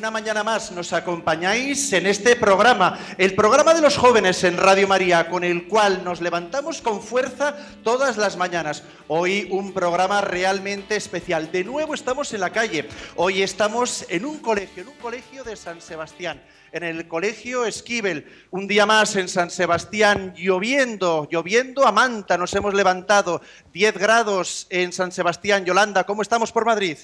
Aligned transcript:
Una 0.00 0.10
mañana 0.10 0.42
más 0.42 0.72
nos 0.72 0.94
acompañáis 0.94 1.92
en 1.92 2.06
este 2.06 2.34
programa, 2.34 2.98
el 3.18 3.34
programa 3.34 3.74
de 3.74 3.82
los 3.82 3.98
jóvenes 3.98 4.42
en 4.44 4.56
Radio 4.56 4.88
María, 4.88 5.28
con 5.28 5.44
el 5.44 5.68
cual 5.68 6.02
nos 6.02 6.22
levantamos 6.22 6.80
con 6.80 7.02
fuerza 7.02 7.54
todas 7.84 8.16
las 8.16 8.38
mañanas. 8.38 8.82
Hoy 9.08 9.46
un 9.50 9.74
programa 9.74 10.22
realmente 10.22 10.96
especial. 10.96 11.52
De 11.52 11.64
nuevo 11.64 11.92
estamos 11.92 12.32
en 12.32 12.40
la 12.40 12.48
calle. 12.48 12.88
Hoy 13.16 13.42
estamos 13.42 14.06
en 14.08 14.24
un 14.24 14.38
colegio, 14.38 14.84
en 14.84 14.88
un 14.88 14.96
colegio 14.96 15.44
de 15.44 15.54
San 15.54 15.82
Sebastián 15.82 16.40
en 16.72 16.84
el 16.84 17.06
colegio 17.06 17.66
Esquivel. 17.66 18.24
Un 18.52 18.68
día 18.68 18.86
más 18.86 19.16
en 19.16 19.28
San 19.28 19.50
Sebastián, 19.50 20.32
lloviendo, 20.34 21.28
lloviendo 21.30 21.86
a 21.86 21.92
manta, 21.92 22.38
nos 22.38 22.54
hemos 22.54 22.72
levantado. 22.72 23.42
10 23.74 23.98
grados 23.98 24.66
en 24.70 24.94
San 24.94 25.12
Sebastián. 25.12 25.66
Yolanda, 25.66 26.04
¿cómo 26.04 26.22
estamos 26.22 26.52
por 26.52 26.64
Madrid? 26.64 26.96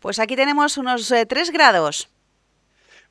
Pues 0.00 0.18
aquí 0.18 0.36
tenemos 0.36 0.76
unos 0.76 1.08
3 1.08 1.48
eh, 1.48 1.52
grados. 1.52 2.08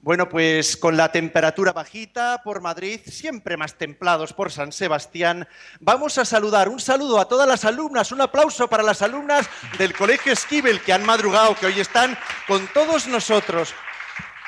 Bueno, 0.05 0.29
pues 0.29 0.77
con 0.77 0.97
la 0.97 1.11
temperatura 1.11 1.73
bajita 1.73 2.41
por 2.43 2.61
Madrid, 2.61 2.99
siempre 3.07 3.57
más 3.57 3.75
templados 3.75 4.33
por 4.33 4.51
San 4.51 4.71
Sebastián, 4.71 5.47
vamos 5.79 6.19
a 6.19 6.25
saludar. 6.25 6.69
Un 6.69 6.79
saludo 6.79 7.19
a 7.19 7.27
todas 7.27 7.47
las 7.47 7.65
alumnas, 7.65 8.11
un 8.11 8.21
aplauso 8.21 8.67
para 8.67 8.83
las 8.83 9.01
alumnas 9.01 9.49
del 9.79 9.95
Colegio 9.95 10.31
Esquivel 10.31 10.81
que 10.81 10.93
han 10.93 11.03
madrugado, 11.03 11.55
que 11.55 11.65
hoy 11.65 11.79
están 11.79 12.15
con 12.47 12.67
todos 12.67 13.07
nosotros. 13.07 13.73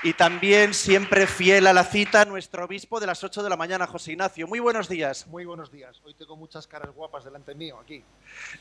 Y 0.03 0.13
también 0.13 0.75
siempre 0.75 1.25
fiel 1.25 1.65
a 1.65 1.73
la 1.73 1.83
cita, 1.83 2.23
nuestro 2.23 2.65
obispo 2.65 2.99
de 2.99 3.07
las 3.07 3.23
8 3.23 3.41
de 3.41 3.49
la 3.49 3.57
mañana, 3.57 3.87
José 3.87 4.11
Ignacio. 4.11 4.45
Muy 4.45 4.59
buenos 4.59 4.87
días. 4.87 5.25
Muy 5.25 5.45
buenos 5.45 5.71
días. 5.71 5.99
Hoy 6.05 6.13
tengo 6.13 6.35
muchas 6.35 6.67
caras 6.67 6.91
guapas 6.93 7.23
delante 7.23 7.55
mío 7.55 7.79
aquí. 7.81 8.03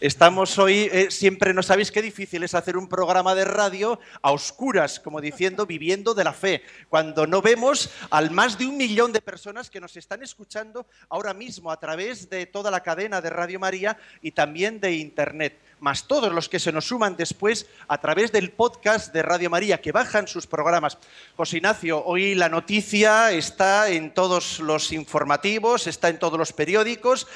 Estamos 0.00 0.59
hoy, 0.59 0.91
eh, 0.92 1.11
siempre 1.11 1.55
no 1.55 1.62
sabéis 1.62 1.91
qué 1.91 2.03
difícil 2.03 2.42
es 2.42 2.55
hacer 2.55 2.77
un 2.77 2.89
programa 2.89 3.34
de 3.34 3.47
radio 3.47 3.98
a 4.20 4.33
oscuras, 4.33 5.00
como 5.00 5.20
diciendo, 5.20 5.64
viviendo 5.64 6.12
de 6.12 6.25
la 6.25 6.33
fe, 6.33 6.62
cuando 6.91 7.27
no 7.27 7.41
vemos 7.41 7.91
al 8.11 8.31
más 8.31 8.59
de 8.59 8.67
un 8.67 8.77
millón 8.77 9.12
de 9.12 9.22
personas 9.22 9.70
que 9.70 9.81
nos 9.81 9.97
están 9.97 10.22
escuchando 10.22 10.87
ahora 11.09 11.33
mismo 11.33 11.70
a 11.70 11.81
través 11.81 12.28
de 12.28 12.44
toda 12.44 12.70
la 12.70 12.83
cadena 12.83 13.20
de 13.20 13.31
Radio 13.31 13.59
María 13.59 13.97
y 14.20 14.33
también 14.33 14.81
de 14.81 14.92
Internet 14.92 15.59
más 15.78 16.06
todos 16.06 16.33
los 16.33 16.48
que 16.48 16.59
se 16.59 16.72
nos 16.72 16.87
suman 16.87 17.17
después 17.17 17.67
a 17.89 18.00
través 18.00 18.33
del 18.33 18.50
podcast 18.50 19.12
de 19.12 19.22
Radio 19.22 19.50
María, 19.50 19.81
que 19.81 19.93
bajan 19.93 20.27
sus 20.27 20.47
programas. 20.47 20.98
José 21.37 21.59
Ignacio, 21.59 22.03
hoy 22.04 22.34
la 22.34 22.48
noticia 22.48 23.31
está 23.31 23.91
en 23.91 24.15
todos 24.15 24.60
los 24.60 24.93
informativos, 24.93 25.87
está 25.87 26.09
en 26.09 26.19
todos 26.19 26.38
los 26.38 26.53
periódicos. 26.53 27.27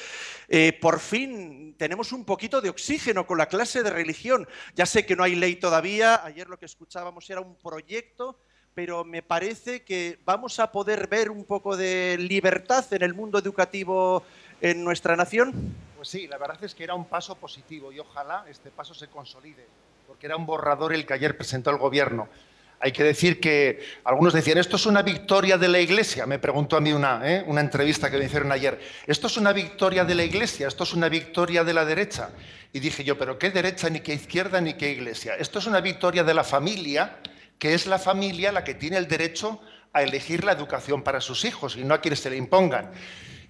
Eh, 0.53 0.73
por 0.73 0.99
fin 0.99 1.75
tenemos 1.77 2.11
un 2.11 2.25
poquito 2.25 2.59
de 2.59 2.69
oxígeno 2.69 3.25
con 3.25 3.37
la 3.37 3.45
clase 3.45 3.83
de 3.83 3.89
religión. 3.89 4.45
Ya 4.75 4.85
sé 4.85 5.05
que 5.05 5.15
no 5.15 5.23
hay 5.23 5.33
ley 5.33 5.55
todavía, 5.55 6.25
ayer 6.25 6.49
lo 6.49 6.59
que 6.59 6.65
escuchábamos 6.65 7.29
era 7.29 7.39
un 7.39 7.55
proyecto, 7.55 8.37
pero 8.75 9.05
me 9.05 9.21
parece 9.21 9.83
que 9.83 10.19
vamos 10.25 10.59
a 10.59 10.69
poder 10.69 11.07
ver 11.07 11.31
un 11.31 11.45
poco 11.45 11.77
de 11.77 12.17
libertad 12.19 12.85
en 12.91 13.01
el 13.01 13.13
mundo 13.13 13.39
educativo 13.39 14.25
en 14.59 14.83
nuestra 14.83 15.15
nación. 15.15 15.73
Pues 15.95 16.09
sí, 16.09 16.27
la 16.27 16.37
verdad 16.37 16.61
es 16.61 16.75
que 16.75 16.83
era 16.83 16.95
un 16.95 17.05
paso 17.05 17.35
positivo 17.35 17.93
y 17.93 17.99
ojalá 17.99 18.43
este 18.49 18.71
paso 18.71 18.93
se 18.93 19.07
consolide, 19.07 19.65
porque 20.05 20.25
era 20.25 20.35
un 20.35 20.45
borrador 20.45 20.91
el 20.91 21.05
que 21.05 21.13
ayer 21.13 21.37
presentó 21.37 21.69
el 21.69 21.77
Gobierno. 21.77 22.27
Hay 22.83 22.91
que 22.91 23.03
decir 23.03 23.39
que 23.39 23.79
algunos 24.03 24.33
decían, 24.33 24.57
esto 24.57 24.75
es 24.75 24.87
una 24.87 25.03
victoria 25.03 25.57
de 25.57 25.67
la 25.67 25.79
Iglesia, 25.79 26.25
me 26.25 26.39
preguntó 26.39 26.77
a 26.77 26.81
mí 26.81 26.91
una, 26.91 27.21
¿eh? 27.23 27.43
una 27.45 27.61
entrevista 27.61 28.09
que 28.09 28.17
me 28.17 28.25
hicieron 28.25 28.51
ayer, 28.51 28.79
esto 29.05 29.27
es 29.27 29.37
una 29.37 29.53
victoria 29.53 30.03
de 30.03 30.15
la 30.15 30.23
Iglesia, 30.23 30.67
esto 30.67 30.83
es 30.83 30.93
una 30.93 31.07
victoria 31.07 31.63
de 31.63 31.73
la 31.73 31.85
derecha. 31.85 32.31
Y 32.73 32.79
dije 32.79 33.03
yo, 33.03 33.17
pero 33.17 33.37
¿qué 33.37 33.51
derecha, 33.51 33.89
ni 33.89 33.99
qué 33.99 34.13
izquierda, 34.13 34.61
ni 34.61 34.73
qué 34.73 34.91
Iglesia? 34.91 35.35
Esto 35.35 35.59
es 35.59 35.67
una 35.67 35.79
victoria 35.79 36.23
de 36.23 36.33
la 36.33 36.43
familia, 36.43 37.17
que 37.59 37.75
es 37.75 37.85
la 37.85 37.99
familia 37.99 38.51
la 38.51 38.63
que 38.63 38.73
tiene 38.73 38.97
el 38.97 39.07
derecho 39.07 39.61
a 39.93 40.01
elegir 40.01 40.43
la 40.43 40.53
educación 40.53 41.03
para 41.03 41.21
sus 41.21 41.45
hijos 41.45 41.75
y 41.75 41.83
no 41.83 41.93
a 41.93 42.01
quienes 42.01 42.21
se 42.21 42.29
le 42.29 42.37
impongan. 42.37 42.91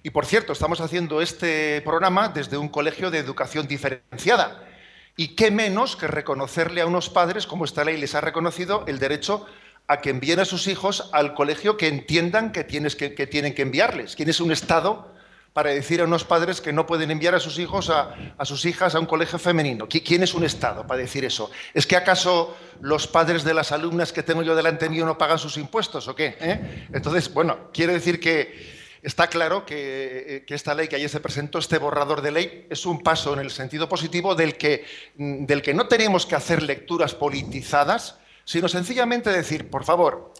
Y 0.02 0.10
por 0.10 0.26
cierto, 0.26 0.52
estamos 0.52 0.80
haciendo 0.80 1.22
este 1.22 1.80
programa 1.82 2.28
desde 2.28 2.58
un 2.58 2.68
colegio 2.68 3.10
de 3.10 3.18
educación 3.18 3.66
diferenciada. 3.68 4.68
Y 5.16 5.28
qué 5.28 5.50
menos 5.50 5.96
que 5.96 6.06
reconocerle 6.06 6.80
a 6.80 6.86
unos 6.86 7.10
padres, 7.10 7.46
como 7.46 7.64
esta 7.64 7.84
ley 7.84 7.98
les 7.98 8.14
ha 8.14 8.20
reconocido, 8.20 8.84
el 8.86 8.98
derecho 8.98 9.46
a 9.86 10.00
que 10.00 10.10
envíen 10.10 10.40
a 10.40 10.44
sus 10.44 10.68
hijos 10.68 11.10
al 11.12 11.34
colegio 11.34 11.76
que 11.76 11.88
entiendan 11.88 12.52
que, 12.52 12.66
que, 12.66 13.26
tienen 13.26 13.54
que 13.54 13.62
enviarles. 13.62 14.16
¿Quién 14.16 14.30
es 14.30 14.40
un 14.40 14.52
Estado 14.52 15.12
para 15.52 15.70
decir 15.70 16.00
a 16.00 16.04
unos 16.04 16.24
padres 16.24 16.62
que 16.62 16.72
no 16.72 16.86
pueden 16.86 17.10
enviar 17.10 17.34
a 17.34 17.40
sus 17.40 17.58
hijos, 17.58 17.90
a, 17.90 18.14
sus 18.44 18.64
hijas, 18.64 18.94
a 18.94 19.00
un 19.00 19.06
colegio 19.06 19.38
femenino? 19.38 19.86
¿Quién 19.88 20.22
es 20.22 20.32
un 20.32 20.44
Estado 20.44 20.86
para 20.86 21.02
decir 21.02 21.26
eso? 21.26 21.50
¿Es 21.74 21.86
que 21.86 21.96
acaso 21.96 22.56
los 22.80 23.06
padres 23.06 23.44
de 23.44 23.52
las 23.52 23.70
alumnas 23.70 24.12
que 24.12 24.22
tengo 24.22 24.42
yo 24.42 24.54
delante 24.54 24.88
mío 24.88 25.04
no 25.04 25.18
pagan 25.18 25.38
sus 25.38 25.58
impuestos 25.58 26.08
o 26.08 26.14
qué? 26.14 26.36
¿Eh? 26.40 26.86
Entonces, 26.92 27.32
bueno, 27.32 27.70
quiere 27.72 27.92
decir 27.92 28.18
que 28.18 28.81
Está 29.02 29.26
claro 29.26 29.64
eh, 29.68 30.44
que, 30.46 30.54
esta 30.54 30.74
ley 30.74 30.86
que 30.86 30.94
ayer 30.94 31.08
se 31.08 31.18
presentó, 31.18 31.58
este 31.58 31.78
borrador 31.78 32.22
de 32.22 32.30
ley, 32.30 32.66
es 32.70 32.86
un 32.86 33.02
paso 33.02 33.32
en 33.32 33.40
el 33.40 33.50
sentido 33.50 33.88
positivo 33.88 34.36
del 34.36 34.56
que, 34.56 34.84
mm, 35.16 35.44
del 35.44 35.60
que 35.60 35.74
no 35.74 35.88
tenemos 35.88 36.24
que 36.24 36.36
hacer 36.36 36.62
lecturas 36.62 37.12
politizadas, 37.12 38.18
sino 38.44 38.68
sencillamente 38.68 39.30
decir, 39.30 39.68
por 39.70 39.84
favor, 39.84 40.32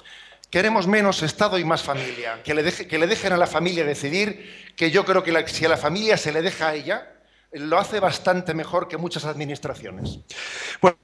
queremos 0.49 0.87
menos 0.87 1.25
Estado 1.25 1.59
y 1.59 1.65
más 1.65 1.83
familia, 1.83 2.41
que 2.45 2.55
le, 2.55 2.73
que 2.73 2.99
le 2.99 3.09
dejen 3.09 3.33
a 3.33 3.37
la 3.37 3.49
familia 3.49 3.85
decidir, 3.85 4.73
que 4.77 4.93
yo 4.93 5.05
creo 5.05 5.25
que 5.25 5.49
si 5.49 5.65
a 5.65 5.69
la 5.69 5.77
familia 5.77 6.17
se 6.17 6.31
le 6.31 6.41
deja 6.41 6.69
a 6.69 6.75
ella, 6.75 7.13
lo 7.51 7.79
hace 7.79 7.99
bastante 7.99 8.55
mejor 8.55 8.87
que 8.87 8.97
muchas 8.97 9.25
administraciones. 9.25 10.21
Bueno, 10.81 10.99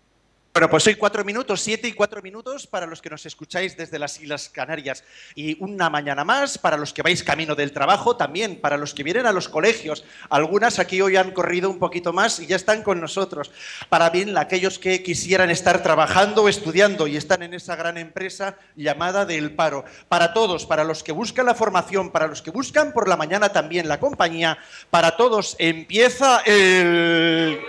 pues 0.67 0.87
hoy 0.89 0.97
cuatro 0.97 1.25
minutos, 1.25 1.61
siete 1.61 1.87
y 1.87 1.93
cuatro 1.93 2.21
minutos 2.21 2.67
para 2.67 2.87
los 2.87 3.01
que 3.01 3.11
nos 3.11 3.25
escucháis 3.27 3.77
desde 3.77 3.99
las 3.99 4.21
Islas 4.21 4.49
Canarias. 4.49 5.05
Y 5.37 5.63
una 5.63 5.89
mañana 5.89 6.25
más 6.25 6.59
para 6.59 6.77
los 6.77 6.93
que 6.93 7.03
vais 7.03 7.23
camino 7.23 7.55
del 7.55 7.71
trabajo, 7.71 8.17
también 8.17 8.61
para 8.61 8.77
los 8.77 8.93
que 8.95 9.05
vienen 9.05 9.27
a 9.27 9.33
los 9.33 9.49
colegios. 9.49 10.05
Algunas 10.31 10.81
aquí 10.81 11.01
hoy 11.01 11.17
han 11.17 11.31
corrido 11.31 11.71
un 11.71 11.79
poquito 11.79 12.13
más 12.13 12.41
y 12.41 12.47
ya 12.47 12.57
están 12.57 12.83
con 12.83 13.01
nosotros. 13.01 13.53
Para 13.89 14.11
bien 14.11 14.37
aquellos 14.37 14.81
que 14.81 15.03
quisieran 15.03 15.51
estar 15.51 15.83
trabajando 15.83 16.43
o 16.43 16.49
estudiando 16.49 17.07
y 17.07 17.17
están 17.17 17.43
en 17.45 17.55
esa 17.55 17.77
gran 17.77 17.97
empresa 17.97 18.57
llamada 18.75 19.27
del 19.27 19.53
paro. 19.55 19.85
Para 20.09 20.33
todos, 20.33 20.67
para 20.67 20.83
los 20.83 21.05
que 21.05 21.13
buscan 21.13 21.47
la 21.47 21.55
formación, 21.55 22.11
para 22.11 22.27
los 22.27 22.43
que 22.43 22.51
buscan 22.51 22.93
por 22.93 23.07
la 23.07 23.17
mañana 23.17 23.51
también 23.51 23.87
la 23.87 24.01
compañía, 24.01 24.59
para 24.91 25.17
todos 25.17 25.55
empieza 25.59 26.41
el... 26.47 27.61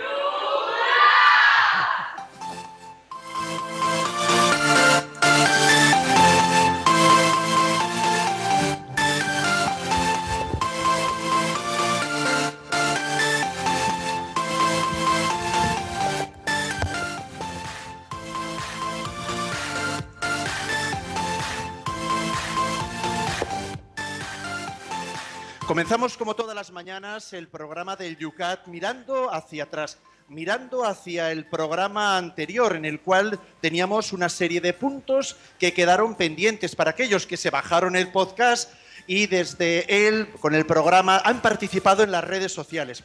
Comenzamos 25.80 26.18
como 26.18 26.36
todas 26.36 26.54
las 26.54 26.72
mañanas 26.72 27.32
el 27.32 27.48
programa 27.48 27.96
del 27.96 28.18
Yucat 28.18 28.66
mirando 28.66 29.32
hacia 29.32 29.62
atrás, 29.62 29.96
mirando 30.28 30.84
hacia 30.84 31.32
el 31.32 31.46
programa 31.46 32.18
anterior 32.18 32.76
en 32.76 32.84
el 32.84 33.00
cual 33.00 33.40
teníamos 33.62 34.12
una 34.12 34.28
serie 34.28 34.60
de 34.60 34.74
puntos 34.74 35.38
que 35.58 35.72
quedaron 35.72 36.16
pendientes 36.16 36.76
para 36.76 36.90
aquellos 36.90 37.26
que 37.26 37.38
se 37.38 37.48
bajaron 37.48 37.96
el 37.96 38.12
podcast 38.12 38.74
y 39.06 39.26
desde 39.26 40.06
él, 40.06 40.28
con 40.40 40.54
el 40.54 40.66
programa, 40.66 41.16
han 41.24 41.40
participado 41.40 42.02
en 42.02 42.12
las 42.12 42.24
redes 42.24 42.52
sociales. 42.52 43.02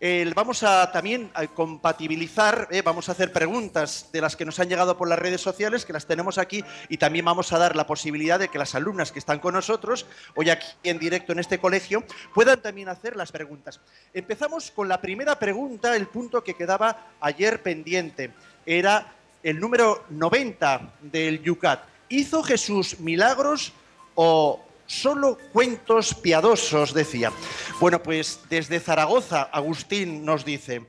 El- 0.00 0.32
vamos 0.32 0.62
a 0.62 0.90
también 0.92 1.30
a 1.34 1.46
compatibilizar, 1.46 2.68
eh, 2.70 2.80
vamos 2.80 3.10
a 3.10 3.12
hacer 3.12 3.32
preguntas 3.32 4.08
de 4.12 4.22
las 4.22 4.34
que 4.34 4.46
nos 4.46 4.58
han 4.58 4.70
llegado 4.70 4.96
por 4.96 5.06
las 5.06 5.18
redes 5.18 5.42
sociales, 5.42 5.84
que 5.84 5.92
las 5.92 6.06
tenemos 6.06 6.38
aquí, 6.38 6.64
y 6.88 6.96
también 6.96 7.26
vamos 7.26 7.52
a 7.52 7.58
dar 7.58 7.76
la 7.76 7.86
posibilidad 7.86 8.38
de 8.38 8.48
que 8.48 8.58
las 8.58 8.74
alumnas 8.74 9.12
que 9.12 9.18
están 9.18 9.40
con 9.40 9.52
nosotros, 9.52 10.06
hoy 10.36 10.48
aquí 10.48 10.66
en 10.84 10.98
directo 10.98 11.32
en 11.32 11.38
este 11.38 11.58
colegio, 11.58 12.02
puedan 12.34 12.62
también 12.62 12.88
hacer 12.88 13.14
las 13.14 13.30
preguntas. 13.30 13.78
Empezamos 14.14 14.70
con 14.70 14.88
la 14.88 15.02
primera 15.02 15.38
pregunta, 15.38 15.94
el 15.94 16.06
punto 16.06 16.42
que 16.42 16.54
quedaba 16.54 17.08
ayer 17.20 17.62
pendiente. 17.62 18.32
Era 18.64 19.12
el 19.42 19.60
número 19.60 20.04
90 20.08 20.94
del 21.02 21.42
Yucat. 21.42 21.84
¿Hizo 22.08 22.42
Jesús 22.42 23.00
milagros 23.00 23.74
o 24.14 24.64
solo 24.90 25.38
cuentos 25.52 26.14
piadosos, 26.14 26.92
decía. 26.92 27.32
Bueno, 27.78 28.02
pues 28.02 28.40
desde 28.50 28.80
Zaragoza, 28.80 29.42
Agustín 29.42 30.24
nos 30.24 30.44
dice, 30.44 30.86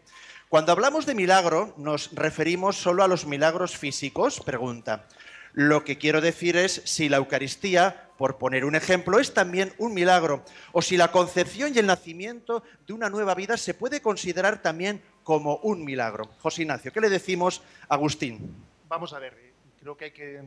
cuando 0.50 0.72
hablamos 0.72 1.06
de 1.06 1.14
milagro, 1.14 1.76
¿nos 1.78 2.12
referimos 2.14 2.78
solo 2.78 3.04
a 3.04 3.08
los 3.08 3.28
milagros 3.28 3.78
físicos? 3.78 4.40
Pregunta. 4.40 5.08
Lo 5.54 5.84
que 5.84 6.00
quiero 6.00 6.20
decir 6.20 6.58
es 6.58 6.82
si 6.86 7.10
la 7.10 7.18
Eucaristía, 7.18 8.10
por 8.18 8.40
poner 8.40 8.66
un 8.66 8.74
ejemplo, 8.74 9.20
es 9.20 9.36
también 9.36 9.72
un 9.78 9.94
milagro, 9.94 10.44
o 10.72 10.82
si 10.82 10.98
la 10.98 11.12
concepción 11.12 11.74
y 11.76 11.78
el 11.78 11.86
nacimiento 11.86 12.64
de 12.88 12.94
una 12.94 13.10
nueva 13.10 13.36
vida 13.36 13.56
se 13.56 13.76
puede 13.76 14.02
considerar 14.02 14.64
también 14.64 15.04
como 15.24 15.58
un 15.58 15.86
milagro. 15.86 16.32
José 16.40 16.64
Ignacio, 16.64 16.92
¿qué 16.92 17.02
le 17.02 17.10
decimos 17.10 17.62
a 17.88 17.96
Agustín? 17.96 18.56
Vamos 18.88 19.14
a 19.14 19.20
ver, 19.20 19.34
eh, 19.34 19.54
creo 19.80 19.96
que 19.96 20.06
hay 20.06 20.12
que 20.12 20.42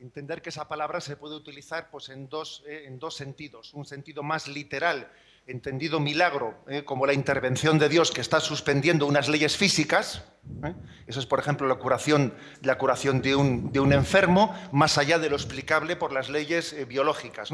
entender 0.00 0.42
que 0.42 0.48
esa 0.48 0.68
palabra 0.68 1.00
se 1.00 1.16
puede 1.16 1.36
utilizar 1.36 1.90
pues, 1.90 2.08
en, 2.08 2.28
dos, 2.28 2.62
eh, 2.66 2.84
en 2.86 2.98
dos 2.98 3.14
sentidos. 3.14 3.74
Un 3.74 3.84
sentido 3.84 4.22
más 4.22 4.48
literal, 4.48 5.10
entendido 5.46 6.00
milagro, 6.00 6.64
eh, 6.68 6.84
como 6.84 7.06
la 7.06 7.12
intervención 7.12 7.78
de 7.78 7.88
Dios 7.88 8.10
que 8.10 8.20
está 8.20 8.40
suspendiendo 8.40 9.06
unas 9.06 9.28
leyes 9.28 9.56
físicas. 9.56 10.24
¿eh? 10.64 10.74
Eso 11.06 11.20
es, 11.20 11.26
por 11.26 11.38
ejemplo, 11.38 11.68
la 11.68 11.76
curación, 11.76 12.34
la 12.62 12.78
curación 12.78 13.20
de, 13.20 13.36
un, 13.36 13.92
enfermo, 13.92 14.54
más 14.72 14.96
allá 14.98 15.18
de 15.18 15.28
lo 15.28 15.36
explicable 15.36 15.96
por 15.96 16.12
las 16.12 16.28
leyes 16.28 16.74
biológicas. 16.88 17.50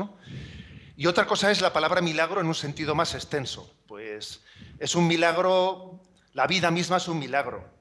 Y 0.96 1.06
otra 1.06 1.26
cosa 1.26 1.50
es 1.50 1.60
la 1.60 1.72
palabra 1.72 2.00
milagro 2.00 2.40
en 2.40 2.46
un 2.46 2.54
sentido 2.54 2.94
más 2.94 3.14
extenso. 3.14 3.74
Pues 3.86 4.42
es 4.78 4.94
un 4.94 5.06
milagro, 5.06 6.00
la 6.32 6.46
vida 6.46 6.70
misma 6.70 6.98
es 6.98 7.08
un 7.08 7.18
milagro. 7.18 7.75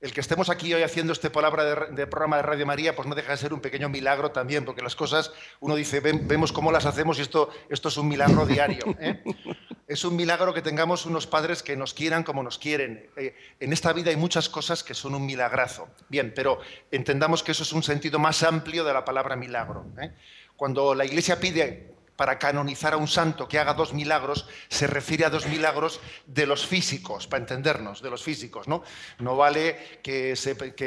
El 0.00 0.12
que 0.12 0.20
estemos 0.20 0.48
aquí 0.48 0.72
hoy 0.72 0.82
haciendo 0.82 1.12
este 1.12 1.28
palabra 1.28 1.64
de, 1.64 1.86
de 1.96 2.06
programa 2.06 2.36
de 2.36 2.42
Radio 2.42 2.66
María, 2.66 2.94
pues 2.94 3.08
no 3.08 3.16
deja 3.16 3.32
de 3.32 3.38
ser 3.38 3.52
un 3.52 3.60
pequeño 3.60 3.88
milagro 3.88 4.30
también, 4.30 4.64
porque 4.64 4.80
las 4.80 4.94
cosas, 4.94 5.32
uno 5.58 5.74
dice, 5.74 5.98
"Ven- 5.98 6.28
vemos 6.28 6.52
cómo 6.52 6.70
las 6.70 6.86
hacemos 6.86 7.18
y 7.18 7.22
esto, 7.22 7.50
esto 7.68 7.88
es 7.88 7.96
un 7.96 8.06
milagro 8.08 8.46
diario. 8.46 8.84
¿eh? 9.00 9.22
Es 9.88 10.04
un 10.04 10.16
milagro 10.16 10.52
que 10.52 10.60
tengamos 10.60 11.06
unos 11.06 11.26
padres 11.26 11.62
que 11.62 11.74
nos 11.74 11.94
quieran 11.94 12.22
como 12.22 12.42
nos 12.42 12.58
quieren. 12.58 13.08
Eh, 13.16 13.34
en 13.58 13.72
esta 13.72 13.90
vida 13.94 14.10
hay 14.10 14.16
muchas 14.16 14.50
cosas 14.50 14.84
que 14.84 14.92
son 14.92 15.14
un 15.14 15.24
milagrazo. 15.24 15.88
Bien, 16.10 16.30
pero 16.36 16.58
entendamos 16.90 17.42
que 17.42 17.52
eso 17.52 17.62
es 17.62 17.72
un 17.72 17.82
sentido 17.82 18.18
más 18.18 18.42
amplio 18.42 18.84
de 18.84 18.92
la 18.92 19.06
palabra 19.06 19.34
milagro. 19.34 19.86
¿eh? 19.98 20.10
Cuando 20.56 20.94
la 20.94 21.06
Iglesia 21.06 21.40
pide 21.40 21.94
para 22.18 22.36
canonizar 22.36 22.94
a 22.94 22.96
un 22.96 23.06
santo 23.06 23.46
que 23.46 23.60
haga 23.60 23.74
dos 23.74 23.94
milagros, 23.94 24.48
se 24.68 24.88
refiere 24.88 25.24
a 25.24 25.30
dos 25.30 25.46
milagros 25.46 26.00
de 26.26 26.46
los 26.46 26.66
físicos, 26.66 27.28
para 27.28 27.42
entendernos, 27.42 28.02
de 28.02 28.10
los 28.10 28.24
físicos. 28.24 28.66
No, 28.66 28.82
no 29.20 29.36
vale 29.36 30.00
que, 30.02 30.34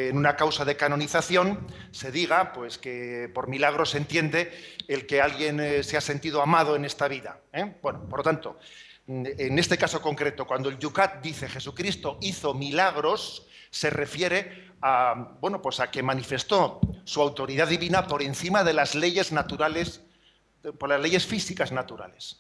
en 0.10 0.18
una 0.18 0.36
causa 0.36 0.66
de 0.66 0.75
canonización 0.75 1.66
se 1.92 2.12
diga 2.12 2.51
pues, 2.51 2.78
que 2.78 3.31
por 3.33 3.48
milagro 3.48 3.86
se 3.86 4.00
entiende 4.00 4.51
el 4.89 5.07
que 5.07 5.22
alguien 5.22 5.62
eh, 5.62 5.83
se 5.83 5.95
ha 5.95 6.01
sentido 6.01 6.42
amado 6.42 6.75
en 6.75 6.83
esta 6.83 7.07
vida. 7.07 7.39
¿eh? 7.54 7.78
Bueno, 7.81 8.10
por 8.10 8.19
lo 8.19 8.24
tanto, 8.24 8.60
en 9.07 9.57
este 9.57 9.78
caso 9.78 10.01
concreto, 10.01 10.45
cuando 10.45 10.68
el 10.68 10.80
Yucat 10.80 11.22
dice 11.22 11.48
Jesucristo 11.48 12.18
hizo 12.19 12.54
milagros, 12.54 13.48
se 13.69 13.89
refiere 13.89 14.74
a, 14.81 15.38
bueno, 15.39 15.62
pues 15.62 15.80
a 15.80 15.89
que 15.92 16.04
manifestó 16.04 16.81
su 17.06 17.22
autoridad 17.22 17.69
divina 17.69 18.06
por 18.06 18.22
encima 18.22 18.66
de 18.66 18.74
las 18.74 18.95
leyes 18.95 19.31
naturales 19.31 20.01
por 20.78 20.90
las 20.90 21.02
leyes 21.02 21.25
físicas 21.25 21.72
naturales. 21.72 22.38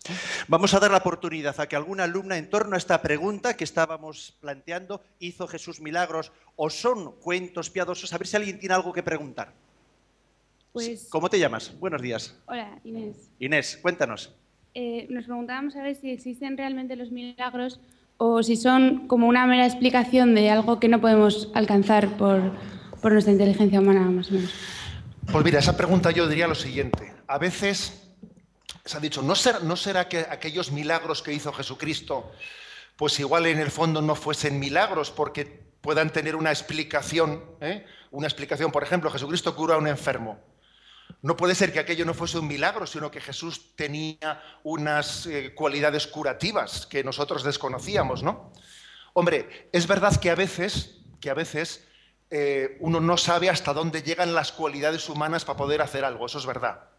Vamos 0.47 0.73
a 0.73 0.79
dar 0.79 0.91
la 0.91 0.97
oportunidad 0.97 1.59
a 1.59 1.67
que 1.67 1.75
alguna 1.75 2.03
alumna 2.03 2.37
en 2.37 2.49
torno 2.49 2.75
a 2.75 2.77
esta 2.77 3.01
pregunta 3.01 3.55
que 3.55 3.63
estábamos 3.63 4.37
planteando, 4.39 5.01
¿hizo 5.19 5.47
Jesús 5.47 5.81
milagros 5.81 6.31
o 6.55 6.69
son 6.69 7.13
cuentos 7.19 7.69
piadosos? 7.69 8.13
A 8.13 8.17
ver 8.17 8.27
si 8.27 8.37
alguien 8.37 8.59
tiene 8.59 8.75
algo 8.75 8.93
que 8.93 9.03
preguntar. 9.03 9.53
Pues, 10.71 11.07
¿Cómo 11.09 11.29
te 11.29 11.39
llamas? 11.39 11.77
Buenos 11.79 12.01
días. 12.01 12.37
hola, 12.45 12.79
Inés. 12.83 13.29
Inés, 13.39 13.79
cuéntanos. 13.81 14.33
Eh, 14.73 15.05
nos 15.09 15.25
preguntábamos 15.25 15.75
a 15.75 15.81
ver 15.81 15.95
si 15.95 16.11
existen 16.11 16.57
realmente 16.57 16.95
los 16.95 17.11
milagros 17.11 17.81
o 18.17 18.41
si 18.41 18.55
son 18.55 19.07
como 19.07 19.27
una 19.27 19.45
mera 19.47 19.65
explicación 19.65 20.33
de 20.35 20.49
algo 20.49 20.79
que 20.79 20.87
no 20.87 21.01
podemos 21.01 21.49
alcanzar 21.55 22.17
por, 22.17 22.53
por 23.01 23.11
nuestra 23.11 23.33
inteligencia 23.33 23.81
humana, 23.81 24.01
más 24.01 24.29
o 24.29 24.35
menos. 24.35 24.53
Pues 25.31 25.43
mira, 25.43 25.59
esa 25.59 25.75
pregunta 25.75 26.11
yo 26.11 26.27
diría 26.27 26.47
lo 26.47 26.55
siguiente. 26.55 27.13
A 27.27 27.37
veces 27.37 28.00
se 28.85 28.97
ha 28.97 28.99
dicho, 28.99 29.21
¿no 29.21 29.35
será, 29.35 29.59
no 29.59 29.75
será 29.75 30.07
que 30.07 30.19
aquellos 30.29 30.71
milagros 30.71 31.21
que 31.21 31.33
hizo 31.33 31.53
Jesucristo, 31.53 32.31
pues 32.95 33.19
igual 33.19 33.45
en 33.45 33.59
el 33.59 33.71
fondo 33.71 34.01
no 34.01 34.15
fuesen 34.15 34.59
milagros 34.59 35.11
porque 35.11 35.45
puedan 35.81 36.11
tener 36.11 36.35
una 36.35 36.51
explicación? 36.51 37.43
¿eh? 37.61 37.85
Una 38.11 38.27
explicación, 38.27 38.71
por 38.71 38.83
ejemplo, 38.83 39.11
Jesucristo 39.11 39.55
cura 39.55 39.75
a 39.75 39.77
un 39.77 39.87
enfermo. 39.87 40.39
No 41.21 41.37
puede 41.37 41.55
ser 41.55 41.71
que 41.71 41.79
aquello 41.79 42.05
no 42.05 42.13
fuese 42.13 42.39
un 42.39 42.47
milagro, 42.47 42.87
sino 42.87 43.11
que 43.11 43.21
Jesús 43.21 43.75
tenía 43.75 44.41
unas 44.63 45.25
eh, 45.27 45.53
cualidades 45.53 46.07
curativas 46.07 46.87
que 46.87 47.03
nosotros 47.03 47.43
desconocíamos, 47.43 48.23
¿no? 48.23 48.51
Hombre, 49.13 49.69
es 49.71 49.87
verdad 49.87 50.15
que 50.19 50.29
a 50.29 50.35
veces, 50.35 51.01
que 51.19 51.29
a 51.29 51.33
veces 51.33 51.87
eh, 52.29 52.77
uno 52.79 53.01
no 53.01 53.17
sabe 53.17 53.49
hasta 53.49 53.73
dónde 53.73 54.03
llegan 54.03 54.33
las 54.33 54.51
cualidades 54.51 55.09
humanas 55.09 55.43
para 55.43 55.57
poder 55.57 55.81
hacer 55.81 56.05
algo, 56.05 56.25
eso 56.25 56.39
es 56.39 56.45
verdad. 56.45 56.90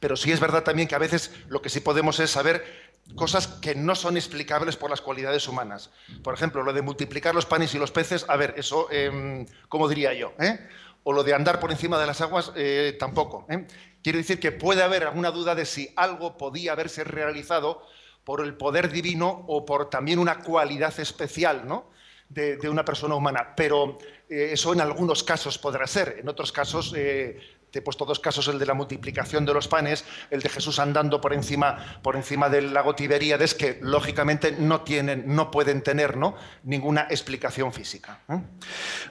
Pero 0.00 0.16
sí 0.16 0.32
es 0.32 0.40
verdad 0.40 0.64
también 0.64 0.88
que 0.88 0.94
a 0.94 0.98
veces 0.98 1.30
lo 1.48 1.62
que 1.62 1.68
sí 1.68 1.80
podemos 1.80 2.18
es 2.20 2.30
saber 2.30 2.90
cosas 3.14 3.46
que 3.46 3.74
no 3.74 3.94
son 3.94 4.16
explicables 4.16 4.76
por 4.76 4.90
las 4.90 5.00
cualidades 5.00 5.46
humanas. 5.46 5.90
Por 6.22 6.34
ejemplo, 6.34 6.62
lo 6.62 6.72
de 6.72 6.82
multiplicar 6.82 7.34
los 7.34 7.46
panes 7.46 7.74
y 7.74 7.78
los 7.78 7.90
peces, 7.90 8.24
a 8.28 8.36
ver, 8.36 8.54
eso, 8.56 8.88
eh, 8.90 9.46
¿cómo 9.68 9.88
diría 9.88 10.14
yo? 10.14 10.32
eh? 10.38 10.58
O 11.02 11.12
lo 11.12 11.22
de 11.22 11.34
andar 11.34 11.60
por 11.60 11.70
encima 11.70 11.98
de 11.98 12.06
las 12.06 12.20
aguas, 12.20 12.52
eh, 12.56 12.96
tampoco. 12.98 13.46
¿eh? 13.48 13.66
Quiero 14.02 14.18
decir 14.18 14.40
que 14.40 14.52
puede 14.52 14.82
haber 14.82 15.04
alguna 15.04 15.30
duda 15.30 15.54
de 15.54 15.66
si 15.66 15.92
algo 15.96 16.38
podía 16.38 16.72
haberse 16.72 17.04
realizado 17.04 17.82
por 18.24 18.42
el 18.42 18.54
poder 18.54 18.90
divino 18.90 19.44
o 19.48 19.64
por 19.64 19.90
también 19.90 20.18
una 20.18 20.40
cualidad 20.40 20.98
especial, 21.00 21.66
¿no? 21.66 21.90
de, 22.30 22.56
de 22.56 22.68
una 22.68 22.84
persona 22.84 23.16
humana, 23.16 23.54
pero 23.56 23.98
eh, 24.28 24.50
eso 24.52 24.72
en 24.72 24.80
algunos 24.80 25.22
casos 25.24 25.58
podrá 25.58 25.86
ser, 25.86 26.18
en 26.20 26.28
otros 26.28 26.52
casos, 26.52 26.94
eh, 26.96 27.40
te 27.70 27.78
he 27.78 27.82
puesto 27.82 28.04
dos 28.04 28.20
casos, 28.20 28.48
el 28.48 28.58
de 28.58 28.66
la 28.66 28.74
multiplicación 28.74 29.44
de 29.44 29.54
los 29.54 29.68
panes, 29.68 30.04
el 30.30 30.40
de 30.40 30.48
Jesús 30.48 30.78
andando 30.78 31.20
por 31.20 31.32
encima, 31.32 32.00
por 32.02 32.16
encima 32.16 32.48
del 32.48 32.74
lago 32.74 32.94
Tiberíades, 32.94 33.54
que 33.54 33.78
lógicamente 33.80 34.52
no 34.52 34.82
tienen, 34.82 35.24
no 35.26 35.50
pueden 35.50 35.82
tener 35.82 36.16
¿no? 36.16 36.36
ninguna 36.64 37.06
explicación 37.10 37.72
física. 37.72 38.20
¿eh? 38.28 38.40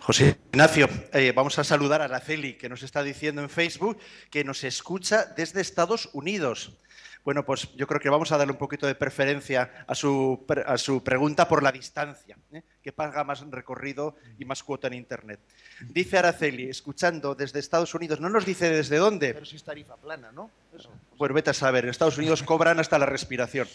José 0.01 0.37
Ignacio, 0.51 0.89
eh, 1.13 1.31
vamos 1.35 1.59
a 1.59 1.63
saludar 1.63 2.01
a 2.01 2.05
Araceli, 2.05 2.55
que 2.55 2.69
nos 2.69 2.83
está 2.83 3.03
diciendo 3.03 3.41
en 3.41 3.49
Facebook 3.49 3.97
que 4.29 4.43
nos 4.43 4.63
escucha 4.63 5.25
desde 5.25 5.61
Estados 5.61 6.09
Unidos. 6.13 6.71
Bueno, 7.29 7.45
pues 7.45 7.69
yo 7.75 7.85
creo 7.85 7.99
que 8.01 8.09
vamos 8.09 8.31
a 8.31 8.39
darle 8.39 8.53
un 8.53 8.57
poquito 8.57 8.87
de 8.87 8.95
preferencia 8.95 9.85
a 9.85 9.93
su, 9.93 10.45
pre- 10.47 10.63
a 10.65 10.79
su 10.79 11.03
pregunta 11.03 11.47
por 11.47 11.61
la 11.61 11.71
distancia, 11.71 12.35
¿eh? 12.51 12.63
que 12.81 12.91
paga 12.91 13.23
más 13.23 13.41
recorrido 13.51 14.15
y 14.39 14.45
más 14.45 14.63
cuota 14.63 14.87
en 14.87 14.95
Internet. 14.95 15.39
Dice 15.89 16.17
Araceli, 16.17 16.67
escuchando 16.71 17.35
desde 17.35 17.59
Estados 17.59 17.93
Unidos, 17.93 18.19
no 18.19 18.29
nos 18.29 18.47
dice 18.47 18.71
desde 18.71 18.97
dónde, 18.97 19.35
Pero 19.35 19.45
sí 19.45 19.57
es 19.57 19.63
tarifa 19.63 19.95
plana, 19.97 20.31
¿no? 20.31 20.49
Eso. 20.75 20.91
Pues 21.19 21.31
vete 21.31 21.51
a 21.51 21.53
saber, 21.53 21.83
en 21.83 21.91
Estados 21.91 22.17
Unidos 22.17 22.41
cobran 22.41 22.79
hasta 22.79 22.97
la 22.97 23.05
respiración. 23.05 23.67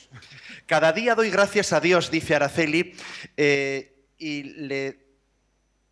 Cada 0.67 0.93
día 0.93 1.15
doy 1.15 1.31
gracias 1.31 1.73
a 1.73 1.79
Dios, 1.79 2.11
dice 2.11 2.35
Araceli, 2.35 2.97
eh, 3.37 4.09
y, 4.19 4.43
le, 4.43 5.04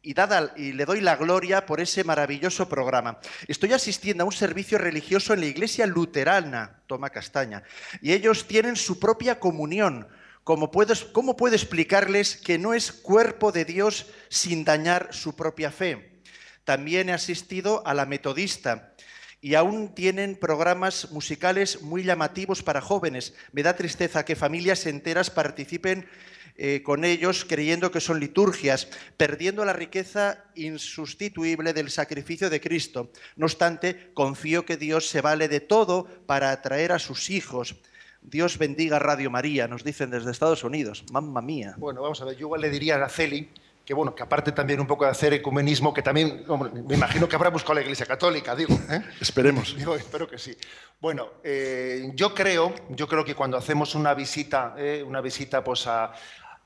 y, 0.03 0.73
le 0.73 0.85
doy 0.85 1.01
la 1.01 1.17
gloria 1.17 1.65
por 1.65 1.81
ese 1.81 2.03
maravilloso 2.05 2.69
programa. 2.69 3.19
Estoy 3.47 3.73
asistiendo 3.73 4.25
a 4.25 4.27
un 4.27 4.33
servicio 4.33 4.77
religioso 4.79 5.33
en 5.33 5.41
la 5.41 5.47
iglesia 5.47 5.87
luterana, 5.87 6.83
toma 6.87 7.11
castaña, 7.11 7.63
y 8.01 8.13
ellos 8.13 8.47
tienen 8.47 8.77
su 8.77 8.99
propia 8.99 9.39
comunión. 9.39 10.09
¿Cómo 10.45 10.73
puedo, 10.73 10.93
¿Cómo 11.13 11.37
puedo 11.37 11.55
explicarles 11.55 12.37
que 12.37 12.59
no 12.59 12.75
es 12.75 12.91
cuerpo 12.91 13.53
de 13.53 13.65
Dios 13.65 14.07
sin 14.29 14.65
dañar 14.65 15.09
su 15.13 15.37
propia 15.37 15.71
fe? 15.71 16.21
También 16.65 17.09
he 17.09 17.13
asistido 17.13 17.87
a 17.87 17.95
la 17.95 18.07
metodista 18.07 18.95
y 19.41 19.55
aún 19.55 19.95
tienen 19.95 20.37
programas 20.37 21.11
musicales 21.11 21.83
muy 21.83 22.05
llamativos 22.05 22.63
para 22.63 22.81
jóvenes. 22.81 23.35
Me 23.53 23.63
da 23.63 23.77
tristeza 23.77 24.25
que 24.25 24.37
familias 24.37 24.87
enteras 24.87 25.31
participen 25.31 26.09
eh, 26.57 26.83
con 26.83 27.05
ellos 27.05 27.45
creyendo 27.49 27.91
que 27.91 28.01
son 28.01 28.21
liturgias, 28.21 28.89
perdiendo 29.17 29.65
la 29.65 29.73
riqueza 29.73 30.45
insustituible 30.55 31.73
del 31.73 31.91
sacrificio 31.91 32.51
de 32.51 32.61
Cristo. 32.61 33.11
No 33.37 33.47
obstante, 33.47 34.11
confío 34.15 34.65
que 34.65 34.77
Dios 34.77 35.09
se 35.09 35.21
vale 35.21 35.49
de 35.49 35.61
todo 35.61 36.07
para 36.27 36.51
atraer 36.51 36.93
a 36.93 36.99
sus 36.99 37.31
hijos. 37.31 37.77
Dios 38.21 38.59
bendiga 38.59 38.99
Radio 38.99 39.31
María, 39.31 39.67
nos 39.67 39.83
dicen 39.83 40.11
desde 40.11 40.31
Estados 40.31 40.63
Unidos. 40.63 41.05
Mamma 41.11 41.43
mía. 41.43 41.75
Bueno, 41.77 42.03
vamos 42.03 42.21
a 42.23 42.25
ver, 42.25 42.35
yo 42.35 42.47
igual 42.47 42.61
le 42.61 42.71
diría 42.71 42.95
a 42.95 42.97
Araceli 42.99 43.49
que 43.85 43.95
bueno, 43.95 44.15
que 44.15 44.23
aparte 44.23 44.53
también 44.53 44.81
un 44.81 44.87
poco 44.87 45.05
de 45.05 45.11
hacer 45.11 45.33
ecumenismo, 45.33 45.93
que 45.93 46.03
también, 46.03 46.45
hombre, 46.47 46.71
me 46.71 46.95
imagino 46.95 47.29
que 47.29 47.35
habrá 47.35 47.51
buscado 47.51 47.75
la 47.75 47.81
Iglesia 47.83 48.07
Católica, 48.07 48.55
digo. 48.55 48.79
¿eh? 48.89 49.03
Esperemos. 49.21 49.77
Digo, 49.83 49.97
espero 49.97 50.29
que 50.29 50.39
sí. 50.39 50.57
Bueno, 51.01 51.31
eh, 51.43 52.13
yo 52.15 52.33
creo, 52.33 52.73
yo 52.91 53.09
creo 53.09 53.25
que 53.25 53.35
cuando 53.35 53.57
hacemos 53.57 53.97
una 53.97 54.15
visita, 54.15 54.75
eh, 54.79 55.03
una 55.05 55.21
visita 55.21 55.65
pues 55.65 55.87
a, 55.89 56.13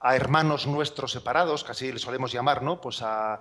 a 0.07 0.15
hermanos 0.15 0.69
nuestros 0.69 1.11
separados, 1.11 1.67
así 1.69 1.91
les 1.91 2.01
solemos 2.01 2.33
llamar, 2.33 2.63
¿no? 2.63 2.81
Pues 2.81 3.03
a, 3.03 3.41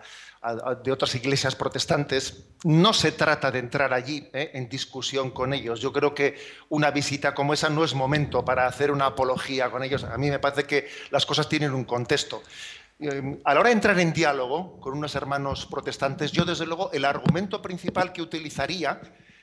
de 0.84 0.92
otras 0.92 1.14
iglesias 1.14 1.56
protestantes, 1.56 2.48
no 2.64 2.92
se 2.92 3.12
trata 3.12 3.52
de 3.52 3.60
entrar 3.60 3.94
allí 3.94 4.28
¿eh? 4.34 4.50
en 4.56 4.68
discusión 4.68 5.30
con 5.30 5.54
ellos. 5.54 5.80
Yo 5.80 5.94
creo 5.94 6.16
que 6.16 6.40
una 6.70 6.90
visita 6.90 7.36
como 7.36 7.54
esa 7.54 7.70
no 7.70 7.84
es 7.84 7.94
momento 7.94 8.44
para 8.44 8.66
hacer 8.66 8.90
una 8.90 9.06
apología 9.08 9.70
con 9.70 9.84
ellos. 9.84 10.04
A 10.06 10.18
mí 10.18 10.32
me 10.32 10.40
parece 10.40 10.64
que 10.64 10.90
las 11.12 11.24
cosas 11.28 11.48
tienen 11.48 11.72
un 11.72 11.84
contexto. 11.84 12.42
Eh, 13.00 13.40
A 13.44 13.54
la 13.54 13.60
hora 13.60 13.70
de 13.70 13.76
entrar 13.76 14.00
en 14.00 14.12
diálogo 14.12 14.80
con 14.80 14.98
unos 14.98 15.14
hermanos 15.14 15.68
protestantes, 15.68 16.32
yo 16.32 16.46
desde 16.46 16.66
luego 16.66 16.92
el 16.94 17.06
argumento 17.06 17.62
principal 17.62 18.12
que 18.12 18.24
utilizaría 18.24 19.02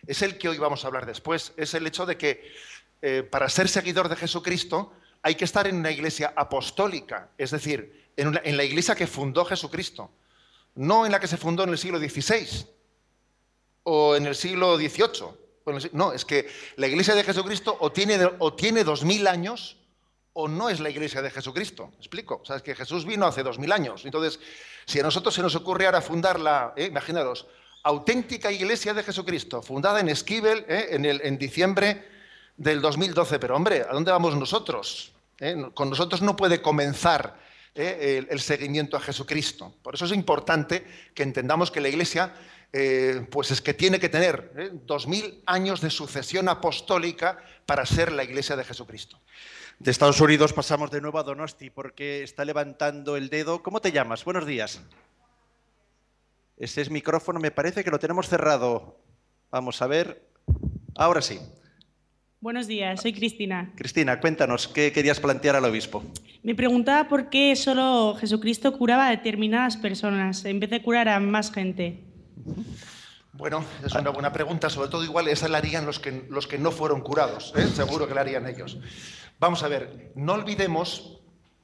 es 0.08 0.22
el 0.22 0.38
que 0.38 0.48
hoy 0.48 0.58
vamos 0.58 0.84
a 0.84 0.88
hablar 0.88 1.06
después, 1.06 1.52
es 1.56 1.72
el 1.74 1.86
hecho 1.86 2.04
de 2.04 2.16
que 2.16 2.52
eh, 3.00 3.22
para 3.22 3.48
ser 3.48 3.68
seguidor 3.68 4.08
de 4.08 4.16
Jesucristo 4.16 4.92
hay 5.22 5.36
que 5.36 5.44
estar 5.44 5.66
en 5.66 5.76
una 5.76 5.90
iglesia 5.90 6.32
apostólica, 6.36 7.30
es 7.38 7.52
decir, 7.52 8.10
en, 8.16 8.56
la 8.56 8.64
iglesia 8.64 8.94
que 8.94 9.06
fundó 9.06 9.44
Jesucristo, 9.44 10.10
no 10.74 11.06
en 11.06 11.12
la 11.12 11.20
que 11.20 11.28
se 11.28 11.36
fundó 11.36 11.62
en 11.62 11.70
el 11.70 11.78
siglo 11.78 11.98
XVI 11.98 12.66
o 13.84 14.16
en 14.16 14.26
el 14.26 14.34
siglo 14.34 14.76
XVIII. 14.76 15.42
No, 15.92 16.12
es 16.12 16.24
que 16.24 16.48
la 16.76 16.88
iglesia 16.88 17.14
de 17.14 17.22
Jesucristo 17.22 17.76
o 17.80 17.92
tiene, 17.92 18.18
o 18.40 18.52
tiene 18.54 18.82
2000 18.82 19.26
años 19.28 19.76
o 20.32 20.48
no 20.48 20.68
es 20.68 20.80
la 20.80 20.90
iglesia 20.90 21.22
de 21.22 21.30
Jesucristo. 21.30 21.88
¿Me 21.92 21.98
explico? 21.98 22.42
O 22.46 22.54
es 22.54 22.62
que 22.62 22.74
Jesús 22.74 23.04
vino 23.04 23.26
hace 23.26 23.44
2000 23.44 23.70
años. 23.70 24.04
Entonces, 24.04 24.40
si 24.86 24.98
a 24.98 25.04
nosotros 25.04 25.34
se 25.34 25.42
nos 25.42 25.54
ocurre 25.54 25.86
ahora 25.86 26.00
fundar 26.00 26.40
la, 26.40 26.72
¿eh? 26.76 26.86
imaginaros, 26.86 27.46
auténtica 27.84 28.50
iglesia 28.50 28.92
de 28.92 29.04
Jesucristo, 29.04 29.62
fundada 29.62 30.00
en 30.00 30.08
Esquivel 30.08 30.64
¿eh? 30.68 30.88
en 30.90 31.38
diciembre 31.38 32.08
del 32.62 32.80
2012. 32.80 33.38
Pero 33.38 33.56
hombre, 33.56 33.82
¿a 33.82 33.92
dónde 33.92 34.12
vamos 34.12 34.36
nosotros? 34.36 35.12
¿Eh? 35.38 35.70
Con 35.74 35.90
nosotros 35.90 36.22
no 36.22 36.36
puede 36.36 36.62
comenzar 36.62 37.36
¿eh? 37.74 38.24
el, 38.28 38.40
seguimiento 38.40 38.96
a 38.96 39.00
Jesucristo. 39.00 39.74
Por 39.82 39.94
eso 39.94 40.04
es 40.04 40.12
importante 40.12 40.86
que 41.14 41.22
entendamos 41.22 41.70
que 41.70 41.80
la 41.80 41.88
iglesia 41.88 42.32
eh, 42.72 43.26
pues 43.30 43.50
es 43.50 43.60
que 43.60 43.74
tiene 43.74 44.00
que 44.00 44.08
tener 44.08 44.72
dos 44.86 45.06
mil 45.06 45.42
años 45.44 45.80
de 45.80 45.90
sucesión 45.90 46.48
apostólica 46.48 47.38
para 47.66 47.84
ser 47.84 48.12
la 48.12 48.24
iglesia 48.24 48.56
de 48.56 48.64
Jesucristo. 48.64 49.20
De 49.78 49.90
Estados 49.90 50.20
Unidos 50.20 50.52
pasamos 50.52 50.90
de 50.90 51.00
nuevo 51.00 51.18
a 51.18 51.22
Donosti 51.24 51.70
porque 51.70 52.22
está 52.22 52.44
levantando 52.44 53.16
el 53.16 53.28
dedo. 53.28 53.62
¿Cómo 53.62 53.80
te 53.80 53.92
llamas? 53.92 54.24
Buenos 54.24 54.46
días. 54.46 54.80
Ese 56.56 56.82
es 56.82 56.90
micrófono, 56.90 57.40
me 57.40 57.50
parece 57.50 57.82
que 57.82 57.90
lo 57.90 57.98
tenemos 57.98 58.28
cerrado. 58.28 58.96
Vamos 59.50 59.82
a 59.82 59.88
ver. 59.88 60.22
Ahora 60.94 61.20
sí. 61.20 61.40
Buenos 62.42 62.66
días, 62.66 63.00
soy 63.00 63.12
Cristina. 63.12 63.70
Cristina, 63.76 64.18
cuéntanos, 64.18 64.66
¿qué 64.66 64.90
querías 64.90 65.20
plantear 65.20 65.54
al 65.54 65.64
obispo? 65.64 66.02
Me 66.42 66.56
preguntaba 66.56 67.08
por 67.08 67.30
qué 67.30 67.54
solo 67.54 68.16
Jesucristo 68.18 68.76
curaba 68.76 69.06
a 69.06 69.10
determinadas 69.10 69.76
personas 69.76 70.44
en 70.44 70.58
vez 70.58 70.68
de 70.70 70.82
curar 70.82 71.08
a 71.08 71.20
más 71.20 71.52
gente. 71.52 72.00
Bueno, 73.32 73.64
es 73.86 73.94
una 73.94 74.10
buena 74.10 74.32
pregunta, 74.32 74.70
sobre 74.70 74.88
todo 74.88 75.04
igual 75.04 75.28
esa 75.28 75.46
la 75.46 75.58
harían 75.58 75.86
los 75.86 76.00
que, 76.00 76.26
los 76.30 76.48
que 76.48 76.58
no 76.58 76.72
fueron 76.72 77.02
curados, 77.02 77.52
¿eh? 77.56 77.64
seguro 77.68 78.08
que 78.08 78.14
la 78.14 78.22
harían 78.22 78.48
ellos. 78.48 78.76
Vamos 79.38 79.62
a 79.62 79.68
ver, 79.68 80.10
no 80.16 80.32
olvidemos 80.32 81.20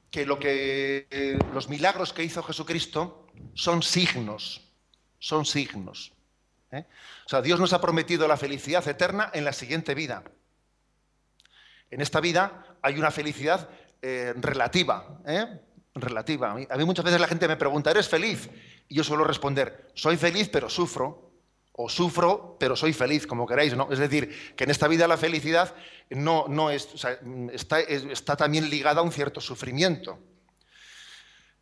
que, 0.09 0.25
lo 0.25 0.39
que 0.39 1.07
eh, 1.11 1.37
los 1.53 1.67
milagros 1.67 2.13
que 2.13 2.23
hizo 2.23 2.41
Jesucristo 2.41 3.27
son 3.53 3.83
signos, 3.83 4.71
son 5.19 5.45
signos. 5.45 6.13
¿eh? 6.71 6.85
O 7.25 7.29
sea, 7.29 7.41
Dios 7.41 7.59
nos 7.59 7.73
ha 7.73 7.81
prometido 7.81 8.29
la 8.29 8.37
felicidad 8.37 8.87
eterna 8.87 9.29
en 9.33 9.43
la 9.43 9.51
siguiente 9.51 9.93
vida. 9.93 10.23
En 11.91 12.01
esta 12.01 12.19
vida 12.19 12.77
hay 12.81 12.97
una 12.97 13.11
felicidad 13.11 13.69
eh, 14.01 14.33
relativa, 14.37 15.19
¿eh? 15.25 15.45
relativa. 15.95 16.51
A 16.51 16.77
mí, 16.77 16.85
muchas 16.85 17.03
veces 17.05 17.19
la 17.19 17.27
gente 17.27 17.47
me 17.47 17.57
pregunta, 17.57 17.91
¿eres 17.91 18.07
feliz? 18.07 18.49
Y 18.87 18.95
yo 18.95 19.03
suelo 19.03 19.23
responder, 19.23 19.89
soy 19.93 20.17
feliz 20.17 20.49
pero 20.49 20.69
sufro, 20.69 21.31
o 21.73 21.89
sufro 21.89 22.57
pero 22.59 22.75
soy 22.75 22.93
feliz, 22.93 23.25
como 23.27 23.45
queráis, 23.47 23.75
¿no? 23.75 23.87
Es 23.91 23.99
decir, 23.99 24.53
que 24.55 24.63
en 24.65 24.71
esta 24.71 24.87
vida 24.87 25.07
la 25.07 25.17
felicidad 25.17 25.73
no, 26.09 26.45
no 26.47 26.69
está, 26.69 27.79
es- 27.81 28.03
está 28.05 28.35
también 28.35 28.69
ligada 28.69 29.01
a 29.01 29.03
un 29.03 29.11
cierto 29.11 29.41
sufrimiento. 29.41 30.19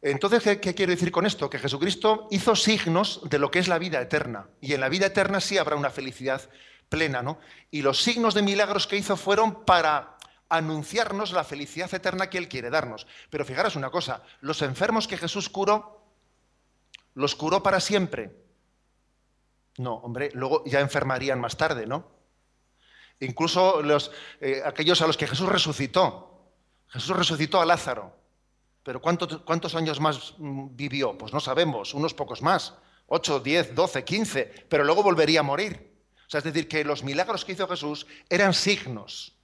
Entonces, 0.02 0.44
¿qué, 0.44 0.60
qué 0.60 0.76
quiero 0.76 0.92
decir 0.92 1.12
con 1.12 1.26
esto? 1.26 1.50
Que 1.50 1.58
Jesucristo 1.60 2.28
hizo 2.32 2.56
signos 2.56 3.22
de 3.30 3.40
lo 3.40 3.50
que 3.50 3.60
es 3.60 3.68
la 3.68 3.80
vida 3.80 4.00
eterna. 4.00 4.48
Y 4.62 4.74
en 4.74 4.82
la 4.82 4.90
vida 4.90 5.08
eterna 5.08 5.40
sí 5.42 5.58
habrá 5.58 5.76
una 5.76 5.90
felicidad 5.90 6.42
plena, 6.88 7.22
¿no? 7.24 7.40
Y 7.72 7.82
los 7.82 8.02
signos 8.02 8.34
de 8.34 8.44
milagros 8.44 8.86
que 8.88 8.96
hizo 8.98 9.18
fueron 9.18 9.66
para 9.66 10.17
anunciarnos 10.50 11.32
la 11.32 11.44
felicidad 11.44 11.94
eterna 11.94 12.30
que 12.30 12.38
Él 12.38 12.48
quiere 12.48 12.70
darnos. 12.70 13.08
Pero 13.30 13.46
fijaros 13.46 13.76
una 13.76 13.90
cosa, 13.90 14.24
los 14.42 14.62
enfermos 14.62 15.08
que 15.08 15.18
Jesús 15.18 15.50
curó, 15.50 16.02
los 17.14 17.36
curó 17.36 17.64
para 17.64 17.80
siempre. 17.80 18.32
No, 19.78 19.96
hombre, 19.96 20.32
luego 20.34 20.64
ya 20.66 20.80
enfermarían 20.80 21.40
más 21.40 21.58
tarde, 21.58 21.86
¿no? 21.86 22.18
Incluso 23.20 23.82
los, 23.82 24.12
eh, 24.42 24.62
aquellos 24.66 25.02
a 25.02 25.08
los 25.08 25.18
que 25.18 25.28
Jesús 25.28 25.50
resucitó. 25.50 26.52
Jesús 26.88 27.16
resucitó 27.16 27.62
a 27.62 27.66
Lázaro. 27.66 28.16
Pero 28.84 29.02
¿cuántos, 29.02 29.40
cuántos 29.40 29.76
años 29.76 30.00
más 30.00 30.36
mm, 30.38 30.76
vivió? 30.76 31.18
Pues 31.18 31.34
no 31.34 31.40
sabemos, 31.40 31.94
unos 31.94 32.14
pocos 32.14 32.42
más. 32.42 32.74
8, 33.08 33.40
10, 33.40 33.76
12, 33.76 34.04
15. 34.04 34.66
Pero 34.70 34.84
luego 34.84 35.04
volvería 35.04 35.42
a 35.42 35.44
morir. 35.44 35.98
O 36.28 36.30
sea, 36.30 36.40
es 36.40 36.44
decir, 36.44 36.68
que 36.68 36.84
los 36.84 37.04
milagros 37.04 37.46
que 37.46 37.54
hizo 37.54 37.68
Jesús 37.68 38.06
eran 38.30 38.54
signos. 38.54 39.37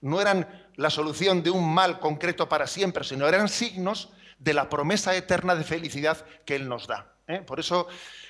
No 0.00 0.20
eran 0.20 0.70
la 0.76 0.90
solución 0.90 1.42
de 1.42 1.50
un 1.50 1.74
mal 1.74 1.98
concreto 1.98 2.48
para 2.48 2.66
siempre, 2.66 3.04
sino 3.04 3.26
eran 3.26 3.48
signos 3.48 4.10
de 4.38 4.54
la 4.54 4.68
promesa 4.68 5.16
eterna 5.16 5.54
de 5.54 5.64
felicidad 5.64 6.24
que 6.44 6.56
Él 6.56 6.68
nos 6.68 6.86
da. 6.86 7.14
¿eh? 7.26 7.40
Por 7.40 7.58
eso, 7.58 7.88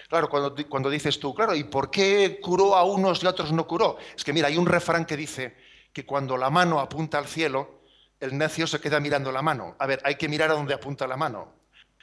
claro, 0.08 0.28
cuando, 0.28 0.54
cuando 0.68 0.88
dices 0.88 1.20
tú, 1.20 1.34
claro, 1.34 1.54
¿y 1.54 1.64
por 1.64 1.90
qué 1.90 2.40
curó 2.42 2.76
a 2.76 2.84
unos 2.84 3.22
y 3.22 3.26
a 3.26 3.30
otros 3.30 3.52
no 3.52 3.66
curó? 3.66 3.98
Es 4.16 4.24
que 4.24 4.32
mira, 4.32 4.48
hay 4.48 4.56
un 4.56 4.66
refrán 4.66 5.04
que 5.04 5.16
dice 5.16 5.56
que 5.92 6.06
cuando 6.06 6.36
la 6.36 6.50
mano 6.50 6.80
apunta 6.80 7.18
al 7.18 7.26
cielo, 7.26 7.82
el 8.20 8.36
necio 8.36 8.66
se 8.66 8.80
queda 8.80 9.00
mirando 9.00 9.30
la 9.30 9.42
mano. 9.42 9.76
A 9.78 9.86
ver, 9.86 10.00
hay 10.04 10.16
que 10.16 10.28
mirar 10.28 10.50
a 10.50 10.54
donde 10.54 10.74
apunta 10.74 11.06
la 11.06 11.16
mano. 11.16 11.57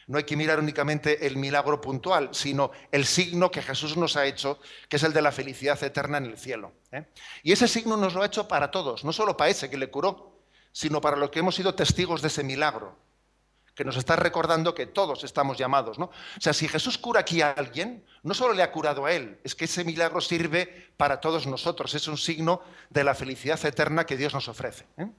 No 0.08 0.18
hay 0.18 0.24
que 0.24 0.36
mirar 0.36 0.60
únicamente 0.60 1.26
el 1.26 1.38
milagro 1.38 1.82
puntual, 1.82 2.30
sino 2.32 2.72
el 2.92 3.06
signo 3.06 3.50
que 3.50 3.62
Jesús 3.62 3.98
nos 3.98 4.16
ha 4.16 4.26
hecho, 4.26 4.60
que 4.88 4.98
es 4.98 5.04
el 5.04 5.14
de 5.14 5.22
la 5.22 5.32
felicidad 5.32 5.82
eterna 5.84 6.20
en 6.20 6.26
el 6.26 6.38
cielo. 6.38 6.74
¿eh? 6.92 7.06
Y 7.42 7.52
ese 7.52 7.68
signo 7.68 7.98
nos 7.98 8.14
lo 8.14 8.22
ha 8.22 8.28
hecho 8.28 8.48
para 8.48 8.70
todos, 8.70 9.04
no 9.04 9.12
solo 9.12 9.36
para 9.36 9.50
ese 9.50 9.70
que 9.70 9.78
le 9.78 9.90
curó, 9.90 10.40
sino 10.72 11.02
para 11.02 11.18
los 11.18 11.32
que 11.32 11.40
hemos 11.40 11.56
sido 11.56 11.74
testigos 11.74 12.22
de 12.22 12.28
ese 12.28 12.44
milagro, 12.44 12.96
que 13.74 13.84
nos 13.84 13.98
está 13.98 14.16
recordando 14.16 14.76
que 14.76 14.86
todos 14.86 15.24
estamos 15.24 15.58
llamados. 15.58 15.98
¿no? 15.98 16.06
O 16.06 16.42
sea, 16.42 16.54
si 16.54 16.68
Jesús 16.68 16.98
cura 16.98 17.22
aquí 17.22 17.42
a 17.42 17.52
alguien, 17.52 18.06
no 18.24 18.34
solo 18.34 18.54
le 18.54 18.62
ha 18.62 18.72
curado 18.72 19.06
a 19.06 19.12
él, 19.12 19.40
es 19.44 19.56
que 19.56 19.66
ese 19.66 19.84
milagro 19.84 20.22
sirve 20.22 20.92
para 20.98 21.20
todos 21.20 21.48
nosotros, 21.48 21.94
es 21.96 22.08
un 22.08 22.18
signo 22.18 22.62
de 22.90 23.04
la 23.04 23.16
felicidad 23.16 23.64
eterna 23.66 24.06
que 24.06 24.18
Dios 24.18 24.34
nos 24.34 24.48
ofrece. 24.48 24.86
¿eh? 24.98 25.10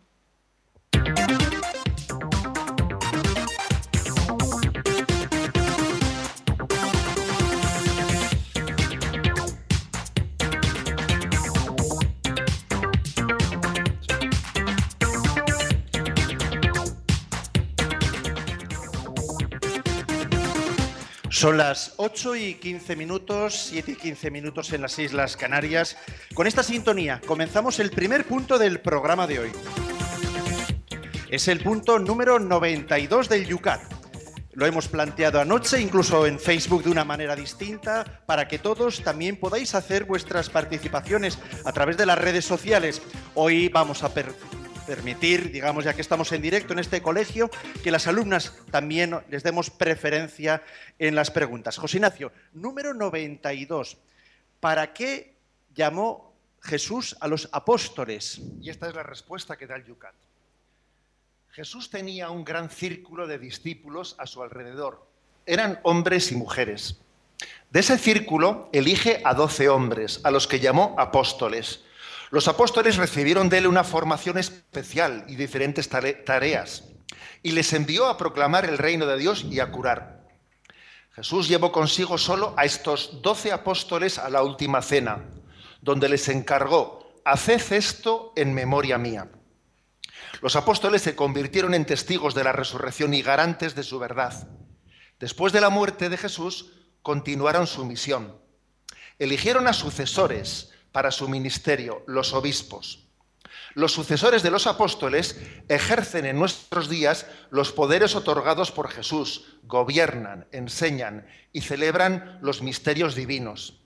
Son 21.37 21.59
las 21.59 21.93
8 21.99 22.35
y 22.37 22.55
15 22.55 22.97
minutos, 22.97 23.67
7 23.69 23.93
y 23.93 23.97
15 23.97 24.31
minutos 24.31 24.73
en 24.73 24.81
las 24.81 24.99
Islas 24.99 25.37
Canarias. 25.37 25.99
Con 26.33 26.47
esta 26.47 26.63
sintonía 26.63 27.21
comenzamos 27.27 27.79
el 27.79 27.91
primer 27.91 28.25
punto 28.25 28.59
del 28.59 28.81
programa 28.81 29.27
de 29.27 29.41
hoy. 29.41 29.53
Es 31.29 31.49
el 31.49 31.61
punto 31.61 31.99
número 31.99 32.39
92 32.39 33.29
del 33.29 33.47
Yucat. 33.47 33.83
Lo 34.55 34.65
hemos 34.65 34.89
planteado 34.89 35.39
anoche, 35.39 35.79
incluso 35.79 36.27
en 36.27 36.41
Facebook 36.41 36.85
de 36.85 36.91
una 36.91 37.05
manera 37.05 37.37
distinta, 37.37 38.23
para 38.25 38.49
que 38.49 38.59
todos 38.59 39.03
también 39.03 39.37
podáis 39.37 39.75
hacer 39.75 40.05
vuestras 40.05 40.49
participaciones 40.49 41.39
a 41.67 41.73
través 41.73 41.99
de 41.99 42.07
las 42.07 42.17
redes 42.17 42.47
sociales. 42.47 43.03
Hoy 43.35 43.69
vamos 43.69 44.03
a 44.05 44.09
permitir, 44.87 45.51
digamos, 45.51 45.85
ya 45.85 45.95
que 45.95 46.01
estamos 46.01 46.31
en 46.33 46.41
directo 46.41 46.73
en 46.73 46.79
este 46.79 47.03
colegio, 47.03 47.51
que 47.83 47.91
las 47.91 48.07
alumnas 48.07 48.55
también 48.71 49.19
les 49.29 49.43
demos 49.43 49.71
preferencia 49.71 50.63
en 50.99 51.15
las 51.15 51.31
preguntas. 51.31 51.77
José 51.77 51.99
Ignacio, 51.99 52.33
número 52.55 52.95
92. 52.95 53.99
¿Para 54.61 54.93
qué 54.93 55.35
llamó 55.75 56.33
Jesús 56.61 57.17
a 57.21 57.29
los 57.29 57.49
apóstoles? 57.53 58.41
Y 58.61 58.71
esta 58.71 58.89
es 58.89 58.95
la 58.95 59.03
respuesta 59.03 59.57
que 59.57 59.67
da 59.67 59.77
el 59.77 59.85
Yucat. 59.85 60.15
Jesús 61.51 61.91
tenía 61.91 62.31
un 62.31 62.45
gran 62.45 62.69
círculo 62.71 63.27
de 63.27 63.39
discípulos 63.39 64.15
a 64.19 64.27
su 64.27 64.43
alrededor. 64.43 65.07
Eran 65.47 65.81
hombres 65.83 66.31
y 66.31 66.37
mujeres. 66.37 67.01
De 67.71 67.81
ese 67.81 67.99
círculo 67.99 68.69
elige 68.73 69.23
a 69.25 69.35
doce 69.35 69.69
hombres, 69.69 70.21
a 70.25 70.31
los 70.31 70.47
que 70.47 70.61
llamó 70.61 70.95
apóstoles. 70.99 71.83
Los 72.31 72.49
apóstoles 72.49 72.97
recibieron 72.97 73.49
de 73.49 73.59
él 73.59 73.67
una 73.67 73.85
formación 73.85 74.39
especial 74.39 75.25
y 75.29 75.37
diferentes 75.37 75.89
tareas, 75.89 76.85
y 77.43 77.53
les 77.53 77.73
envió 77.73 78.07
a 78.07 78.17
proclamar 78.17 78.65
el 78.65 78.79
reino 78.79 79.07
de 79.07 79.19
Dios 79.19 79.45
y 79.49 79.61
a 79.61 79.71
curar. 79.71 80.27
Jesús 81.15 81.49
llevó 81.49 81.73
consigo 81.73 82.19
solo 82.19 82.53
a 82.57 82.65
estos 82.65 83.23
doce 83.23 83.53
apóstoles 83.53 84.19
a 84.19 84.29
la 84.29 84.43
última 84.43 84.83
cena, 84.83 85.25
donde 85.81 86.09
les 86.09 86.29
encargó, 86.29 87.15
haced 87.25 87.73
esto 87.73 88.33
en 88.37 88.53
memoria 88.53 88.99
mía. 88.99 89.31
Los 90.43 90.57
apóstoles 90.57 91.03
se 91.03 91.17
convirtieron 91.17 91.75
en 91.75 91.87
testigos 91.87 92.35
de 92.35 92.45
la 92.45 92.53
resurrección 92.53 93.15
y 93.15 93.23
garantes 93.23 93.75
de 93.75 93.83
su 93.83 93.99
verdad. 93.99 94.49
Después 95.19 95.53
de 95.53 95.61
la 95.61 95.71
muerte 95.71 96.09
de 96.09 96.19
Jesús, 96.19 96.73
continuaron 97.03 97.67
su 97.67 97.85
misión. 97.85 98.37
Eligieron 99.19 99.67
a 99.69 99.73
sucesores 99.73 100.73
para 100.97 101.11
su 101.11 101.29
ministerio, 101.29 102.03
los 102.07 102.33
obispos. 102.33 103.07
Los 103.75 103.93
sucesores 103.93 104.43
de 104.43 104.51
los 104.51 104.67
apóstoles 104.67 105.39
ejercen 105.69 106.25
en 106.25 106.39
nuestros 106.39 106.89
días 106.89 107.27
los 107.51 107.71
poderes 107.71 108.15
otorgados 108.15 108.73
por 108.73 108.89
Jesús, 108.89 109.59
gobiernan, 109.65 110.47
enseñan 110.53 111.27
y 111.53 111.61
celebran 111.61 112.39
los 112.41 112.63
misterios 112.63 113.15
divinos. 113.15 113.79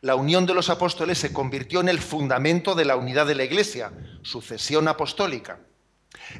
La 0.00 0.14
unión 0.14 0.46
de 0.46 0.54
los 0.54 0.70
apóstoles 0.70 1.18
se 1.18 1.32
convirtió 1.32 1.80
en 1.80 1.88
el 1.88 1.98
fundamento 1.98 2.76
de 2.76 2.84
la 2.84 2.94
unidad 2.94 3.26
de 3.26 3.34
la 3.34 3.42
Iglesia, 3.42 3.90
sucesión 4.22 4.86
apostólica. 4.86 5.58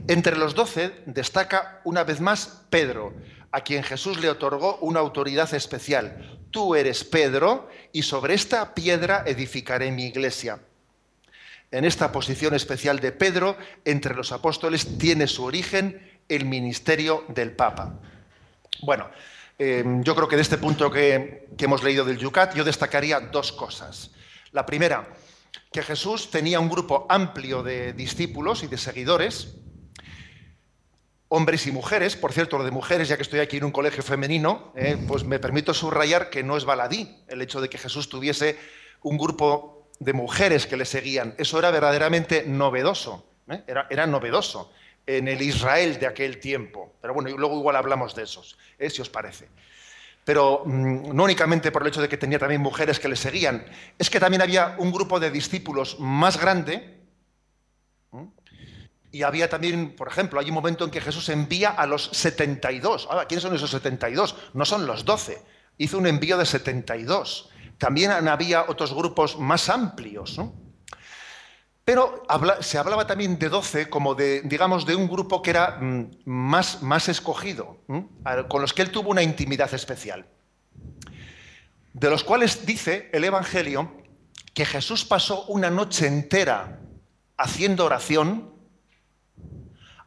Entre 0.06 0.36
los 0.36 0.54
doce 0.54 0.92
destaca 1.06 1.80
una 1.82 2.04
vez 2.04 2.20
más 2.20 2.66
Pedro, 2.70 3.16
a 3.50 3.62
quien 3.62 3.82
Jesús 3.82 4.20
le 4.20 4.30
otorgó 4.30 4.76
una 4.76 5.00
autoridad 5.00 5.52
especial. 5.54 6.37
Tú 6.50 6.74
eres 6.74 7.04
Pedro 7.04 7.68
y 7.92 8.02
sobre 8.02 8.34
esta 8.34 8.74
piedra 8.74 9.22
edificaré 9.26 9.90
mi 9.90 10.06
iglesia. 10.06 10.60
En 11.70 11.84
esta 11.84 12.10
posición 12.10 12.54
especial 12.54 12.98
de 13.00 13.12
Pedro 13.12 13.56
entre 13.84 14.14
los 14.14 14.32
apóstoles 14.32 14.98
tiene 14.98 15.26
su 15.26 15.44
origen 15.44 16.20
el 16.28 16.46
ministerio 16.46 17.24
del 17.28 17.52
Papa. 17.52 17.98
Bueno, 18.82 19.10
eh, 19.58 19.84
yo 20.00 20.14
creo 20.14 20.28
que 20.28 20.36
de 20.36 20.42
este 20.42 20.56
punto 20.56 20.90
que, 20.90 21.48
que 21.58 21.66
hemos 21.66 21.82
leído 21.82 22.04
del 22.04 22.18
Yucat 22.18 22.54
yo 22.54 22.64
destacaría 22.64 23.20
dos 23.20 23.52
cosas. 23.52 24.12
La 24.52 24.64
primera, 24.64 25.08
que 25.70 25.82
Jesús 25.82 26.30
tenía 26.30 26.60
un 26.60 26.70
grupo 26.70 27.06
amplio 27.10 27.62
de 27.62 27.92
discípulos 27.92 28.62
y 28.62 28.66
de 28.66 28.78
seguidores, 28.78 29.54
hombres 31.28 31.66
y 31.66 31.72
mujeres, 31.72 32.16
por 32.16 32.32
cierto, 32.32 32.58
lo 32.58 32.64
de 32.64 32.70
mujeres, 32.70 33.08
ya 33.08 33.16
que 33.16 33.22
estoy 33.22 33.40
aquí 33.40 33.58
en 33.58 33.64
un 33.64 33.72
colegio 33.72 34.02
femenino, 34.02 34.72
eh, 34.74 34.96
pues 35.06 35.24
me 35.24 35.38
permito 35.38 35.74
subrayar 35.74 36.30
que 36.30 36.42
no 36.42 36.56
es 36.56 36.64
baladí 36.64 37.22
el 37.28 37.42
hecho 37.42 37.60
de 37.60 37.68
que 37.68 37.78
Jesús 37.78 38.08
tuviese 38.08 38.56
un 39.02 39.18
grupo 39.18 39.88
de 39.98 40.12
mujeres 40.12 40.66
que 40.66 40.76
le 40.76 40.84
seguían. 40.84 41.34
Eso 41.38 41.58
era 41.58 41.70
verdaderamente 41.70 42.44
novedoso, 42.46 43.26
¿eh? 43.50 43.62
era, 43.66 44.06
novedoso 44.06 44.72
en 45.06 45.28
el 45.28 45.42
Israel 45.42 45.98
de 45.98 46.06
aquel 46.06 46.38
tiempo. 46.38 46.94
Pero 47.00 47.14
bueno, 47.14 47.30
luego 47.36 47.58
igual 47.58 47.76
hablamos 47.76 48.14
de 48.14 48.22
esos, 48.22 48.58
¿eh? 48.78 48.90
si 48.90 49.02
os 49.02 49.10
parece. 49.10 49.48
Pero 50.24 50.62
mm, 50.64 51.14
no 51.14 51.24
únicamente 51.24 51.72
por 51.72 51.82
el 51.82 51.88
hecho 51.88 52.02
de 52.02 52.08
que 52.08 52.16
tenía 52.16 52.38
también 52.38 52.60
mujeres 52.60 53.00
que 53.00 53.08
le 53.08 53.16
seguían, 53.16 53.64
es 53.98 54.08
que 54.10 54.20
también 54.20 54.42
había 54.42 54.76
un 54.78 54.92
grupo 54.92 55.20
de 55.20 55.30
discípulos 55.30 55.98
más 55.98 56.38
grande, 56.40 56.97
y 59.18 59.24
había 59.24 59.50
también, 59.50 59.96
por 59.96 60.06
ejemplo, 60.06 60.38
hay 60.38 60.46
un 60.46 60.54
momento 60.54 60.84
en 60.84 60.92
que 60.92 61.00
Jesús 61.00 61.28
envía 61.28 61.70
a 61.70 61.86
los 61.86 62.08
72. 62.12 63.08
Ahora, 63.10 63.26
¿quiénes 63.26 63.42
son 63.42 63.52
esos 63.52 63.68
72? 63.68 64.36
No 64.54 64.64
son 64.64 64.86
los 64.86 65.04
12. 65.04 65.42
Hizo 65.76 65.98
un 65.98 66.06
envío 66.06 66.38
de 66.38 66.46
72. 66.46 67.50
También 67.78 68.12
había 68.12 68.66
otros 68.68 68.94
grupos 68.94 69.36
más 69.36 69.70
amplios. 69.70 70.40
Pero 71.84 72.22
se 72.60 72.78
hablaba 72.78 73.08
también 73.08 73.40
de 73.40 73.48
12 73.48 73.90
como 73.90 74.14
de, 74.14 74.42
digamos, 74.42 74.86
de 74.86 74.94
un 74.94 75.08
grupo 75.08 75.42
que 75.42 75.50
era 75.50 75.78
mm, 75.80 76.10
más, 76.26 76.80
más 76.82 77.08
escogido, 77.08 77.78
con 78.48 78.62
los 78.62 78.72
que 78.72 78.82
él 78.82 78.92
tuvo 78.92 79.10
una 79.10 79.24
intimidad 79.24 79.74
especial. 79.74 80.26
De 81.92 82.08
los 82.08 82.22
cuales 82.22 82.64
dice 82.64 83.10
el 83.12 83.24
Evangelio 83.24 83.96
que 84.54 84.64
Jesús 84.64 85.04
pasó 85.04 85.44
una 85.46 85.70
noche 85.70 86.06
entera 86.06 86.78
haciendo 87.36 87.84
oración 87.84 88.57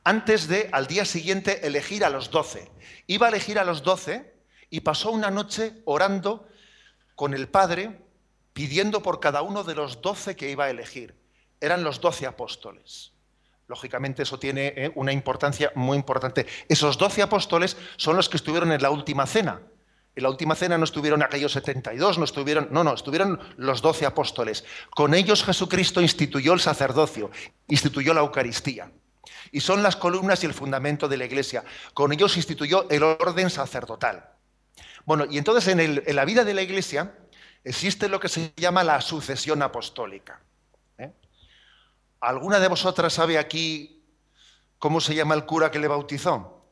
antes 0.03 0.47
de 0.47 0.69
al 0.71 0.87
día 0.87 1.05
siguiente 1.05 1.65
elegir 1.65 2.03
a 2.03 2.09
los 2.09 2.31
doce. 2.31 2.71
Iba 3.07 3.27
a 3.27 3.29
elegir 3.29 3.59
a 3.59 3.63
los 3.63 3.83
doce 3.83 4.33
y 4.69 4.81
pasó 4.81 5.11
una 5.11 5.29
noche 5.29 5.81
orando 5.85 6.47
con 7.15 7.33
el 7.33 7.47
Padre, 7.47 7.99
pidiendo 8.53 9.03
por 9.03 9.19
cada 9.19 9.41
uno 9.41 9.63
de 9.63 9.75
los 9.75 10.01
doce 10.01 10.35
que 10.35 10.49
iba 10.49 10.65
a 10.65 10.69
elegir. 10.69 11.15
Eran 11.59 11.83
los 11.83 12.01
doce 12.01 12.25
apóstoles. 12.25 13.11
Lógicamente 13.67 14.23
eso 14.23 14.39
tiene 14.39 14.73
eh, 14.75 14.91
una 14.95 15.13
importancia 15.13 15.71
muy 15.75 15.97
importante. 15.97 16.45
Esos 16.67 16.97
doce 16.97 17.21
apóstoles 17.21 17.77
son 17.95 18.15
los 18.15 18.27
que 18.27 18.37
estuvieron 18.37 18.71
en 18.71 18.81
la 18.81 18.89
última 18.89 19.25
cena. 19.27 19.61
En 20.13 20.23
la 20.23 20.29
última 20.29 20.55
cena 20.55 20.77
no 20.77 20.83
estuvieron 20.83 21.23
aquellos 21.23 21.53
72, 21.53 22.17
no 22.17 22.25
estuvieron, 22.25 22.67
no, 22.71 22.83
no, 22.83 22.93
estuvieron 22.93 23.39
los 23.55 23.81
doce 23.81 24.05
apóstoles. 24.05 24.65
Con 24.89 25.13
ellos 25.13 25.45
Jesucristo 25.45 26.01
instituyó 26.01 26.51
el 26.51 26.59
sacerdocio, 26.59 27.31
instituyó 27.67 28.13
la 28.13 28.19
Eucaristía 28.19 28.91
y 29.51 29.62
son 29.62 29.84
las 29.84 29.95
columnas 29.95 30.43
y 30.43 30.47
el 30.47 30.53
fundamento 30.53 31.07
de 31.07 31.17
la 31.17 31.25
Iglesia. 31.25 31.63
Con 31.93 32.12
ellos 32.13 32.34
se 32.34 32.39
instituyó 32.39 32.89
el 32.89 33.03
orden 33.03 33.49
sacerdotal. 33.49 34.31
Bueno, 35.05 35.25
y 35.29 35.38
entonces 35.38 35.67
en, 35.67 36.03
la 36.15 36.25
vida 36.25 36.43
de 36.43 36.53
la 36.53 36.62
Iglesia 36.62 37.13
existe 37.63 38.10
lo 38.10 38.19
que 38.19 38.29
se 38.29 38.53
llama 38.55 38.84
la 38.84 39.01
sucesión 39.01 39.62
apostólica. 39.62 40.41
¿eh? 40.97 41.12
¿Alguna 42.19 42.60
de 42.60 42.67
vosotras 42.67 43.13
sabe 43.13 43.38
aquí 43.38 44.03
cómo 44.79 45.01
se 45.01 45.15
llama 45.15 45.36
el 45.36 45.45
cura 45.45 45.71
que 45.71 45.79
le 45.79 45.88
bautizó? 45.88 46.65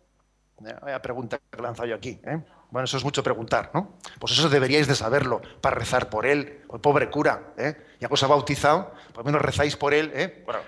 Eh, 0.65 0.75
vaya 0.81 1.01
pregunta 1.01 1.38
que 1.38 1.59
he 1.59 1.62
lanzado 1.62 1.88
yo 1.88 1.95
aquí. 1.95 2.19
¿eh? 2.23 2.43
Bueno, 2.71 2.85
eso 2.85 2.97
es 2.97 3.03
mucho 3.03 3.23
preguntar, 3.23 3.71
¿no? 3.73 3.97
Pues 4.19 4.33
eso 4.33 4.47
deberíais 4.47 4.88
de 4.88 4.93
saberlo 4.93 5.41
para 5.59 5.75
rezar 5.75 6.07
por 6.09 6.27
él. 6.27 6.62
El 6.71 6.79
pobre 6.79 7.09
cura, 7.09 7.55
ya 7.57 8.07
que 8.07 8.13
os 8.13 8.21
ha 8.21 8.27
bautizado, 8.27 8.93
por 9.07 9.19
lo 9.19 9.23
menos 9.23 9.41
rezáis 9.41 9.75
por 9.75 9.95
él. 9.95 10.43
Bueno, 10.45 10.59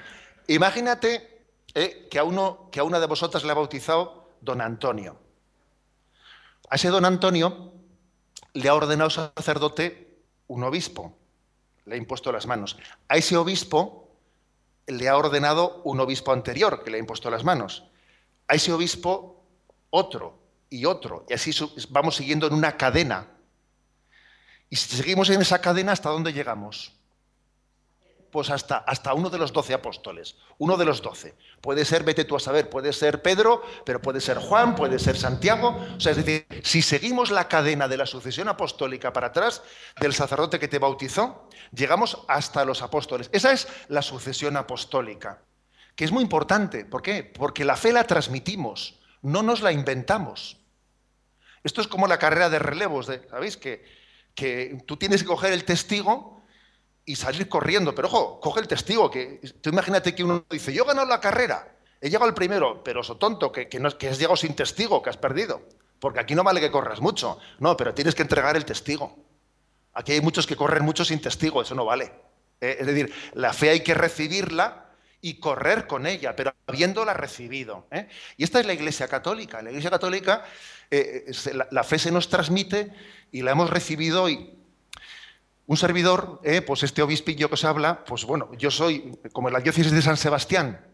imagínate 0.47 1.30
eh, 1.73 2.07
que, 2.09 2.19
a 2.19 2.23
que 2.71 2.79
a 2.79 2.83
una 2.83 2.99
de 2.99 3.07
vosotras 3.07 3.43
le 3.43 3.51
ha 3.51 3.55
bautizado 3.55 4.29
don 4.41 4.61
Antonio. 4.61 5.17
A 6.69 6.75
ese 6.75 6.89
don 6.89 7.05
Antonio 7.05 7.73
le 8.53 8.69
ha 8.69 8.75
ordenado 8.75 9.09
sacerdote 9.09 10.23
un 10.47 10.63
obispo, 10.63 11.17
le 11.85 11.95
ha 11.95 11.97
impuesto 11.97 12.31
las 12.31 12.45
manos. 12.45 12.77
A 13.07 13.17
ese 13.17 13.37
obispo 13.37 14.09
le 14.87 15.07
ha 15.07 15.17
ordenado 15.17 15.81
un 15.83 15.99
obispo 15.99 16.31
anterior, 16.31 16.83
que 16.83 16.91
le 16.91 16.97
ha 16.97 16.99
impuesto 16.99 17.29
las 17.29 17.43
manos. 17.43 17.83
A 18.47 18.55
ese 18.55 18.73
obispo 18.73 19.45
otro 19.89 20.39
y 20.69 20.85
otro. 20.85 21.25
Y 21.29 21.33
así 21.33 21.51
vamos 21.89 22.15
siguiendo 22.15 22.47
en 22.47 22.53
una 22.53 22.75
cadena. 22.77 23.27
Y 24.69 24.75
si 24.75 24.95
seguimos 24.95 25.29
en 25.29 25.41
esa 25.41 25.61
cadena, 25.61 25.91
¿hasta 25.91 26.09
dónde 26.09 26.33
llegamos? 26.33 26.93
Pues 28.31 28.49
hasta, 28.49 28.77
hasta 28.77 29.13
uno 29.13 29.29
de 29.29 29.37
los 29.37 29.51
doce 29.51 29.73
apóstoles, 29.73 30.35
uno 30.57 30.77
de 30.77 30.85
los 30.85 31.01
doce. 31.01 31.35
Puede 31.59 31.83
ser, 31.85 32.03
vete 32.03 32.23
tú 32.23 32.35
a 32.35 32.39
saber, 32.39 32.69
puede 32.69 32.93
ser 32.93 33.21
Pedro, 33.21 33.61
pero 33.85 34.01
puede 34.01 34.21
ser 34.21 34.37
Juan, 34.37 34.75
puede 34.75 34.99
ser 34.99 35.17
Santiago. 35.17 35.77
O 35.97 35.99
sea, 35.99 36.13
es 36.13 36.17
decir, 36.17 36.45
si 36.63 36.81
seguimos 36.81 37.29
la 37.29 37.47
cadena 37.47 37.87
de 37.87 37.97
la 37.97 38.05
sucesión 38.05 38.47
apostólica 38.47 39.11
para 39.11 39.27
atrás, 39.27 39.61
del 39.99 40.13
sacerdote 40.13 40.59
que 40.59 40.67
te 40.67 40.79
bautizó, 40.79 41.49
llegamos 41.73 42.19
hasta 42.27 42.63
los 42.63 42.81
apóstoles. 42.81 43.29
Esa 43.33 43.51
es 43.51 43.67
la 43.89 44.01
sucesión 44.01 44.55
apostólica, 44.55 45.41
que 45.95 46.05
es 46.05 46.11
muy 46.11 46.23
importante. 46.23 46.85
¿Por 46.85 47.01
qué? 47.01 47.23
Porque 47.23 47.65
la 47.65 47.75
fe 47.75 47.91
la 47.91 48.05
transmitimos, 48.05 48.99
no 49.21 49.43
nos 49.43 49.61
la 49.61 49.71
inventamos. 49.71 50.57
Esto 51.63 51.81
es 51.81 51.87
como 51.87 52.07
la 52.07 52.17
carrera 52.17 52.49
de 52.49 52.59
relevos, 52.59 53.11
¿sabéis? 53.29 53.57
Que, 53.57 53.83
que 54.33 54.81
tú 54.87 54.97
tienes 54.97 55.21
que 55.21 55.27
coger 55.27 55.53
el 55.53 55.65
testigo 55.65 56.40
y 57.11 57.15
salir 57.17 57.49
corriendo. 57.49 57.93
Pero 57.93 58.07
ojo, 58.07 58.39
coge 58.39 58.61
el 58.61 58.67
testigo, 58.67 59.11
tú 59.11 59.69
imagínate 59.69 60.15
que 60.15 60.23
uno 60.23 60.45
dice, 60.49 60.73
yo 60.73 60.83
he 60.83 60.87
ganado 60.87 61.07
la 61.07 61.19
carrera, 61.19 61.75
he 61.99 62.09
llegado 62.09 62.25
al 62.25 62.33
primero, 62.33 62.81
pero 62.83 63.03
so 63.03 63.17
tonto, 63.17 63.51
que, 63.51 63.67
que, 63.67 63.79
no, 63.79 63.89
has 63.89 64.17
llegado 64.17 64.37
sin 64.37 64.55
testigo, 64.55 65.01
que 65.01 65.09
has 65.09 65.17
perdido. 65.17 65.61
Porque 65.99 66.21
aquí 66.21 66.33
no 66.33 66.43
vale 66.43 66.61
que 66.61 66.71
corras 66.71 67.01
mucho. 67.01 67.37
No, 67.59 67.75
pero 67.75 67.93
tienes 67.93 68.15
que 68.15 68.21
entregar 68.21 68.55
el 68.55 68.63
testigo. 68.63 69.17
Aquí 69.93 70.13
hay 70.13 70.21
muchos 70.21 70.47
que 70.47 70.55
corren 70.55 70.85
mucho 70.85 71.03
sin 71.03 71.21
testigo, 71.21 71.61
eso 71.61 71.75
no 71.75 71.83
vale. 71.83 72.13
Eh, 72.61 72.77
es 72.79 72.87
decir, 72.87 73.13
la 73.33 73.51
fe 73.51 73.71
hay 73.71 73.81
que 73.81 73.93
recibirla 73.93 74.85
y 75.19 75.35
correr 75.35 75.87
con 75.87 76.07
ella, 76.07 76.33
pero 76.35 76.55
habiéndola 76.65 77.13
recibido. 77.13 77.87
¿eh? 77.91 78.07
Y 78.37 78.45
esta 78.45 78.61
es 78.61 78.65
la 78.65 78.73
Iglesia 78.73 79.09
Católica. 79.09 79.61
La 79.61 79.69
Iglesia 79.69 79.91
Católica, 79.91 80.45
eh, 80.89 81.29
la, 81.53 81.67
la 81.69 81.83
fe 81.83 81.99
se 81.99 82.11
nos 82.11 82.29
transmite 82.29 82.91
y 83.33 83.41
la 83.41 83.51
hemos 83.51 83.69
recibido 83.69 84.29
y 84.29 84.60
un 85.71 85.77
servidor, 85.77 86.41
eh, 86.43 86.61
pues 86.61 86.83
este 86.83 87.01
obispillo 87.01 87.47
que 87.47 87.53
os 87.53 87.63
habla, 87.63 88.03
pues 88.03 88.25
bueno, 88.25 88.49
yo 88.57 88.69
soy, 88.69 89.17
como 89.31 89.49
la 89.49 89.61
diócesis 89.61 89.93
de 89.93 90.01
San 90.01 90.17
Sebastián, 90.17 90.85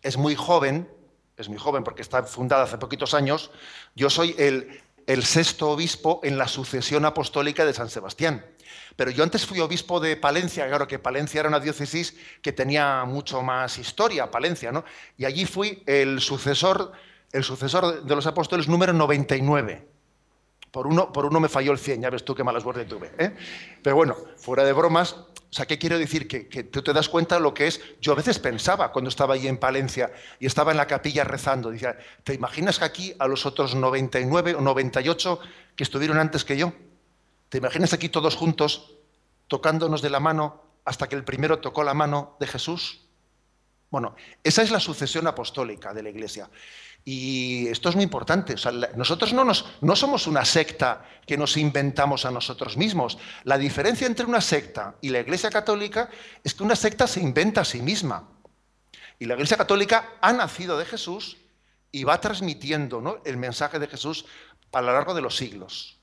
es 0.00 0.16
muy 0.16 0.34
joven, 0.34 0.88
es 1.36 1.50
muy 1.50 1.58
joven 1.58 1.84
porque 1.84 2.00
está 2.00 2.22
fundada 2.22 2.62
hace 2.62 2.78
poquitos 2.78 3.12
años, 3.12 3.50
yo 3.94 4.08
soy 4.08 4.34
el, 4.38 4.80
el 5.06 5.22
sexto 5.22 5.68
obispo 5.68 6.20
en 6.24 6.38
la 6.38 6.48
sucesión 6.48 7.04
apostólica 7.04 7.66
de 7.66 7.74
San 7.74 7.90
Sebastián. 7.90 8.42
Pero 8.96 9.10
yo 9.10 9.22
antes 9.22 9.44
fui 9.44 9.60
obispo 9.60 10.00
de 10.00 10.16
Palencia, 10.16 10.66
claro 10.66 10.88
que 10.88 10.98
Palencia 10.98 11.40
era 11.40 11.50
una 11.50 11.60
diócesis 11.60 12.16
que 12.40 12.52
tenía 12.52 13.04
mucho 13.04 13.42
más 13.42 13.76
historia, 13.76 14.30
Palencia, 14.30 14.72
¿no? 14.72 14.86
Y 15.18 15.26
allí 15.26 15.44
fui 15.44 15.82
el 15.84 16.22
sucesor, 16.22 16.92
el 17.32 17.44
sucesor 17.44 18.02
de 18.02 18.14
los 18.16 18.26
apóstoles 18.26 18.66
número 18.66 18.94
99. 18.94 19.95
Por 20.76 20.86
uno, 20.86 21.10
por 21.10 21.24
uno 21.24 21.40
me 21.40 21.48
falló 21.48 21.72
el 21.72 21.78
100, 21.78 22.02
ya 22.02 22.10
ves 22.10 22.22
tú 22.22 22.34
qué 22.34 22.44
mala 22.44 22.60
suerte 22.60 22.84
tuve. 22.84 23.10
¿eh? 23.16 23.34
Pero 23.82 23.96
bueno, 23.96 24.14
fuera 24.36 24.62
de 24.62 24.74
bromas, 24.74 25.14
o 25.14 25.32
sea, 25.48 25.64
¿qué 25.64 25.78
quiero 25.78 25.98
decir? 25.98 26.28
Que, 26.28 26.48
que, 26.48 26.64
tú 26.64 26.82
te 26.82 26.92
das 26.92 27.08
cuenta 27.08 27.36
de 27.36 27.40
lo 27.40 27.54
que 27.54 27.66
es. 27.66 27.80
Yo 27.98 28.12
a 28.12 28.14
veces 28.14 28.38
pensaba 28.38 28.92
cuando 28.92 29.08
estaba 29.08 29.32
allí 29.32 29.48
en 29.48 29.56
Palencia 29.56 30.12
y 30.38 30.44
estaba 30.44 30.72
en 30.72 30.76
la 30.76 30.86
capilla 30.86 31.24
rezando, 31.24 31.70
decía, 31.70 31.96
¿te 32.24 32.34
imaginas 32.34 32.78
que 32.78 32.84
aquí 32.84 33.14
a 33.18 33.26
los 33.26 33.46
otros 33.46 33.74
99 33.74 34.56
o 34.56 34.60
98 34.60 35.40
que 35.74 35.82
estuvieron 35.82 36.18
antes 36.18 36.44
que 36.44 36.58
yo? 36.58 36.74
¿Te 37.48 37.56
imaginas 37.56 37.94
aquí 37.94 38.10
todos 38.10 38.36
juntos 38.36 38.98
tocándonos 39.48 40.02
de 40.02 40.10
la 40.10 40.20
mano 40.20 40.62
hasta 40.84 41.08
que 41.08 41.16
el 41.16 41.24
primero 41.24 41.58
tocó 41.58 41.84
la 41.84 41.94
mano 41.94 42.36
de 42.38 42.48
Jesús? 42.48 43.00
Bueno, 43.88 44.14
esa 44.44 44.60
es 44.60 44.70
la 44.70 44.80
sucesión 44.80 45.26
apostólica 45.26 45.94
de 45.94 46.02
la 46.02 46.10
Iglesia. 46.10 46.50
Y 47.08 47.68
esto 47.68 47.88
es 47.88 47.94
muy 47.94 48.02
importante. 48.02 48.56
nosotros 48.96 49.32
no, 49.32 49.96
somos 49.96 50.26
una 50.26 50.44
secta 50.44 51.04
que 51.24 51.36
nos 51.36 51.56
inventamos 51.56 52.24
a 52.24 52.32
nosotros 52.32 52.76
mismos. 52.76 53.16
La 53.44 53.58
diferencia 53.58 54.08
entre 54.08 54.26
una 54.26 54.40
secta 54.40 54.96
y 55.00 55.10
la 55.10 55.20
Iglesia 55.20 55.48
Católica 55.48 56.10
es 56.42 56.52
que 56.52 56.64
una 56.64 56.74
secta 56.74 57.06
se 57.06 57.20
inventa 57.20 57.60
a 57.60 57.64
sí 57.64 57.80
misma. 57.80 58.28
Y 59.20 59.26
la 59.26 59.34
Iglesia 59.34 59.56
Católica 59.56 60.14
ha 60.20 60.32
nacido 60.32 60.76
de 60.78 60.84
Jesús 60.84 61.36
y 61.92 62.02
va 62.02 62.20
transmitiendo 62.20 63.22
el 63.24 63.36
mensaje 63.36 63.78
de 63.78 63.86
Jesús 63.86 64.24
a 64.72 64.82
lo 64.82 64.92
largo 64.92 65.14
de 65.14 65.22
los 65.22 65.36
siglos. 65.36 66.00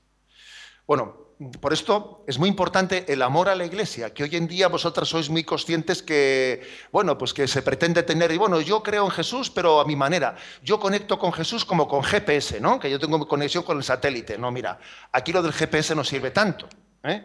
Bueno, 0.86 1.23
por 1.60 1.72
esto 1.72 2.24
es 2.26 2.38
muy 2.38 2.48
importante 2.48 3.12
el 3.12 3.20
amor 3.22 3.48
a 3.48 3.54
la 3.54 3.64
iglesia, 3.64 4.14
que 4.14 4.22
hoy 4.22 4.36
en 4.36 4.46
día 4.46 4.68
vosotras 4.68 5.08
sois 5.08 5.28
muy 5.30 5.42
conscientes 5.42 6.02
que, 6.02 6.62
bueno, 6.92 7.18
pues 7.18 7.34
que 7.34 7.48
se 7.48 7.62
pretende 7.62 8.02
tener, 8.02 8.30
y 8.30 8.38
bueno, 8.38 8.60
yo 8.60 8.82
creo 8.82 9.04
en 9.04 9.10
Jesús, 9.10 9.50
pero 9.50 9.80
a 9.80 9.84
mi 9.84 9.96
manera. 9.96 10.36
Yo 10.62 10.78
conecto 10.78 11.18
con 11.18 11.32
Jesús 11.32 11.64
como 11.64 11.88
con 11.88 12.02
GPS, 12.02 12.60
¿no? 12.60 12.78
Que 12.78 12.90
yo 12.90 12.98
tengo 12.98 13.26
conexión 13.26 13.64
con 13.64 13.78
el 13.78 13.84
satélite. 13.84 14.38
No, 14.38 14.50
mira, 14.50 14.78
aquí 15.12 15.32
lo 15.32 15.42
del 15.42 15.52
GPS 15.52 15.94
no 15.94 16.04
sirve 16.04 16.30
tanto. 16.30 16.68
¿eh? 17.02 17.24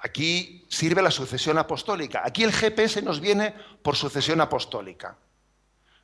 Aquí 0.00 0.66
sirve 0.68 1.00
la 1.00 1.10
sucesión 1.10 1.56
apostólica. 1.58 2.22
Aquí 2.24 2.42
el 2.42 2.52
GPS 2.52 3.00
nos 3.02 3.20
viene 3.20 3.54
por 3.82 3.96
sucesión 3.96 4.40
apostólica. 4.40 5.16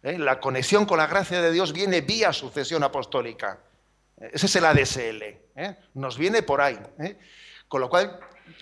¿eh? 0.02 0.18
La 0.18 0.38
conexión 0.38 0.86
con 0.86 0.98
la 0.98 1.06
gracia 1.08 1.42
de 1.42 1.50
Dios 1.50 1.72
viene 1.72 2.00
vía 2.02 2.32
sucesión 2.32 2.84
apostólica. 2.84 3.58
Ese 4.30 4.46
es 4.46 4.56
el 4.56 4.64
ADSL. 4.64 5.22
¿eh? 5.56 5.76
Nos 5.94 6.16
viene 6.16 6.42
por 6.42 6.60
ahí. 6.60 6.78
¿eh? 7.00 7.18
Con 7.66 7.80
lo 7.80 7.88
cual, 7.88 8.20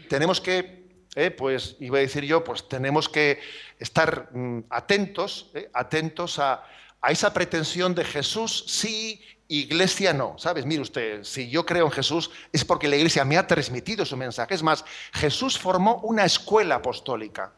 tenemos 0.09 0.41
que, 0.41 0.85
¿eh? 1.15 1.31
pues, 1.31 1.77
iba 1.81 1.99
a 1.99 2.01
decir 2.01 2.25
yo, 2.25 2.43
pues 2.43 2.69
tenemos 2.69 3.09
que 3.09 3.41
estar 3.79 4.31
mm, 4.33 4.65
atentos, 4.71 5.51
atentos 5.73 6.39
a, 6.39 6.65
a, 7.01 7.11
esa 7.11 7.33
pretensión 7.33 7.95
de 7.95 8.05
Jesús 8.05 8.65
sí, 8.69 9.21
iglesia 9.49 10.13
no. 10.13 10.39
¿Sabes? 10.39 10.65
Mire 10.65 10.81
usted, 10.81 11.25
si 11.25 11.51
yo 11.51 11.67
creo 11.67 11.87
en 11.87 11.93
Jesús 11.93 12.31
es 12.53 12.65
porque 12.65 12.89
la 12.89 12.97
iglesia 12.97 13.25
me 13.25 13.37
ha 13.37 13.47
transmitido 13.47 14.07
su 14.07 14.17
mensaje. 14.17 14.55
Es 14.55 14.63
más, 14.63 14.85
Jesús 15.13 15.59
formó 15.59 15.97
una 16.03 16.25
escuela 16.25 16.77
apostólica. 16.77 17.53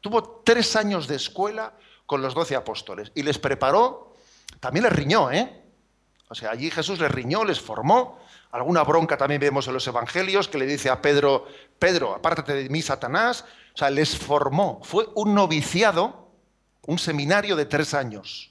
Tuvo 0.00 0.42
tres 0.44 0.76
años 0.76 1.08
de 1.08 1.16
escuela 1.16 1.72
con 2.04 2.20
los 2.20 2.34
doce 2.34 2.54
apóstoles 2.54 3.10
y 3.14 3.22
les 3.22 3.38
preparó, 3.38 4.14
también 4.60 4.84
les 4.84 4.92
riñó, 4.92 5.32
¿eh? 5.32 5.63
O 6.34 6.36
sea, 6.36 6.50
allí 6.50 6.68
Jesús 6.68 6.98
les 6.98 7.12
riñó, 7.12 7.44
les 7.44 7.60
formó. 7.60 8.18
Alguna 8.50 8.82
bronca 8.82 9.16
también 9.16 9.40
vemos 9.40 9.68
en 9.68 9.74
los 9.74 9.86
evangelios 9.86 10.48
que 10.48 10.58
le 10.58 10.66
dice 10.66 10.90
a 10.90 11.00
Pedro, 11.00 11.46
Pedro, 11.78 12.12
apártate 12.12 12.54
de 12.54 12.68
mí, 12.68 12.82
Satanás. 12.82 13.44
O 13.72 13.78
sea, 13.78 13.88
les 13.88 14.18
formó. 14.18 14.80
Fue 14.82 15.06
un 15.14 15.32
noviciado, 15.32 16.28
un 16.88 16.98
seminario 16.98 17.54
de 17.54 17.66
tres 17.66 17.94
años, 17.94 18.50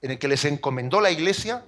en 0.00 0.12
el 0.12 0.18
que 0.18 0.26
les 0.26 0.46
encomendó 0.46 1.02
la 1.02 1.10
iglesia 1.10 1.66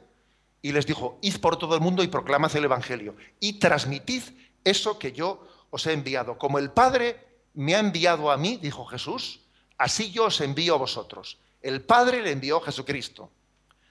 y 0.62 0.72
les 0.72 0.86
dijo, 0.86 1.18
id 1.20 1.36
por 1.42 1.58
todo 1.58 1.74
el 1.74 1.82
mundo 1.82 2.02
y 2.02 2.08
proclamad 2.08 2.56
el 2.56 2.64
evangelio. 2.64 3.14
Y 3.38 3.58
transmitid 3.58 4.22
eso 4.64 4.98
que 4.98 5.12
yo 5.12 5.46
os 5.68 5.86
he 5.86 5.92
enviado. 5.92 6.38
Como 6.38 6.58
el 6.58 6.70
Padre 6.70 7.22
me 7.52 7.74
ha 7.74 7.80
enviado 7.80 8.30
a 8.30 8.38
mí, 8.38 8.58
dijo 8.62 8.86
Jesús, 8.86 9.40
así 9.76 10.10
yo 10.10 10.24
os 10.24 10.40
envío 10.40 10.76
a 10.76 10.78
vosotros. 10.78 11.36
El 11.60 11.82
Padre 11.82 12.22
le 12.22 12.30
envió 12.30 12.56
a 12.62 12.64
Jesucristo. 12.64 13.30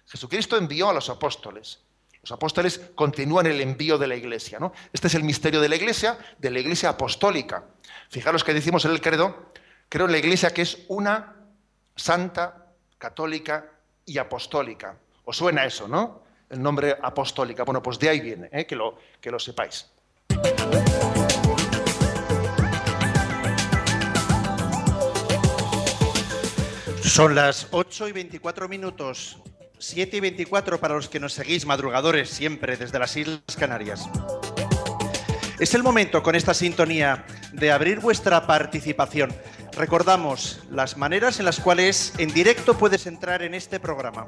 Jesucristo 0.07 0.57
envió 0.57 0.89
a 0.89 0.93
los 0.93 1.09
apóstoles. 1.09 1.79
Los 2.21 2.31
apóstoles 2.31 2.79
continúan 2.95 3.47
el 3.47 3.59
envío 3.59 3.97
de 3.97 4.07
la 4.07 4.15
iglesia. 4.15 4.59
¿no? 4.59 4.71
Este 4.93 5.07
es 5.07 5.15
el 5.15 5.23
misterio 5.23 5.59
de 5.59 5.69
la 5.69 5.75
iglesia, 5.75 6.17
de 6.37 6.51
la 6.51 6.59
iglesia 6.59 6.89
apostólica. 6.89 7.65
Fijaros 8.09 8.43
que 8.43 8.53
decimos 8.53 8.85
en 8.85 8.91
el 8.91 9.01
credo, 9.01 9.51
creo 9.89 10.05
en 10.05 10.13
la 10.13 10.17
iglesia 10.17 10.53
que 10.53 10.61
es 10.61 10.85
una 10.87 11.35
santa, 11.95 12.67
católica 12.97 13.69
y 14.05 14.17
apostólica. 14.17 14.97
¿Os 15.25 15.35
suena 15.35 15.65
eso, 15.65 15.87
no? 15.87 16.23
El 16.49 16.61
nombre 16.61 16.97
apostólica. 17.01 17.63
Bueno, 17.63 17.83
pues 17.83 17.99
de 17.99 18.09
ahí 18.09 18.21
viene, 18.21 18.49
¿eh? 18.51 18.65
que, 18.65 18.75
lo, 18.75 18.97
que 19.19 19.29
lo 19.29 19.39
sepáis. 19.39 19.87
Son 27.01 27.35
las 27.35 27.67
8 27.71 28.07
y 28.07 28.11
24 28.11 28.69
minutos. 28.69 29.37
7 29.83 30.15
y 30.15 30.19
24 30.21 30.79
para 30.79 30.95
los 30.95 31.09
que 31.09 31.19
nos 31.19 31.33
seguís 31.33 31.65
madrugadores 31.65 32.29
siempre 32.29 32.77
desde 32.77 32.99
las 32.99 33.17
Islas 33.17 33.41
Canarias. 33.59 34.07
Es 35.59 35.73
el 35.73 35.83
momento 35.83 36.23
con 36.23 36.35
esta 36.35 36.53
sintonía 36.53 37.25
de 37.51 37.69
abrir 37.69 37.99
vuestra 37.99 38.47
participación. 38.47 39.35
Recordamos 39.75 40.61
las 40.71 40.95
maneras 40.95 41.39
en 41.39 41.45
las 41.45 41.59
cuales 41.59 42.13
en 42.17 42.33
directo 42.33 42.77
puedes 42.77 43.07
entrar 43.07 43.43
en 43.43 43.53
este 43.53 43.79
programa 43.79 44.25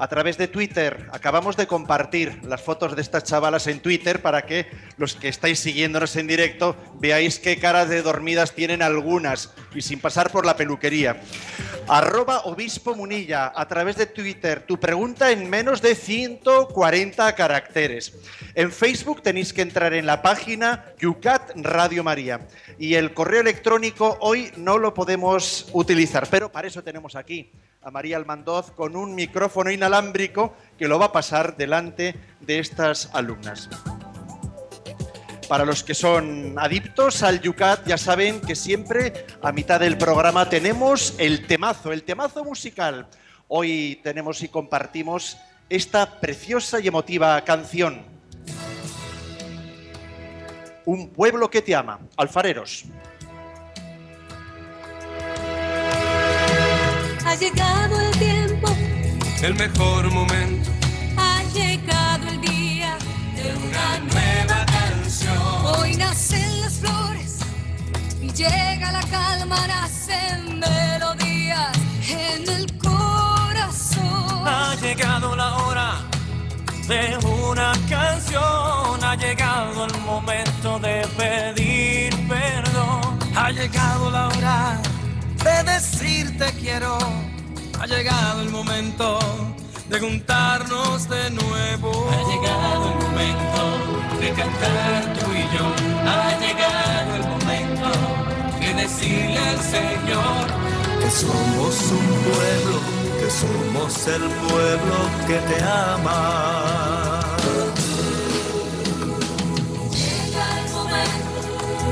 a 0.00 0.08
través 0.08 0.38
de 0.38 0.48
Twitter. 0.48 1.08
Acabamos 1.12 1.58
de 1.58 1.66
compartir 1.66 2.40
las 2.44 2.62
fotos 2.62 2.96
de 2.96 3.02
estas 3.02 3.24
chavalas 3.24 3.66
en 3.66 3.80
Twitter 3.80 4.22
para 4.22 4.46
que 4.46 4.66
los 4.96 5.14
que 5.14 5.28
estáis 5.28 5.60
siguiéndonos 5.60 6.16
en 6.16 6.26
directo 6.26 6.74
veáis 6.98 7.38
qué 7.38 7.58
caras 7.58 7.90
de 7.90 8.00
dormidas 8.00 8.54
tienen 8.54 8.80
algunas 8.80 9.52
y 9.74 9.82
sin 9.82 10.00
pasar 10.00 10.30
por 10.32 10.46
la 10.46 10.56
peluquería. 10.56 11.20
Arroba 11.86 12.40
Obispo 12.44 12.94
Munilla 12.94 13.52
a 13.54 13.68
través 13.68 13.96
de 13.96 14.06
Twitter. 14.06 14.64
Tu 14.66 14.80
pregunta 14.80 15.32
en 15.32 15.50
menos 15.50 15.82
de 15.82 15.94
140 15.94 17.34
caracteres. 17.34 18.16
En 18.54 18.72
Facebook 18.72 19.20
tenéis 19.20 19.52
que 19.52 19.60
entrar 19.60 19.92
en 19.92 20.06
la 20.06 20.22
página 20.22 20.86
Yucat 20.98 21.50
Radio 21.56 22.02
María. 22.02 22.48
Y 22.78 22.94
el 22.94 23.12
correo 23.12 23.42
electrónico 23.42 24.16
hoy 24.20 24.50
no 24.56 24.78
lo 24.78 24.94
podemos 24.94 25.68
utilizar, 25.74 26.26
pero 26.30 26.50
para 26.50 26.68
eso 26.68 26.82
tenemos 26.82 27.16
aquí 27.16 27.52
a 27.82 27.90
María 27.90 28.18
Almandoz 28.18 28.72
con 28.72 28.94
un 28.94 29.14
micrófono 29.14 29.70
inalámbrico 29.70 30.54
que 30.78 30.86
lo 30.86 30.98
va 30.98 31.06
a 31.06 31.12
pasar 31.12 31.56
delante 31.56 32.14
de 32.40 32.58
estas 32.58 33.08
alumnas. 33.14 33.70
Para 35.48 35.64
los 35.64 35.82
que 35.82 35.94
son 35.94 36.58
adictos 36.58 37.22
al 37.22 37.40
Yucat, 37.40 37.86
ya 37.86 37.96
saben 37.96 38.40
que 38.40 38.54
siempre 38.54 39.26
a 39.42 39.50
mitad 39.50 39.80
del 39.80 39.96
programa 39.96 40.48
tenemos 40.48 41.14
el 41.18 41.46
temazo, 41.46 41.92
el 41.92 42.04
temazo 42.04 42.44
musical. 42.44 43.08
Hoy 43.48 43.98
tenemos 44.04 44.42
y 44.42 44.48
compartimos 44.48 45.38
esta 45.68 46.20
preciosa 46.20 46.80
y 46.80 46.88
emotiva 46.88 47.42
canción. 47.44 48.02
Un 50.84 51.08
pueblo 51.08 51.50
que 51.50 51.62
te 51.62 51.74
ama, 51.74 51.98
alfareros. 52.16 52.84
Llegado 57.40 57.98
el 57.98 58.18
tiempo, 58.18 58.68
el 59.42 59.54
mejor 59.54 60.10
momento. 60.12 60.70
Ha 61.16 61.42
llegado 61.54 62.28
el 62.28 62.40
día 62.42 62.98
de 63.34 63.56
una 63.56 63.98
nueva 64.00 64.66
canción. 64.66 65.38
Hoy 65.64 65.96
nacen 65.96 66.60
las 66.60 66.74
flores 66.74 67.38
y 68.20 68.30
llega 68.30 68.92
la 68.92 69.00
calma, 69.04 69.66
nacen 69.66 70.60
melodías 70.60 71.72
en 72.10 72.46
el 72.46 72.66
corazón. 72.76 74.46
Ha 74.46 74.74
llegado 74.82 75.34
la 75.34 75.56
hora 75.56 75.94
de 76.88 77.16
una 77.26 77.72
canción. 77.88 79.02
Ha 79.02 79.16
llegado 79.16 79.86
el 79.86 79.98
momento 80.02 80.78
de 80.78 81.08
pedir 81.16 82.14
perdón. 82.28 83.18
Ha 83.34 83.50
llegado 83.50 84.10
la 84.10 84.28
hora 84.28 84.82
de 85.42 85.72
decirte 85.72 86.52
quiero. 86.60 86.98
Ha 87.90 87.96
llegado 87.96 88.42
el 88.42 88.50
momento 88.50 89.18
de 89.88 89.98
juntarnos 89.98 91.08
de 91.08 91.30
nuevo. 91.30 92.08
Ha 92.10 92.22
llegado 92.30 92.92
el 92.92 93.06
momento 93.06 93.62
de 94.20 94.28
cantar 94.30 95.14
tú 95.18 95.32
y 95.32 95.56
yo. 95.56 95.64
Ha 96.08 96.38
llegado 96.38 96.80
decirle 98.74 99.38
al 99.38 99.60
Señor 99.60 100.46
que 101.00 101.10
somos 101.10 101.74
un 101.90 102.06
pueblo, 102.26 102.76
que 103.20 103.30
somos 103.30 104.06
el 104.06 104.22
pueblo 104.22 104.96
que 105.26 105.38
te 105.48 105.62
ama. 105.62 107.20
Llega 109.90 110.46
el 110.60 110.72
momento 110.72 111.40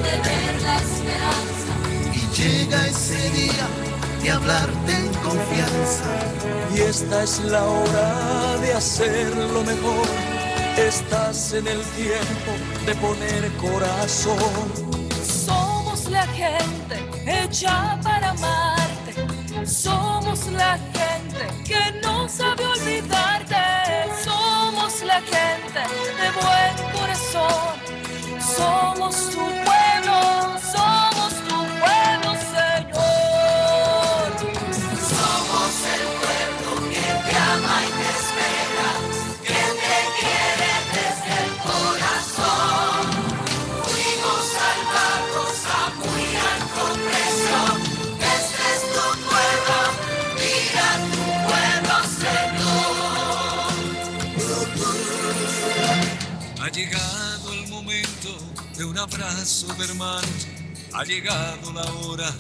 de 0.05 0.15
ver 0.29 0.63
la 0.63 0.77
esperanza. 0.77 1.73
Y 2.15 2.21
llega 2.37 2.87
ese 2.87 3.31
día 3.31 3.88
de 4.23 4.31
hablarte 4.31 4.93
en 4.93 5.13
confianza. 5.15 6.05
Y 6.75 6.81
esta 6.81 7.23
es 7.23 7.41
la 7.45 7.65
hora 7.65 8.57
de 8.61 8.73
hacer 8.75 9.35
lo 9.37 9.63
mejor. 9.63 10.07
Estás 10.77 11.53
en 11.53 11.67
el 11.67 11.83
tiempo 11.97 12.53
de 12.87 12.95
poner 12.97 13.51
corazón. 13.57 14.39
Somos 15.23 16.09
la 16.11 16.27
gente 16.29 16.97
hecha 17.27 17.99
para 18.03 18.31
amarte. 18.31 19.67
Somos 19.67 20.47
la 20.53 20.79
gente 20.95 21.45
que 21.65 22.01
no 22.03 22.29
sabe 22.29 22.65
olvidarte. 22.67 23.57
Somos 24.25 25.03
la 25.03 25.21
gente 25.21 25.81
de 26.21 26.29
buen 26.41 26.93
corazón. 26.93 27.89
Somos 28.57 29.31
tu 29.31 29.45
pueblo, 29.67 30.59
de 58.79 58.85
un 58.85 58.97
abrazo 58.97 59.67
de 59.75 59.85
hermanos. 59.87 60.47
Ha 60.95 61.03
llegado 61.03 61.73
la 61.73 61.85
hora 61.95 62.31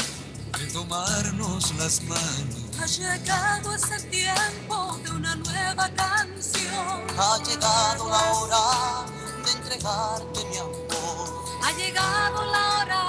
de 0.56 0.66
tomarnos 0.72 1.74
las 1.74 2.00
manos. 2.02 2.56
Ha 2.80 2.86
llegado 2.86 3.74
ese 3.74 4.00
tiempo 4.06 5.00
de 5.02 5.10
una 5.10 5.34
nueva 5.34 5.88
canción. 5.96 7.02
Ha 7.18 7.38
llegado 7.42 8.08
la 8.08 8.32
hora 8.34 9.06
de 9.44 9.50
entregarte 9.50 10.44
mi 10.48 10.58
amor. 10.58 11.44
Ha 11.64 11.72
llegado 11.72 12.44
la 12.52 12.78
hora 12.78 13.06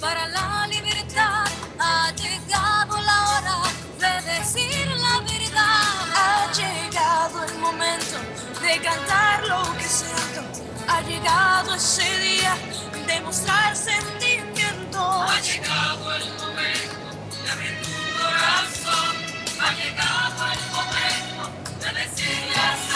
para 0.00 0.26
la 0.26 0.66
libertad. 0.66 1.46
Ha 1.78 2.10
llegado 2.16 3.00
la 3.00 3.28
hora 3.30 3.62
de 4.00 4.32
decir 4.32 4.88
la 4.96 5.20
verdad. 5.20 6.08
Ha 6.12 6.52
llegado 6.52 7.44
el 7.44 7.58
momento 7.60 8.18
de 8.60 8.82
cantar 8.82 9.46
lo 9.46 9.76
que 9.78 9.84
siento. 9.84 10.57
Ha 10.88 11.00
llegado 11.02 11.74
ese 11.74 12.18
día 12.18 12.56
de 13.06 13.20
mostrar 13.20 13.76
sentimiento. 13.76 15.22
Ha 15.22 15.40
llegado 15.40 16.14
el 16.14 16.24
momento 16.34 16.96
de 17.44 17.50
abrir 17.50 17.82
tu 17.82 17.90
corazón. 18.18 19.16
Ha 19.60 19.72
llegado 19.74 20.52
el 20.52 20.60
momento 20.70 21.50
de 21.80 22.00
decirle 22.00 22.56
al 22.56 22.87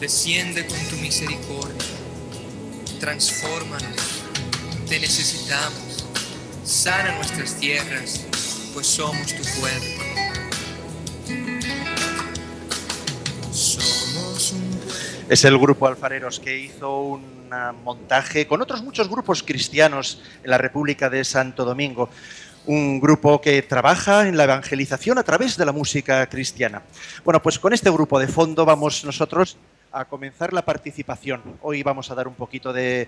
Desciende 0.00 0.66
con 0.66 0.78
tu 0.88 0.96
misericordia. 0.96 1.82
Transfórmanos. 3.00 4.22
Te 4.88 5.00
necesitamos. 5.00 6.04
Sana 6.62 7.16
nuestras 7.16 7.54
tierras, 7.56 8.24
pues 8.72 8.86
somos 8.86 9.34
tu 9.34 9.42
pueblo. 9.60 10.04
Es 15.28 15.44
el 15.44 15.58
grupo 15.58 15.86
Alfareros 15.86 16.38
que 16.38 16.58
hizo 16.58 17.00
un 17.00 17.48
ah, 17.50 17.72
montaje 17.82 18.46
con 18.46 18.60
otros 18.60 18.82
muchos 18.82 19.08
grupos 19.08 19.42
cristianos 19.42 20.22
en 20.42 20.50
la 20.50 20.58
República 20.58 21.08
de 21.08 21.24
Santo 21.24 21.64
Domingo. 21.64 22.10
Un 22.66 22.98
grupo 22.98 23.42
que 23.42 23.60
trabaja 23.60 24.26
en 24.26 24.38
la 24.38 24.44
evangelización 24.44 25.18
a 25.18 25.22
través 25.22 25.58
de 25.58 25.66
la 25.66 25.72
música 25.72 26.26
cristiana. 26.30 26.82
Bueno, 27.22 27.42
pues 27.42 27.58
con 27.58 27.74
este 27.74 27.90
grupo 27.90 28.18
de 28.18 28.26
fondo 28.26 28.64
vamos 28.64 29.04
nosotros 29.04 29.58
a 29.92 30.06
comenzar 30.06 30.54
la 30.54 30.64
participación. 30.64 31.42
Hoy 31.60 31.82
vamos 31.82 32.10
a 32.10 32.14
dar 32.14 32.26
un 32.26 32.34
poquito 32.34 32.72
de 32.72 33.06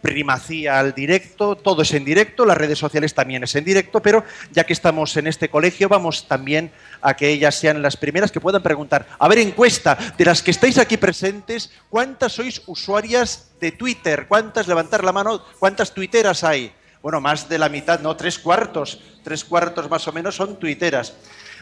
primacía 0.00 0.80
al 0.80 0.94
directo, 0.94 1.56
todo 1.56 1.82
es 1.82 1.92
en 1.92 2.04
directo, 2.04 2.44
las 2.44 2.56
redes 2.56 2.78
sociales 2.78 3.14
también 3.14 3.44
es 3.44 3.54
en 3.54 3.64
directo, 3.64 4.00
pero 4.00 4.24
ya 4.50 4.64
que 4.64 4.72
estamos 4.72 5.16
en 5.16 5.26
este 5.26 5.48
colegio, 5.48 5.88
vamos 5.88 6.26
también 6.26 6.72
a 7.02 7.14
que 7.14 7.28
ellas 7.28 7.54
sean 7.54 7.82
las 7.82 7.96
primeras 7.98 8.32
que 8.32 8.40
puedan 8.40 8.62
preguntar. 8.62 9.06
A 9.18 9.28
ver, 9.28 9.38
encuesta, 9.38 9.96
de 10.16 10.24
las 10.24 10.42
que 10.42 10.50
estáis 10.50 10.78
aquí 10.78 10.96
presentes, 10.96 11.70
¿cuántas 11.90 12.32
sois 12.32 12.62
usuarias 12.66 13.50
de 13.60 13.72
Twitter? 13.72 14.26
¿Cuántas, 14.26 14.66
levantar 14.66 15.04
la 15.04 15.12
mano, 15.12 15.44
cuántas 15.58 15.92
tuiteras 15.92 16.42
hay? 16.42 16.72
Bueno, 17.06 17.20
más 17.20 17.48
de 17.48 17.56
la 17.56 17.68
mitad, 17.68 18.00
no, 18.00 18.16
tres 18.16 18.36
cuartos, 18.36 19.00
tres 19.22 19.44
cuartos 19.44 19.88
más 19.88 20.08
o 20.08 20.12
menos 20.12 20.34
son 20.34 20.56
tuiteras. 20.58 21.14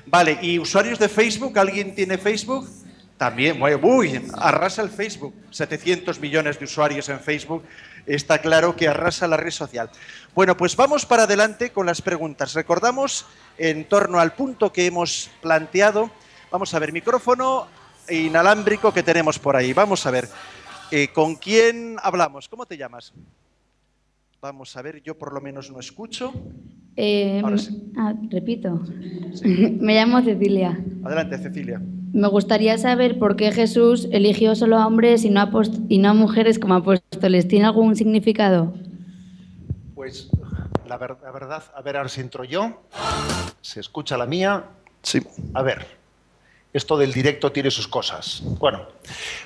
Vale, 0.06 0.38
¿y 0.40 0.58
usuarios 0.58 0.98
de 0.98 1.10
Facebook? 1.10 1.58
¿Alguien 1.58 1.94
tiene 1.94 2.16
Facebook? 2.16 2.66
También, 3.18 3.60
uy, 3.82 4.26
arrasa 4.38 4.80
el 4.80 4.88
Facebook, 4.88 5.34
700 5.50 6.18
millones 6.18 6.58
de 6.58 6.64
usuarios 6.64 7.10
en 7.10 7.20
Facebook, 7.20 7.62
está 8.06 8.38
claro 8.38 8.74
que 8.74 8.88
arrasa 8.88 9.28
la 9.28 9.36
red 9.36 9.50
social. 9.50 9.90
Bueno, 10.34 10.56
pues 10.56 10.76
vamos 10.76 11.04
para 11.04 11.24
adelante 11.24 11.72
con 11.72 11.84
las 11.84 12.00
preguntas. 12.00 12.54
Recordamos 12.54 13.26
en 13.58 13.84
torno 13.84 14.20
al 14.20 14.32
punto 14.32 14.72
que 14.72 14.86
hemos 14.86 15.28
planteado. 15.42 16.10
Vamos 16.50 16.72
a 16.72 16.78
ver, 16.78 16.90
micrófono 16.90 17.66
inalámbrico 18.08 18.94
que 18.94 19.02
tenemos 19.02 19.38
por 19.38 19.56
ahí. 19.56 19.74
Vamos 19.74 20.06
a 20.06 20.10
ver, 20.10 20.26
eh, 20.90 21.08
¿con 21.08 21.36
quién 21.36 21.98
hablamos? 22.02 22.48
¿Cómo 22.48 22.64
te 22.64 22.78
llamas? 22.78 23.12
Vamos 24.44 24.76
a 24.76 24.82
ver, 24.82 25.00
yo 25.02 25.16
por 25.16 25.32
lo 25.32 25.40
menos 25.40 25.70
no 25.72 25.80
escucho. 25.80 26.30
Eh, 26.96 27.40
Ahora 27.42 27.56
sí. 27.56 27.90
ah, 27.96 28.12
repito. 28.30 28.78
Me 29.42 29.94
llamo 29.94 30.20
Cecilia. 30.20 30.78
Adelante, 31.02 31.38
Cecilia. 31.38 31.80
Me 32.12 32.28
gustaría 32.28 32.76
saber 32.76 33.18
por 33.18 33.36
qué 33.36 33.52
Jesús 33.52 34.06
eligió 34.12 34.54
solo 34.54 34.76
a 34.76 34.86
hombres 34.86 35.24
y 35.24 35.30
no 35.30 35.40
a, 35.40 35.50
apost- 35.50 35.86
y 35.88 35.96
no 35.96 36.10
a 36.10 36.12
mujeres 36.12 36.58
como 36.58 36.74
apóstoles. 36.74 37.48
¿Tiene 37.48 37.64
algún 37.64 37.96
significado? 37.96 38.74
Pues 39.94 40.28
la, 40.86 40.98
ver- 40.98 41.16
la 41.22 41.32
verdad, 41.32 41.62
a 41.74 41.80
ver, 41.80 41.96
ahora 41.96 42.10
si 42.10 42.20
entro 42.20 42.44
yo, 42.44 42.82
se 43.62 43.80
escucha 43.80 44.18
la 44.18 44.26
mía. 44.26 44.62
Sí. 45.02 45.22
A 45.54 45.62
ver, 45.62 45.86
esto 46.74 46.98
del 46.98 47.14
directo 47.14 47.50
tiene 47.50 47.70
sus 47.70 47.88
cosas. 47.88 48.42
Bueno, 48.60 48.82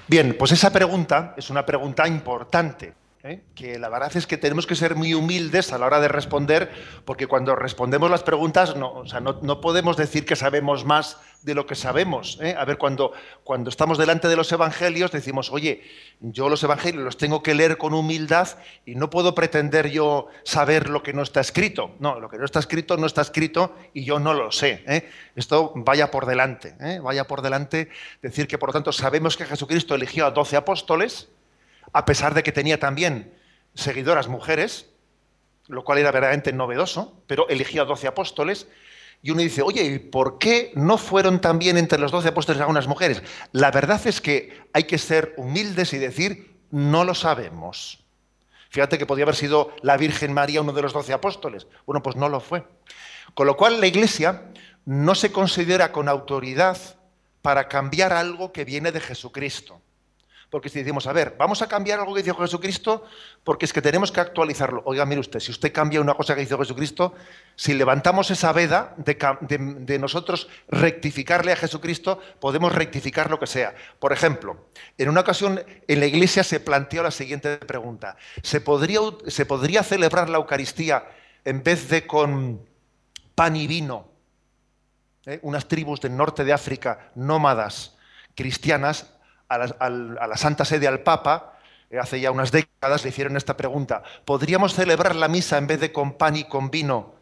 bien, 0.09 0.35
pues 0.37 0.51
esa 0.51 0.73
pregunta 0.73 1.35
es 1.37 1.51
una 1.51 1.65
pregunta 1.65 2.09
importante. 2.09 2.95
¿Eh? 3.25 3.43
Que 3.55 3.79
la 3.79 3.89
verdad 3.89 4.17
es 4.17 4.27
que 4.27 4.37
tenemos 4.37 4.67
que 4.67 4.75
ser 4.75 4.95
muy 4.95 5.15
humildes 5.15 5.73
a 5.73 5.79
la 5.79 5.87
hora 5.87 6.01
de 6.01 6.09
responder, 6.09 6.71
porque 7.05 7.27
cuando 7.27 7.57
respondemos 7.57 8.11
las 8.11 8.23
preguntas 8.23 8.77
no, 8.77 8.93
o 8.93 9.07
sea, 9.07 9.21
no, 9.21 9.61
podemos 9.61 9.97
decir 9.97 10.25
que 10.25 10.37
sabemos 10.37 10.85
más 10.85 11.19
de 11.43 11.55
lo 11.55 11.67
que 11.67 11.75
sabemos. 11.75 12.39
¿eh? 12.41 12.55
A 12.59 12.65
ver, 12.65 12.79
cuando, 12.79 13.13
cuando 13.45 13.71
estamos 13.71 13.99
delante 13.99 14.29
de 14.29 14.37
los 14.37 14.51
evangelios 14.53 15.11
decimos, 15.11 15.51
oye, 15.51 15.83
yo 16.21 16.49
los 16.49 16.63
evangelios 16.63 17.05
los 17.05 17.17
tengo 17.17 17.43
que 17.43 17.55
leer 17.55 17.79
con 17.79 17.95
humildad 17.95 18.49
y 18.87 18.95
no 18.95 19.11
puedo 19.11 19.35
pretender 19.35 19.91
yo 19.91 20.29
saber 20.45 20.89
lo 20.89 21.03
que 21.03 21.13
no 21.13 21.23
está 21.23 21.41
escrito. 21.41 21.93
No, 22.01 22.21
lo 22.21 22.29
que 22.29 22.39
no 22.39 22.45
está 22.45 22.59
escrito 22.59 22.97
no 22.97 23.07
está 23.07 23.23
escrito 23.23 23.75
y 23.95 24.05
yo 24.05 24.19
no 24.19 24.35
lo 24.35 24.53
sé. 24.53 24.85
¿eh? 24.87 25.09
Esto 25.37 25.73
vaya 25.77 26.11
por 26.11 26.27
delante, 26.27 26.75
vaya 27.03 27.27
por 27.27 27.43
delante 27.43 27.89
decir 28.23 28.49
que 28.49 28.59
por 28.59 28.71
lo 28.71 28.73
tanto 28.73 28.93
sabemos 28.93 29.37
que 29.37 29.45
Jesucristo 29.45 29.95
eligió 29.95 30.27
a 30.27 30.31
12 30.33 30.57
apóstoles, 30.57 31.29
a 31.93 32.05
pesar 32.05 32.35
de 32.35 32.43
que 32.43 32.53
tenía 32.53 32.79
también 32.79 33.35
seguidoras 33.75 34.29
mujeres, 34.29 34.91
lo 35.69 35.85
cual 35.85 35.99
era 35.99 36.11
verdaderamente 36.11 36.53
novedoso, 36.53 37.23
pero 37.27 37.49
eligió 37.49 37.83
a 37.83 37.85
12 37.85 38.07
apóstoles. 38.07 38.69
Y 39.23 39.31
uno 39.31 39.43
dice, 39.43 39.63
oye, 39.63 39.83
¿y 39.83 39.99
por 39.99 40.39
qué 40.39 40.73
no 40.75 40.97
fueron 40.97 41.41
también 41.41 41.77
entre 41.77 41.99
los 41.99 42.13
12 42.13 42.29
apóstoles 42.29 42.61
algunas 42.61 42.87
mujeres? 42.87 43.23
La 43.53 43.71
verdad 43.71 44.01
es 44.07 44.21
que 44.21 44.63
hay 44.73 44.85
que 44.85 44.99
ser 44.99 45.35
humildes 45.37 45.93
y 45.93 45.99
decir, 45.99 46.57
no 46.71 47.05
lo 47.05 47.15
sabemos. 47.15 48.05
Fíjate 48.71 48.99
que 48.99 49.07
podía 49.07 49.25
haber 49.25 49.35
sido 49.35 49.75
la 49.83 49.97
Virgen 49.97 50.33
María 50.33 50.61
uno 50.61 50.73
de 50.73 50.83
los 50.83 50.93
12 50.93 51.13
apóstoles. 51.13 51.67
Bueno, 51.87 52.03
pues 52.03 52.17
no 52.17 52.29
lo 52.29 52.41
fue. 52.41 52.65
Con 53.35 53.47
lo 53.47 53.57
cual 53.57 53.81
la 53.81 53.87
Iglesia 53.87 54.45
no 54.85 55.15
se 55.15 55.33
considera 55.33 55.91
con 55.91 56.09
autoridad 56.09 56.79
para 57.43 57.69
cambiar 57.69 58.13
algo 58.13 58.53
que 58.53 58.65
viene 58.65 58.93
de 58.93 59.01
Jesucristo. 59.01 59.81
Porque 60.51 60.71
si 60.71 60.79
decimos, 60.79 61.07
a 61.07 61.13
ver, 61.13 61.35
vamos 61.39 61.61
a 61.61 61.69
cambiar 61.69 62.01
algo 62.01 62.15
que 62.15 62.23
dijo 62.23 62.41
Jesucristo, 62.41 63.05
porque 63.45 63.67
es 63.67 63.73
que 63.73 63.83
tenemos 63.83 64.11
que 64.11 64.21
actualizarlo. 64.21 64.83
Oiga, 64.87 65.05
mire 65.05 65.21
usted, 65.21 65.41
si 65.41 65.51
usted 65.51 65.73
cambia 65.73 66.01
una 66.01 66.15
cosa 66.15 66.35
que 66.35 66.43
hizo 66.43 66.59
Jesucristo, 66.59 67.15
si 67.55 67.75
levantamos 67.75 68.31
esa 68.31 68.53
veda 68.53 68.95
de, 68.97 69.99
nosotros 69.99 70.49
rectificarle 70.69 71.53
a 71.53 71.57
Jesucristo, 71.57 72.19
podemos 72.41 72.75
rectificar 72.75 73.31
lo 73.31 73.39
que 73.39 73.47
sea. 73.47 73.75
Por 73.99 74.13
ejemplo, 74.13 74.69
en 74.97 75.11
una 75.11 75.21
ocasión 75.21 75.63
en 75.87 76.01
la 76.01 76.07
iglesia 76.07 76.43
se 76.43 76.61
planteó 76.61 77.03
la 77.03 77.11
siguiente 77.11 77.59
pregunta. 77.59 78.17
¿Se 78.43 78.63
podría, 78.63 79.01
se 79.27 79.45
podría 79.45 79.83
celebrar 79.83 80.31
la 80.31 80.39
Eucaristía 80.39 81.05
en 81.45 81.63
vez 81.63 81.91
de 81.91 82.07
con 82.07 82.67
pan 83.35 83.55
y 83.55 83.67
vino? 83.67 84.09
¿eh? 85.29 85.39
unas 85.43 85.69
tribus 85.69 86.01
del 86.01 86.17
norte 86.17 86.43
de 86.43 86.53
África, 86.53 87.11
nómadas, 87.15 87.97
cristianas, 88.35 89.18
a 89.49 89.89
la, 89.89 90.37
Santa 90.37 90.65
Sede, 90.65 90.87
al 90.87 91.01
Papa, 91.01 91.59
eh, 91.91 91.99
hace 91.99 92.21
ya 92.21 92.31
unas 92.31 92.53
décadas 92.53 93.03
le 93.03 93.11
hicieron 93.11 93.37
esta 93.37 93.57
pregunta. 93.57 94.03
¿Podríamos 94.25 94.75
celebrar 94.75 95.17
la 95.17 95.29
misa 95.29 95.59
en 95.59 95.67
vez 95.67 95.81
de 95.81 95.93
con 95.93 96.15
pan 96.15 96.37
y 96.37 96.45
con 96.45 96.71
vino, 96.71 97.15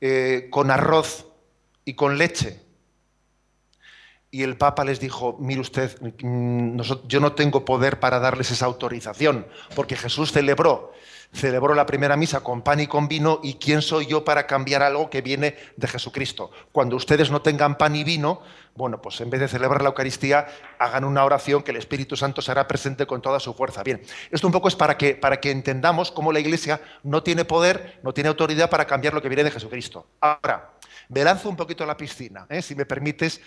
eh, 0.00 0.48
con 0.50 0.70
arroz 0.70 1.26
y 1.84 1.94
con 1.94 2.18
leche? 2.18 2.60
Y 4.30 4.44
el 4.44 4.56
Papa 4.56 4.84
les 4.84 4.98
dijo, 4.98 5.36
mire 5.40 5.60
usted, 5.60 5.94
mm, 6.22 6.80
yo 7.06 7.20
no 7.20 7.32
tengo 7.34 7.64
poder 7.64 8.00
para 8.00 8.18
darles 8.18 8.50
esa 8.50 8.64
autorización, 8.64 9.46
porque 9.74 9.94
Jesús 9.94 10.32
celebró, 10.32 10.92
celebró 11.32 11.74
la 11.74 11.86
primera 11.86 12.16
misa 12.16 12.40
con 12.40 12.62
pan 12.62 12.80
y 12.80 12.86
con 12.86 13.08
vino, 13.08 13.40
y 13.42 13.54
quién 13.54 13.82
soy 13.82 14.06
yo 14.06 14.24
para 14.24 14.46
cambiar 14.46 14.82
algo 14.82 15.08
que 15.08 15.22
viene 15.22 15.56
de 15.76 15.88
Jesucristo. 15.88 16.50
Cuando 16.72 16.96
ustedes 16.96 17.30
no 17.30 17.40
tengan 17.40 17.78
pan 17.78 17.96
y 17.96 18.04
vino, 18.04 18.42
bueno, 18.74 19.00
pues 19.00 19.20
en 19.20 19.30
vez 19.30 19.40
de 19.40 19.48
celebrar 19.48 19.82
la 19.82 19.88
Eucaristía, 19.88 20.46
hagan 20.78 21.04
una 21.04 21.24
oración 21.24 21.62
que 21.62 21.70
el 21.70 21.78
Espíritu 21.78 22.16
Santo 22.16 22.42
será 22.42 22.68
presente 22.68 23.06
con 23.06 23.22
toda 23.22 23.40
su 23.40 23.54
fuerza. 23.54 23.82
Bien, 23.82 24.02
esto 24.30 24.46
un 24.46 24.52
poco 24.52 24.68
es 24.68 24.76
para 24.76 24.96
que, 24.96 25.14
para 25.14 25.40
que 25.40 25.50
entendamos 25.50 26.12
cómo 26.12 26.32
la 26.32 26.40
Iglesia 26.40 26.80
no 27.02 27.22
tiene 27.22 27.44
poder, 27.44 28.00
no 28.02 28.12
tiene 28.12 28.28
autoridad 28.28 28.70
para 28.70 28.86
cambiar 28.86 29.14
lo 29.14 29.22
que 29.22 29.28
viene 29.28 29.44
de 29.44 29.50
Jesucristo. 29.50 30.06
Ahora, 30.20 30.72
me 31.08 31.24
lanzo 31.24 31.48
un 31.48 31.56
poquito 31.56 31.84
a 31.84 31.86
la 31.86 31.96
piscina, 31.96 32.46
¿eh? 32.48 32.62
si 32.62 32.74
me 32.74 32.86
permites, 32.86 33.40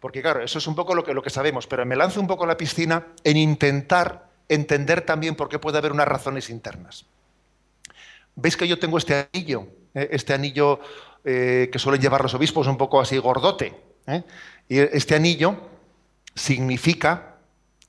porque 0.00 0.22
claro, 0.22 0.42
eso 0.42 0.58
es 0.58 0.66
un 0.66 0.74
poco 0.74 0.94
lo 0.94 1.04
que, 1.04 1.12
lo 1.14 1.22
que 1.22 1.30
sabemos, 1.30 1.66
pero 1.66 1.84
me 1.84 1.96
lanzo 1.96 2.20
un 2.20 2.26
poco 2.26 2.44
a 2.44 2.46
la 2.46 2.56
piscina 2.56 3.06
en 3.24 3.36
intentar 3.36 4.30
entender 4.48 5.02
también 5.02 5.36
por 5.36 5.48
qué 5.48 5.58
puede 5.58 5.78
haber 5.78 5.92
unas 5.92 6.08
razones 6.08 6.50
internas. 6.50 7.06
¿Veis 8.34 8.56
que 8.56 8.66
yo 8.68 8.78
tengo 8.78 8.98
este 8.98 9.28
anillo? 9.32 9.66
eh, 9.94 10.08
Este 10.12 10.32
anillo 10.34 10.80
eh, 11.24 11.68
que 11.72 11.78
suelen 11.78 12.00
llevar 12.00 12.22
los 12.22 12.34
obispos 12.34 12.66
un 12.66 12.76
poco 12.76 13.00
así 13.00 13.18
gordote. 13.18 13.74
¿eh? 14.06 14.22
Y 14.68 14.78
este 14.78 15.14
anillo 15.14 15.56
significa, 16.34 17.36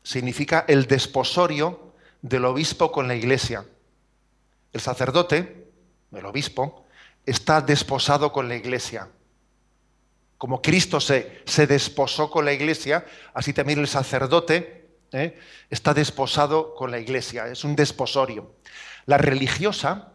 significa 0.04 0.65
el 0.67 0.88
desposorio 0.88 1.93
del 2.21 2.45
obispo 2.45 2.91
con 2.91 3.08
la 3.08 3.15
iglesia. 3.15 3.65
El 4.73 4.82
sacerdote, 4.82 5.67
el 6.12 6.25
obispo, 6.25 6.86
está 7.25 7.62
desposado 7.62 8.32
con 8.32 8.47
la 8.49 8.56
iglesia. 8.56 9.08
Como 10.38 10.62
Cristo 10.62 10.99
se, 10.99 11.41
se 11.45 11.67
desposó 11.67 12.32
con 12.32 12.45
la 12.45 12.54
iglesia, 12.54 13.06
así 13.34 13.54
también 13.54 13.80
el 13.80 13.88
sacerdote 13.88 14.89
está 15.69 15.93
desposado 15.93 16.73
con 16.73 16.89
la 16.89 16.99
iglesia. 16.99 17.47
Es 17.47 17.63
un 17.63 17.75
desposorio. 17.75 18.56
La 19.06 19.17
religiosa, 19.17 20.11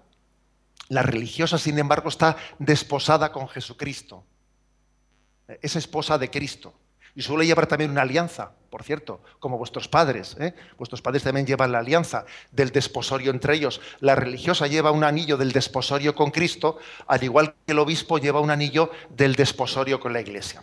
la 0.88 1.03
religiosa, 1.03 1.59
sin 1.59 1.79
embargo, 1.79 2.09
está 2.09 2.37
desposada 2.59 3.33
con 3.33 3.49
Jesucristo. 3.49 4.25
Es 5.61 5.77
esposa 5.77 6.18
de 6.18 6.31
Cristo. 6.31 6.75
Y 7.14 7.22
suele 7.22 7.46
llevar 7.46 7.66
también 7.66 7.90
una 7.90 8.03
alianza, 8.03 8.53
por 8.68 8.83
cierto, 8.83 9.22
como 9.38 9.57
vuestros 9.57 9.88
padres. 9.88 10.37
¿eh? 10.38 10.55
Vuestros 10.77 11.01
padres 11.01 11.22
también 11.22 11.46
llevan 11.46 11.72
la 11.72 11.79
alianza 11.79 12.27
del 12.53 12.70
desposorio 12.70 13.31
entre 13.31 13.55
ellos. 13.55 13.81
La 14.01 14.14
religiosa 14.14 14.66
lleva 14.66 14.90
un 14.90 15.03
anillo 15.03 15.38
del 15.38 15.53
desposorio 15.53 16.14
con 16.14 16.31
Cristo, 16.31 16.79
al 17.07 17.25
igual 17.25 17.55
que 17.64 17.72
el 17.72 17.79
obispo 17.79 18.18
lleva 18.18 18.40
un 18.40 18.51
anillo 18.51 18.90
del 19.09 19.35
desposorio 19.35 19.99
con 19.99 20.12
la 20.12 20.20
iglesia. 20.20 20.62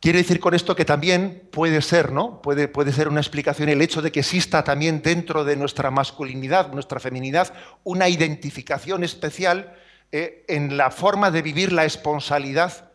Quiero 0.00 0.16
decir 0.16 0.40
con 0.40 0.54
esto 0.54 0.74
que 0.74 0.86
también 0.86 1.46
puede 1.52 1.82
ser, 1.82 2.10
¿no? 2.10 2.40
Puede, 2.40 2.92
ser 2.92 3.06
una 3.06 3.20
explicación 3.20 3.68
el 3.68 3.82
hecho 3.82 4.00
de 4.00 4.10
que 4.10 4.20
exista 4.20 4.64
también 4.64 5.02
dentro 5.02 5.44
de 5.44 5.56
nuestra 5.56 5.90
masculinidad, 5.90 6.72
nuestra 6.72 6.98
feminidad, 7.00 7.52
una 7.84 8.08
identificación 8.08 9.04
especial 9.04 9.76
eh, 10.10 10.46
en 10.48 10.78
la 10.78 10.90
forma 10.90 11.30
de 11.30 11.42
vivir 11.42 11.70
la 11.70 11.84
esponsalidad, 11.84 12.90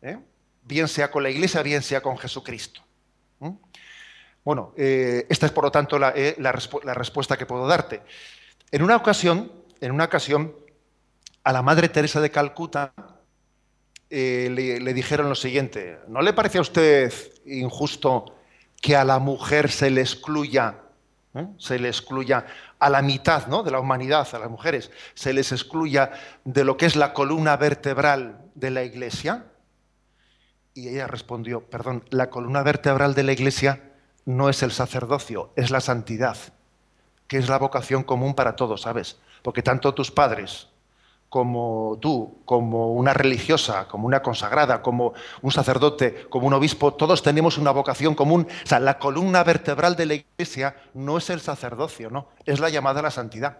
¿eh? 0.00 0.18
bien 0.62 0.86
sea 0.86 1.10
con 1.10 1.24
la 1.24 1.30
Iglesia, 1.30 1.60
bien 1.62 1.82
sea 1.82 2.00
con 2.00 2.16
Jesucristo. 2.16 2.82
Bueno, 4.44 4.74
eh, 4.76 5.26
esta 5.28 5.46
es 5.46 5.52
por 5.52 5.64
lo 5.64 5.72
tanto 5.72 5.98
la, 5.98 6.14
la 6.38 6.94
respuesta 6.94 7.36
que 7.36 7.46
puedo 7.46 7.66
darte. 7.66 8.02
En 8.70 8.82
una 8.82 8.94
ocasión, 8.94 9.50
en 9.80 9.90
una 9.90 10.04
ocasión, 10.04 10.54
a 11.42 11.52
la 11.52 11.62
Madre 11.62 11.88
Teresa 11.88 12.20
de 12.20 12.30
Calcuta 12.30 12.92
eh, 14.16 14.48
le, 14.48 14.94
dijeron 14.94 15.28
lo 15.28 15.34
siguiente: 15.34 15.98
¿No 16.06 16.22
le 16.22 16.32
parece 16.32 16.58
a 16.58 16.60
usted 16.60 17.12
injusto 17.46 18.36
que 18.80 18.94
a 18.94 19.04
la 19.04 19.18
mujer 19.18 19.72
se 19.72 19.90
le 19.90 20.02
excluya, 20.02 20.76
¿eh? 21.34 21.48
se 21.58 21.80
le 21.80 21.88
excluya 21.88 22.46
a 22.78 22.90
la 22.90 23.02
mitad 23.02 23.48
¿no? 23.48 23.64
de 23.64 23.72
la 23.72 23.80
humanidad, 23.80 24.28
a 24.32 24.38
las 24.38 24.48
mujeres, 24.48 24.92
se 25.14 25.32
les 25.32 25.50
excluya 25.50 26.12
de 26.44 26.62
lo 26.62 26.76
que 26.76 26.86
es 26.86 26.94
la 26.94 27.12
columna 27.12 27.56
vertebral 27.56 28.40
de 28.54 28.70
la 28.70 28.84
Iglesia? 28.84 29.46
Y 30.74 30.90
ella 30.90 31.08
respondió, 31.08 31.68
perdón, 31.68 32.04
la 32.10 32.30
columna 32.30 32.62
vertebral 32.62 33.16
de 33.16 33.24
la 33.24 33.32
iglesia 33.32 33.94
no 34.26 34.48
es 34.48 34.62
el 34.62 34.70
sacerdocio, 34.70 35.52
es 35.56 35.72
la 35.72 35.80
santidad, 35.80 36.36
que 37.26 37.38
es 37.38 37.48
la 37.48 37.58
vocación 37.58 38.04
común 38.04 38.34
para 38.34 38.54
todos, 38.54 38.82
¿sabes? 38.82 39.18
Porque 39.42 39.62
tanto 39.62 39.92
tus 39.94 40.10
padres 40.12 40.68
como 41.34 41.98
tú, 42.00 42.42
como 42.44 42.92
una 42.92 43.12
religiosa, 43.12 43.88
como 43.88 44.06
una 44.06 44.22
consagrada, 44.22 44.80
como 44.82 45.14
un 45.42 45.50
sacerdote, 45.50 46.28
como 46.30 46.46
un 46.46 46.52
obispo, 46.52 46.94
todos 46.94 47.24
tenemos 47.24 47.58
una 47.58 47.72
vocación 47.72 48.14
común. 48.14 48.46
O 48.62 48.66
sea, 48.68 48.78
la 48.78 49.00
columna 49.00 49.42
vertebral 49.42 49.96
de 49.96 50.06
la 50.06 50.14
iglesia 50.14 50.76
no 50.94 51.18
es 51.18 51.30
el 51.30 51.40
sacerdocio, 51.40 52.08
no, 52.08 52.28
es 52.46 52.60
la 52.60 52.68
llamada 52.68 53.00
a 53.00 53.02
la 53.02 53.10
santidad. 53.10 53.58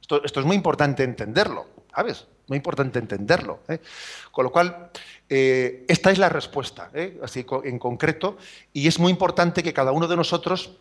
Esto, 0.00 0.20
es 0.24 0.44
muy 0.44 0.56
importante 0.56 1.04
entenderlo, 1.04 1.66
¿sabes? 1.94 2.26
Muy 2.48 2.56
importante 2.56 2.98
entenderlo. 2.98 3.60
¿eh? 3.68 3.78
Con 4.32 4.42
lo 4.42 4.50
cual, 4.50 4.90
eh, 5.28 5.84
esta 5.86 6.10
es 6.10 6.18
la 6.18 6.28
respuesta, 6.28 6.90
¿eh? 6.92 7.20
así 7.22 7.46
en 7.62 7.78
concreto, 7.78 8.36
y 8.72 8.88
es 8.88 8.98
muy 8.98 9.12
importante 9.12 9.62
que 9.62 9.72
cada 9.72 9.92
uno 9.92 10.08
de 10.08 10.16
nosotros 10.16 10.72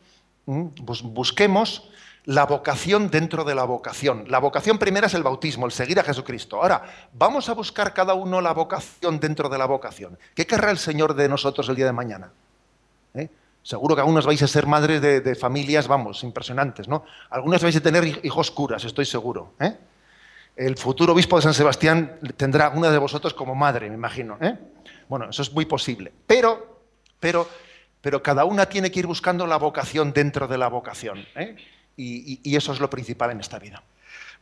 bus- 0.48 1.04
busquemos 1.04 1.88
la 2.26 2.46
vocación 2.46 3.10
dentro 3.10 3.44
de 3.44 3.54
la 3.56 3.64
vocación. 3.66 4.26
La 4.30 4.40
vocación 4.40 4.78
primera 4.78 5.08
es 5.08 5.14
el 5.14 5.24
bautismo, 5.24 5.66
el 5.66 5.72
seguir 5.72 6.00
a 6.00 6.04
Jesucristo. 6.04 6.58
Ahora, 6.62 6.84
vamos 7.14 7.50
a 7.50 7.54
buscar 7.54 7.94
cada 7.94 8.14
uno 8.16 8.42
la 8.42 8.52
vocación 8.54 9.20
dentro 9.20 9.48
de 9.50 9.58
la 9.58 9.66
vocación. 9.66 10.18
¿Qué 10.34 10.46
querrá 10.48 10.72
el 10.72 10.78
Señor 10.78 11.14
de 11.14 11.30
nosotros 11.30 11.70
el 11.70 11.76
día 11.76 11.86
de 11.86 11.92
mañana? 11.94 12.32
¿Eh? 13.14 13.30
Seguro 13.62 13.96
que 13.96 14.02
algunos 14.02 14.26
vais 14.26 14.42
a 14.44 14.48
ser 14.48 14.66
madres 14.68 15.02
de, 15.02 15.36
familias, 15.36 15.88
vamos, 15.88 16.24
impresionantes, 16.24 16.88
¿no? 16.88 17.04
Algunos 17.30 17.62
vais 17.64 17.76
a 17.76 17.82
tener 17.82 18.04
hij- 18.04 18.20
hijos 18.24 18.52
curas, 18.52 18.84
estoy 18.86 19.06
seguro. 19.06 19.54
¿eh? 19.60 19.76
El 20.56 20.78
futuro 20.78 21.14
obispo 21.14 21.36
de 21.38 21.42
San 21.44 21.54
Sebastián 21.54 22.20
tendrá 22.38 22.70
una 22.70 22.90
de 22.90 22.98
vosotros 22.98 23.34
como 23.34 23.56
madre, 23.56 23.90
me 23.90 23.96
imagino. 23.96 24.38
¿eh? 24.42 24.58
Bueno, 25.10 25.30
eso 25.30 25.42
es 25.42 25.52
muy 25.52 25.66
posible. 25.66 26.12
Pero, 26.28 26.80
pero, 27.20 27.48
pero 28.02 28.22
cada 28.24 28.46
una 28.46 28.66
tiene 28.68 28.90
que 28.92 29.00
ir 29.00 29.08
buscando 29.08 29.46
la 29.48 29.58
vocación 29.58 30.14
dentro 30.14 30.48
de 30.48 30.58
la 30.58 30.68
vocación. 30.70 31.26
¿eh? 31.36 31.56
Y, 31.98 32.56
eso 32.56 32.74
es 32.74 32.80
lo 32.80 32.90
principal 32.90 33.32
en 33.32 33.40
esta 33.40 33.60
vida. 33.60 33.84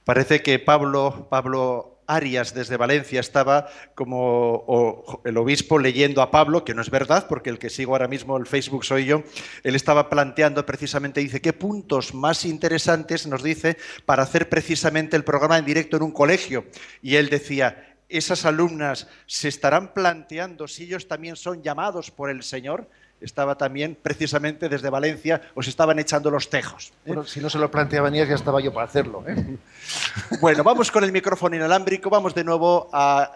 Parece 0.04 0.42
que 0.42 0.60
Pablo, 0.60 1.28
Pablo 1.30 2.02
Arias 2.08 2.54
desde 2.54 2.78
Valencia 2.78 3.20
estaba 3.20 3.70
como 3.95 5.22
el 5.24 5.38
obispo 5.38 5.80
leyendo 5.80 6.22
a 6.22 6.32
Pablo, 6.32 6.66
que 6.66 6.74
no 6.74 6.82
es 6.82 6.89
verdad, 6.89 7.28
porque 7.28 7.49
el 7.49 7.60
que 7.60 7.70
sigo 7.70 7.93
ahora 7.93 8.08
mismo 8.08 8.38
el 8.38 8.45
Facebook 8.45 8.84
soy 8.84 9.06
yo. 9.06 9.24
Él 9.64 9.76
estaba 9.76 10.10
planteando 10.10 10.66
precisamente, 10.66 11.22
dice, 11.22 11.41
qué 11.41 11.54
puntos 11.54 12.14
más 12.14 12.45
interesantes 12.45 13.28
nos 13.28 13.43
dice 13.43 13.78
para 14.06 14.24
hacer 14.24 14.49
precisamente 14.49 15.16
el 15.16 15.24
programa 15.24 15.58
en 15.58 15.66
directo 15.66 15.97
en 15.97 16.04
un 16.04 16.12
colegio. 16.12 16.66
Y 17.01 17.16
él 17.16 17.30
decía, 17.30 17.95
esas 18.10 18.45
alumnas 18.45 19.08
se 19.26 19.47
estarán 19.47 19.93
planteando 19.93 20.68
si 20.68 20.84
ellos 20.84 21.08
también 21.08 21.36
son 21.36 21.64
llamados 21.64 22.12
por 22.12 22.30
el 22.30 22.43
Señor. 22.43 22.89
Estaba 23.24 23.55
también 23.57 23.97
precisamente 24.01 24.67
desde 24.69 24.89
Valencia, 24.89 25.41
os 25.55 25.67
estaban 25.67 25.97
echando 25.97 26.30
los 26.30 26.49
tejos. 26.49 26.91
Bueno, 27.05 27.24
si 27.24 27.39
no 27.39 27.49
se 27.49 27.57
lo 27.57 27.71
planteaban 27.71 28.13
ellas, 28.13 28.28
ya 28.30 28.36
estaba 28.36 28.59
yo 28.61 28.74
para 28.74 28.86
hacerlo. 28.86 29.24
¿eh? 29.28 29.57
Bueno, 30.41 30.63
vamos 30.63 30.91
con 30.91 31.03
el 31.03 31.11
micrófono 31.11 31.55
inalámbrico, 31.55 32.09
vamos 32.09 32.36
de 32.36 32.43
nuevo 32.43 32.89
a... 32.91 33.32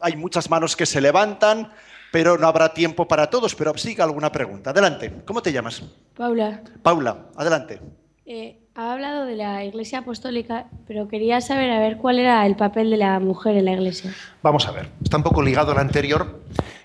Hay 0.00 0.16
muchas 0.16 0.50
manos 0.50 0.74
que 0.76 0.86
se 0.86 1.00
levantan, 1.00 1.70
pero 2.10 2.36
no 2.38 2.46
habrá 2.48 2.72
tiempo 2.74 3.06
para 3.06 3.28
todos, 3.30 3.54
pero 3.54 3.76
siga 3.78 4.04
alguna 4.04 4.32
pregunta. 4.32 4.70
Adelante, 4.70 5.22
¿cómo 5.24 5.40
te 5.42 5.52
llamas? 5.52 5.82
Paula, 6.16 6.62
Paula, 6.82 7.26
adelante. 7.36 7.80
eh, 8.26 8.58
Ha 8.74 8.92
hablado 8.92 9.24
de 9.24 9.36
la 9.36 9.64
Iglesia 9.64 9.98
Apostólica, 10.00 10.66
pero 10.86 11.06
quería 11.08 11.40
saber 11.40 11.70
a 11.70 11.78
ver 11.80 11.96
cuál 11.96 12.18
era 12.18 12.44
el 12.46 12.56
papel 12.56 12.90
de 12.90 12.96
la 12.96 13.18
mujer 13.20 13.56
en 13.56 13.64
la 13.66 13.72
Iglesia. 13.72 14.12
Vamos 14.42 14.66
a 14.66 14.72
ver, 14.72 14.88
está 15.02 15.16
un 15.16 15.22
poco 15.24 15.42
ligado 15.42 15.72
al 15.72 15.78
anterior. 15.78 16.40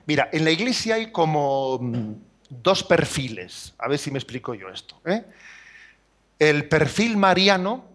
Mira, 0.05 0.27
en 0.33 0.43
la 0.43 0.51
iglesia 0.51 0.95
hay 0.95 1.11
como 1.13 1.79
dos 2.61 2.83
perfiles. 2.83 3.73
A 3.77 3.87
ver 3.87 3.97
si 3.97 4.11
me 4.11 4.19
explico 4.19 4.53
yo 4.53 4.69
esto. 4.69 4.99
¿eh? 5.05 5.23
El 6.39 6.67
perfil 6.67 7.17
mariano 7.17 7.85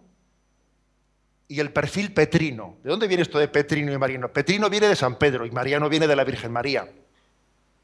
y 1.46 1.60
el 1.60 1.72
perfil 1.72 2.12
petrino. 2.12 2.76
¿De 2.82 2.90
dónde 2.90 3.06
viene 3.08 3.22
esto 3.22 3.38
de 3.38 3.48
petrino 3.48 3.92
y 3.92 3.98
mariano? 3.98 4.28
Petrino 4.28 4.68
viene 4.68 4.88
de 4.88 4.96
San 4.96 5.16
Pedro 5.16 5.46
y 5.46 5.50
mariano 5.50 5.88
viene 5.88 6.06
de 6.06 6.16
la 6.16 6.24
Virgen 6.24 6.52
María. 6.52 6.88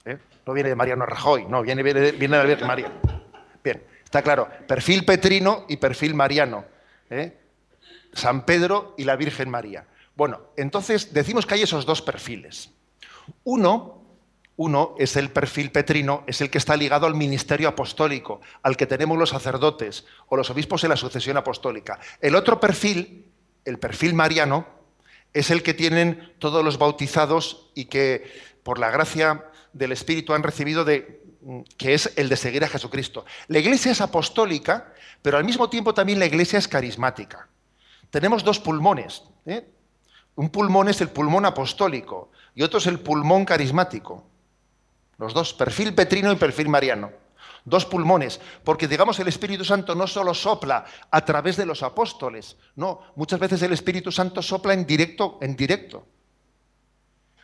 ¿eh? 0.04 0.18
No 0.46 0.52
viene 0.52 0.68
de 0.68 0.74
Mariano 0.74 1.06
Rajoy, 1.06 1.46
no, 1.46 1.62
viene, 1.62 1.82
viene 1.82 2.00
de 2.02 2.28
la 2.28 2.44
Virgen 2.44 2.66
María. 2.66 2.92
Bien, 3.62 3.82
está 4.04 4.22
claro. 4.22 4.48
Perfil 4.66 5.04
petrino 5.04 5.64
y 5.68 5.78
perfil 5.78 6.14
mariano. 6.14 6.64
¿eh? 7.08 7.38
San 8.12 8.44
Pedro 8.44 8.94
y 8.98 9.04
la 9.04 9.16
Virgen 9.16 9.48
María. 9.48 9.86
Bueno, 10.14 10.42
entonces 10.56 11.12
decimos 11.12 11.46
que 11.46 11.54
hay 11.54 11.62
esos 11.62 11.86
dos 11.86 12.02
perfiles. 12.02 12.70
Uno, 13.44 14.03
uno 14.56 14.94
es 14.98 15.16
el 15.16 15.30
perfil 15.30 15.72
petrino, 15.72 16.22
es 16.26 16.40
el 16.40 16.50
que 16.50 16.58
está 16.58 16.76
ligado 16.76 17.06
al 17.06 17.14
ministerio 17.14 17.68
apostólico, 17.68 18.40
al 18.62 18.76
que 18.76 18.86
tenemos 18.86 19.18
los 19.18 19.30
sacerdotes 19.30 20.04
o 20.28 20.36
los 20.36 20.50
obispos 20.50 20.84
en 20.84 20.90
la 20.90 20.96
sucesión 20.96 21.36
apostólica. 21.36 21.98
El 22.20 22.36
otro 22.36 22.60
perfil, 22.60 23.32
el 23.64 23.78
perfil 23.78 24.14
mariano, 24.14 24.66
es 25.32 25.50
el 25.50 25.62
que 25.62 25.74
tienen 25.74 26.34
todos 26.38 26.64
los 26.64 26.78
bautizados 26.78 27.70
y 27.74 27.86
que 27.86 28.30
por 28.62 28.78
la 28.78 28.90
gracia 28.90 29.44
del 29.72 29.90
Espíritu 29.90 30.32
han 30.32 30.44
recibido 30.44 30.84
de 30.84 31.24
que 31.76 31.94
es 31.94 32.12
el 32.16 32.28
de 32.28 32.36
seguir 32.36 32.64
a 32.64 32.68
Jesucristo. 32.68 33.26
La 33.48 33.58
iglesia 33.58 33.92
es 33.92 34.00
apostólica, 34.00 34.92
pero 35.20 35.36
al 35.36 35.44
mismo 35.44 35.68
tiempo 35.68 35.92
también 35.92 36.18
la 36.18 36.26
iglesia 36.26 36.58
es 36.58 36.68
carismática. 36.68 37.48
Tenemos 38.10 38.44
dos 38.44 38.60
pulmones. 38.60 39.24
¿eh? 39.44 39.66
Un 40.36 40.48
pulmón 40.48 40.88
es 40.88 41.00
el 41.00 41.08
pulmón 41.08 41.44
apostólico 41.44 42.30
y 42.54 42.62
otro 42.62 42.78
es 42.78 42.86
el 42.86 43.00
pulmón 43.00 43.44
carismático. 43.44 44.24
Los 45.18 45.34
dos, 45.34 45.54
perfil 45.54 45.94
petrino 45.94 46.32
y 46.32 46.36
perfil 46.36 46.68
mariano. 46.68 47.12
Dos 47.64 47.86
pulmones, 47.86 48.40
porque 48.62 48.88
digamos 48.88 49.18
el 49.20 49.28
Espíritu 49.28 49.64
Santo 49.64 49.94
no 49.94 50.06
solo 50.06 50.34
sopla 50.34 50.84
a 51.10 51.24
través 51.24 51.56
de 51.56 51.64
los 51.64 51.82
apóstoles, 51.82 52.58
no, 52.76 53.00
muchas 53.16 53.40
veces 53.40 53.62
el 53.62 53.72
Espíritu 53.72 54.12
Santo 54.12 54.42
sopla 54.42 54.74
en 54.74 54.84
directo, 54.84 55.38
en 55.40 55.56
directo. 55.56 56.06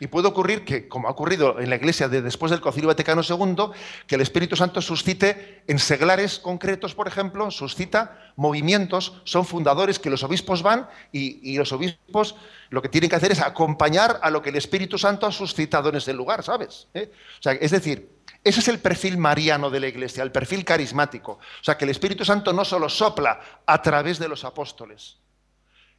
Y 0.01 0.07
puede 0.07 0.29
ocurrir 0.29 0.65
que, 0.65 0.89
como 0.89 1.09
ha 1.09 1.11
ocurrido 1.11 1.61
en 1.61 1.69
la 1.69 1.77
iglesia 1.77 2.09
de 2.09 2.23
después 2.23 2.51
del 2.51 2.63
Concilio 2.63 2.89
Vaticano 2.89 3.21
II, 3.23 3.73
que 4.07 4.15
el 4.15 4.23
Espíritu 4.23 4.57
Santo 4.57 4.81
suscite 4.81 5.63
en 5.67 5.79
seglares 5.79 6.39
concretos, 6.39 6.95
por 6.95 7.07
ejemplo, 7.07 7.51
suscita 7.51 8.33
movimientos, 8.37 9.21
son 9.25 9.45
fundadores 9.45 9.99
que 9.99 10.09
los 10.09 10.23
obispos 10.23 10.63
van 10.63 10.89
y, 11.13 11.59
los 11.59 11.73
obispos 11.73 12.35
lo 12.71 12.81
que 12.81 12.89
tienen 12.89 13.11
que 13.11 13.17
hacer 13.17 13.33
es 13.33 13.41
acompañar 13.41 14.19
a 14.23 14.31
lo 14.31 14.41
que 14.41 14.49
el 14.49 14.57
Espíritu 14.57 14.97
Santo 14.97 15.27
ha 15.27 15.33
suscitado 15.33 15.91
en 15.91 15.97
ese 15.97 16.15
lugar, 16.15 16.43
¿sabes? 16.43 16.89
¿Eh? 16.95 17.11
O 17.39 17.43
sea, 17.43 17.53
es 17.53 17.71
decir, 17.71 18.09
ese 18.43 18.61
es 18.61 18.69
el 18.69 18.79
perfil 18.79 19.19
mariano 19.19 19.69
de 19.69 19.81
la 19.81 19.89
iglesia, 19.89 20.23
el 20.23 20.33
perfil 20.33 20.65
carismático. 20.65 21.33
O 21.33 21.65
sea, 21.65 21.77
que 21.77 21.85
el 21.85 21.91
Espíritu 21.91 22.25
Santo 22.25 22.53
no 22.53 22.65
solo 22.65 22.89
sopla 22.89 23.41
a 23.67 23.83
través 23.83 24.19
de 24.19 24.29
los 24.29 24.45
apóstoles. 24.45 25.19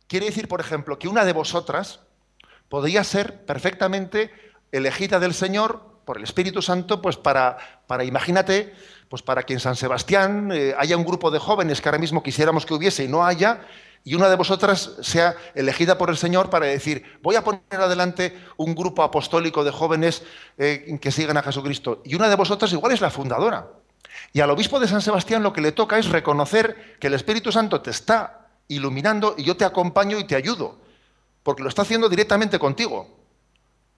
Quiere 0.07 0.25
decir, 0.25 0.47
por 0.47 0.59
ejemplo, 0.59 0.97
que 0.97 1.07
una 1.07 1.23
de 1.23 1.33
vosotras, 1.33 1.99
podría 2.71 3.03
ser 3.03 3.45
perfectamente 3.45 4.31
elegida 4.71 5.19
del 5.19 5.33
Señor 5.33 5.99
por 6.05 6.17
el 6.17 6.23
Espíritu 6.23 6.61
Santo, 6.61 7.01
pues 7.01 7.17
para, 7.17 7.57
para 7.85 8.05
imagínate, 8.05 8.73
pues 9.09 9.21
para 9.21 9.43
que 9.43 9.51
en 9.51 9.59
San 9.59 9.75
Sebastián 9.75 10.51
eh, 10.53 10.73
haya 10.77 10.95
un 10.95 11.03
grupo 11.03 11.31
de 11.31 11.37
jóvenes 11.37 11.81
que 11.81 11.89
ahora 11.89 11.99
mismo 11.99 12.23
quisiéramos 12.23 12.65
que 12.65 12.73
hubiese 12.73 13.03
y 13.03 13.09
no 13.09 13.25
haya, 13.25 13.59
y 14.05 14.15
una 14.15 14.29
de 14.29 14.37
vosotras 14.37 14.91
sea 15.01 15.35
elegida 15.53 15.97
por 15.97 16.09
el 16.09 16.15
Señor 16.15 16.49
para 16.49 16.65
decir, 16.65 17.03
voy 17.21 17.35
a 17.35 17.43
poner 17.43 17.61
adelante 17.71 18.39
un 18.55 18.73
grupo 18.73 19.03
apostólico 19.03 19.65
de 19.65 19.71
jóvenes 19.71 20.23
eh, 20.57 20.97
que 21.01 21.11
sigan 21.11 21.35
a 21.35 21.43
Jesucristo. 21.43 22.01
Y 22.05 22.15
una 22.15 22.29
de 22.29 22.35
vosotras 22.35 22.71
igual 22.71 22.93
es 22.93 23.01
la 23.01 23.11
fundadora. 23.11 23.67
Y 24.31 24.39
al 24.39 24.49
obispo 24.49 24.79
de 24.79 24.87
San 24.87 25.01
Sebastián 25.01 25.43
lo 25.43 25.51
que 25.51 25.59
le 25.59 25.73
toca 25.73 25.99
es 25.99 26.07
reconocer 26.07 26.95
que 27.01 27.07
el 27.07 27.15
Espíritu 27.15 27.51
Santo 27.51 27.81
te 27.81 27.91
está 27.91 28.47
iluminando 28.69 29.35
y 29.37 29.43
yo 29.43 29.57
te 29.57 29.65
acompaño 29.65 30.17
y 30.17 30.23
te 30.23 30.37
ayudo 30.37 30.79
porque 31.43 31.63
lo 31.63 31.69
está 31.69 31.81
haciendo 31.81 32.09
directamente 32.09 32.59
contigo. 32.59 33.07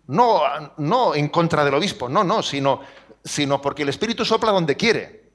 No, 0.07 0.41
no 0.77 1.15
en 1.15 1.29
contra 1.29 1.63
del 1.63 1.73
obispo, 1.75 2.09
no, 2.09 2.23
no, 2.23 2.43
sino, 2.43 2.81
sino 3.23 3.61
porque 3.61 3.83
el 3.83 3.89
Espíritu 3.89 4.25
sopla 4.25 4.51
donde 4.51 4.75
quiere. 4.75 5.31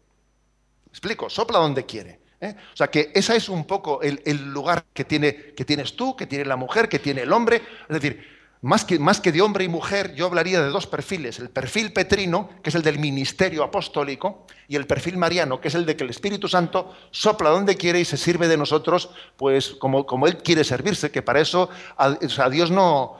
explico, 0.88 1.30
sopla 1.30 1.58
donde 1.58 1.86
quiere. 1.86 2.20
¿eh? 2.40 2.54
O 2.72 2.76
sea 2.76 2.88
que 2.88 3.10
ese 3.14 3.36
es 3.36 3.48
un 3.48 3.66
poco 3.66 4.00
el, 4.02 4.20
lugar 4.52 4.84
que, 4.92 5.04
tiene, 5.04 5.54
que 5.54 5.64
tienes 5.64 5.96
tú, 5.96 6.14
que 6.16 6.26
tiene 6.26 6.44
la 6.44 6.56
mujer, 6.56 6.88
que 6.88 6.98
tiene 6.98 7.22
el 7.22 7.32
hombre. 7.32 7.62
Es 7.88 8.00
decir, 8.00 8.37
más 8.60 8.84
que, 8.84 8.98
más 8.98 9.20
que, 9.20 9.30
de 9.32 9.40
hombre 9.40 9.64
y 9.64 9.68
mujer, 9.68 10.14
yo 10.14 10.26
hablaría 10.26 10.60
de 10.60 10.68
dos 10.68 10.86
perfiles. 10.86 11.38
El 11.38 11.50
perfil 11.50 11.92
petrino, 11.92 12.50
que 12.62 12.70
es 12.70 12.74
el 12.74 12.82
del 12.82 12.98
ministerio 12.98 13.62
apostólico, 13.62 14.46
y 14.66 14.76
el 14.76 14.86
perfil 14.86 15.16
mariano, 15.16 15.60
que 15.60 15.68
es 15.68 15.74
el 15.74 15.86
de 15.86 15.96
que 15.96 16.04
el 16.04 16.10
Espíritu 16.10 16.48
Santo 16.48 16.92
sopla 17.10 17.50
donde 17.50 17.76
quiere 17.76 18.00
y 18.00 18.04
se 18.04 18.16
sirve 18.16 18.48
de 18.48 18.56
nosotros, 18.56 19.10
pues 19.36 19.70
como, 19.70 20.06
como 20.06 20.26
Él 20.26 20.38
quiere 20.38 20.64
servirse, 20.64 21.10
que 21.10 21.22
para 21.22 21.40
eso 21.40 21.70
o 21.98 22.28
sea, 22.28 22.50
Dios, 22.50 22.70
no, 22.70 23.18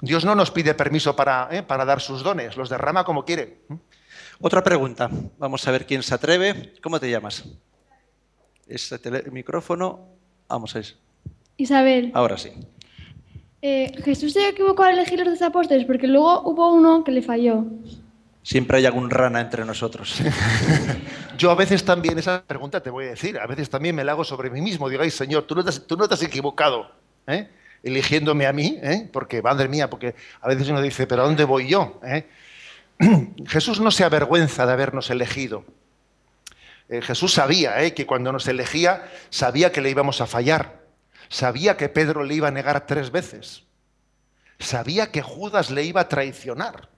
Dios 0.00 0.24
no 0.24 0.34
nos 0.34 0.50
pide 0.50 0.74
permiso 0.74 1.14
para, 1.14 1.48
¿eh? 1.50 1.62
para 1.62 1.84
dar 1.84 2.00
sus 2.00 2.22
dones, 2.22 2.56
los 2.56 2.68
derrama 2.68 3.04
como 3.04 3.24
quiere. 3.24 3.60
Otra 4.40 4.62
pregunta. 4.64 5.10
Vamos 5.38 5.66
a 5.68 5.70
ver 5.70 5.86
quién 5.86 6.02
se 6.02 6.14
atreve. 6.14 6.74
¿Cómo 6.82 6.98
te 6.98 7.10
llamas? 7.10 7.44
Este 8.66 8.98
micrófono. 9.30 10.08
Vamos 10.48 10.74
a 10.74 10.78
ver. 10.78 10.96
Isabel. 11.58 12.10
Ahora 12.14 12.38
sí. 12.38 12.50
Eh, 13.62 13.92
Jesús 14.04 14.32
se 14.32 14.48
equivocó 14.48 14.84
al 14.84 14.94
elegir 14.94 15.18
los 15.18 15.28
dos 15.28 15.42
apóstoles 15.42 15.84
porque 15.84 16.06
luego 16.06 16.42
hubo 16.42 16.72
uno 16.72 17.04
que 17.04 17.12
le 17.12 17.22
falló. 17.22 17.64
Siempre 18.42 18.78
hay 18.78 18.86
algún 18.86 19.10
rana 19.10 19.40
entre 19.40 19.64
nosotros. 19.64 20.20
Yo 21.38 21.50
a 21.50 21.54
veces 21.54 21.84
también, 21.84 22.18
esa 22.18 22.42
pregunta 22.42 22.82
te 22.82 22.88
voy 22.88 23.06
a 23.06 23.10
decir, 23.10 23.38
a 23.38 23.46
veces 23.46 23.68
también 23.68 23.94
me 23.94 24.02
la 24.02 24.12
hago 24.12 24.24
sobre 24.24 24.50
mí 24.50 24.62
mismo. 24.62 24.88
Digo, 24.88 25.02
ay 25.02 25.10
Señor, 25.10 25.44
tú 25.44 25.54
no 25.54 25.62
te 25.62 25.70
has, 25.70 25.86
tú 25.86 25.96
no 25.96 26.08
te 26.08 26.14
has 26.14 26.22
equivocado 26.22 26.90
¿eh? 27.26 27.48
eligiéndome 27.82 28.46
a 28.46 28.52
mí, 28.52 28.78
¿eh? 28.82 29.08
porque, 29.12 29.42
madre 29.42 29.68
mía, 29.68 29.88
porque 29.88 30.14
a 30.40 30.48
veces 30.48 30.68
uno 30.68 30.80
dice, 30.80 31.06
pero 31.06 31.22
¿a 31.22 31.26
dónde 31.26 31.44
voy 31.44 31.68
yo? 31.68 32.00
¿Eh? 32.04 32.26
Jesús 33.46 33.80
no 33.80 33.90
se 33.90 34.04
avergüenza 34.04 34.66
de 34.66 34.72
habernos 34.72 35.10
elegido. 35.10 35.64
Eh, 36.88 37.00
Jesús 37.02 37.32
sabía 37.34 37.82
¿eh? 37.82 37.94
que 37.94 38.06
cuando 38.06 38.32
nos 38.32 38.46
elegía, 38.48 39.04
sabía 39.30 39.72
que 39.72 39.80
le 39.80 39.90
íbamos 39.90 40.20
a 40.20 40.26
fallar. 40.26 40.79
Sabía 41.30 41.76
que 41.76 41.88
Pedro 41.88 42.24
le 42.24 42.34
iba 42.34 42.48
a 42.48 42.50
negar 42.50 42.86
tres 42.86 43.12
veces. 43.12 43.62
Sabía 44.58 45.12
que 45.12 45.22
Judas 45.22 45.70
le 45.70 45.84
iba 45.84 46.02
a 46.02 46.08
traicionar. 46.08 46.90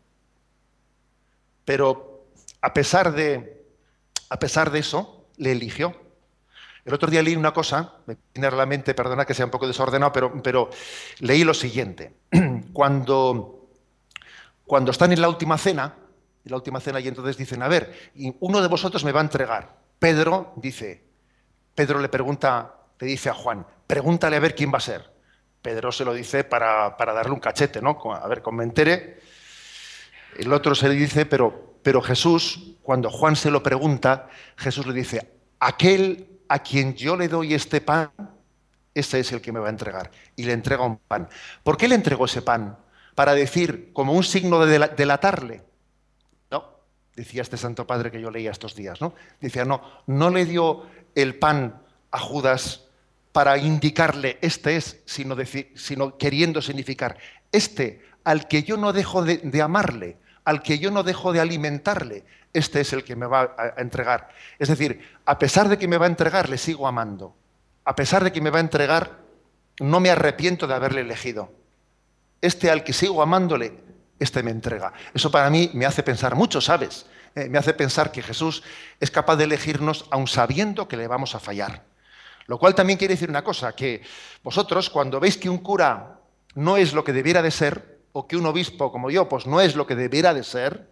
Pero 1.66 2.24
a 2.62 2.72
pesar 2.72 3.12
de, 3.12 3.62
a 4.30 4.38
pesar 4.38 4.70
de 4.70 4.78
eso, 4.78 5.26
le 5.36 5.52
eligió. 5.52 5.94
El 6.84 6.94
otro 6.94 7.10
día 7.10 7.22
leí 7.22 7.36
una 7.36 7.52
cosa, 7.52 7.98
me 8.06 8.16
viene 8.34 8.48
a 8.48 8.50
la 8.50 8.66
mente, 8.66 8.94
perdona 8.94 9.26
que 9.26 9.34
sea 9.34 9.44
un 9.44 9.50
poco 9.50 9.68
desordenado, 9.68 10.12
pero, 10.12 10.42
pero 10.42 10.70
leí 11.20 11.44
lo 11.44 11.54
siguiente. 11.54 12.14
Cuando, 12.72 13.68
cuando 14.64 14.90
están 14.92 15.12
en 15.12 15.20
la 15.20 15.28
última 15.28 15.58
cena, 15.58 15.94
en 16.42 16.50
la 16.50 16.56
última 16.56 16.80
cena, 16.80 16.98
y 17.00 17.06
entonces 17.06 17.36
dicen, 17.36 17.62
a 17.62 17.68
ver, 17.68 18.10
uno 18.40 18.62
de 18.62 18.68
vosotros 18.68 19.04
me 19.04 19.12
va 19.12 19.20
a 19.20 19.24
entregar. 19.24 19.76
Pedro 19.98 20.54
dice, 20.56 21.04
Pedro 21.74 22.00
le 22.00 22.08
pregunta, 22.08 22.76
le 22.98 23.06
dice 23.06 23.28
a 23.28 23.34
Juan, 23.34 23.66
pregúntale 23.92 24.36
a 24.36 24.40
ver 24.40 24.54
quién 24.54 24.72
va 24.72 24.78
a 24.78 24.80
ser. 24.80 25.04
Pedro 25.60 25.92
se 25.92 26.02
lo 26.02 26.14
dice 26.14 26.44
para, 26.44 26.96
para 26.96 27.12
darle 27.12 27.32
un 27.32 27.40
cachete, 27.40 27.82
¿no? 27.82 27.98
A 28.10 28.26
ver, 28.26 28.40
con 28.40 28.56
me 28.56 28.64
entere. 28.64 29.20
El 30.38 30.50
otro 30.54 30.74
se 30.74 30.88
le 30.88 30.94
dice, 30.94 31.26
pero, 31.26 31.76
pero 31.82 32.00
Jesús, 32.00 32.78
cuando 32.82 33.10
Juan 33.10 33.36
se 33.36 33.50
lo 33.50 33.62
pregunta, 33.62 34.30
Jesús 34.56 34.86
le 34.86 34.94
dice, 34.94 35.30
aquel 35.60 36.40
a 36.48 36.60
quien 36.60 36.94
yo 36.94 37.18
le 37.18 37.28
doy 37.28 37.52
este 37.52 37.82
pan, 37.82 38.10
ese 38.94 39.20
es 39.20 39.30
el 39.30 39.42
que 39.42 39.52
me 39.52 39.60
va 39.60 39.66
a 39.66 39.70
entregar. 39.72 40.10
Y 40.36 40.44
le 40.44 40.54
entrega 40.54 40.86
un 40.86 40.96
pan. 40.96 41.28
¿Por 41.62 41.76
qué 41.76 41.86
le 41.86 41.94
entregó 41.94 42.24
ese 42.24 42.40
pan? 42.40 42.78
Para 43.14 43.34
decir, 43.34 43.92
como 43.92 44.14
un 44.14 44.24
signo 44.24 44.64
de 44.64 44.78
delatarle. 44.96 45.64
No, 46.50 46.64
decía 47.14 47.42
este 47.42 47.58
Santo 47.58 47.86
Padre 47.86 48.10
que 48.10 48.22
yo 48.22 48.30
leía 48.30 48.52
estos 48.52 48.74
días, 48.74 49.02
¿no? 49.02 49.12
Decía, 49.38 49.66
no, 49.66 49.82
no 50.06 50.30
le 50.30 50.46
dio 50.46 50.86
el 51.14 51.38
pan 51.38 51.82
a 52.10 52.18
Judas 52.18 52.88
para 53.32 53.56
indicarle 53.56 54.38
este 54.42 54.76
es, 54.76 54.98
sino, 55.06 56.18
queriendo 56.18 56.60
significar 56.60 57.16
este 57.50 58.02
al 58.24 58.46
que 58.46 58.62
yo 58.62 58.76
no 58.76 58.92
dejo 58.92 59.24
de, 59.24 59.62
amarle, 59.62 60.18
al 60.44 60.62
que 60.62 60.78
yo 60.78 60.90
no 60.90 61.02
dejo 61.02 61.32
de 61.32 61.40
alimentarle, 61.40 62.24
este 62.52 62.82
es 62.82 62.92
el 62.92 63.02
que 63.02 63.16
me 63.16 63.26
va 63.26 63.54
a, 63.56 63.74
a 63.76 63.80
entregar. 63.80 64.28
Es 64.58 64.68
decir, 64.68 65.00
a 65.24 65.38
pesar 65.38 65.68
de 65.68 65.78
que 65.78 65.88
me 65.88 65.96
va 65.96 66.06
a 66.06 66.10
entregar, 66.10 66.48
le 66.48 66.58
sigo 66.58 66.86
amando. 66.86 67.34
A 67.84 67.96
pesar 67.96 68.22
de 68.22 68.30
que 68.30 68.40
me 68.40 68.50
va 68.50 68.58
a 68.58 68.60
entregar, 68.60 69.18
no 69.80 69.98
me 69.98 70.10
arrepiento 70.10 70.66
de 70.66 70.74
haberle 70.74 71.00
elegido. 71.00 71.50
Este 72.40 72.70
al 72.70 72.84
que 72.84 72.92
sigo 72.92 73.22
amándole, 73.22 73.72
este 74.20 74.42
me 74.42 74.50
entrega. 74.50 74.92
Eso 75.14 75.30
para 75.30 75.50
mí 75.50 75.70
me 75.72 75.86
hace 75.86 76.02
pensar 76.02 76.36
mucho, 76.36 76.60
¿sabes? 76.60 77.06
Eh, 77.34 77.48
me 77.48 77.58
hace 77.58 77.72
pensar 77.72 78.12
que 78.12 78.22
Jesús 78.22 78.62
es 79.00 79.10
capaz 79.10 79.36
de 79.36 79.44
elegirnos 79.44 80.06
aun 80.10 80.28
sabiendo 80.28 80.86
que 80.86 80.98
le 80.98 81.08
vamos 81.08 81.34
a 81.34 81.40
fallar 81.40 81.91
Lo 82.46 82.58
cual 82.58 82.74
también 82.74 82.98
quiere 82.98 83.14
decir 83.14 83.28
una 83.30 83.44
cosa, 83.44 83.72
que 83.74 84.02
vosotros 84.42 84.90
cuando 84.90 85.20
veis 85.20 85.36
que 85.36 85.48
un 85.48 85.58
cura 85.58 86.18
no 86.54 86.76
es 86.76 86.92
lo 86.92 87.04
que 87.04 87.12
debiera 87.12 87.42
de 87.42 87.50
ser, 87.50 88.00
o 88.12 88.26
que 88.28 88.36
un 88.36 88.44
obispo 88.46 88.92
como 88.92 89.10
yo, 89.10 89.28
pues 89.28 89.46
no 89.46 89.60
es 89.60 89.74
lo 89.74 89.86
que 89.86 89.94
debiera 89.94 90.34
de 90.34 90.44
ser, 90.44 90.90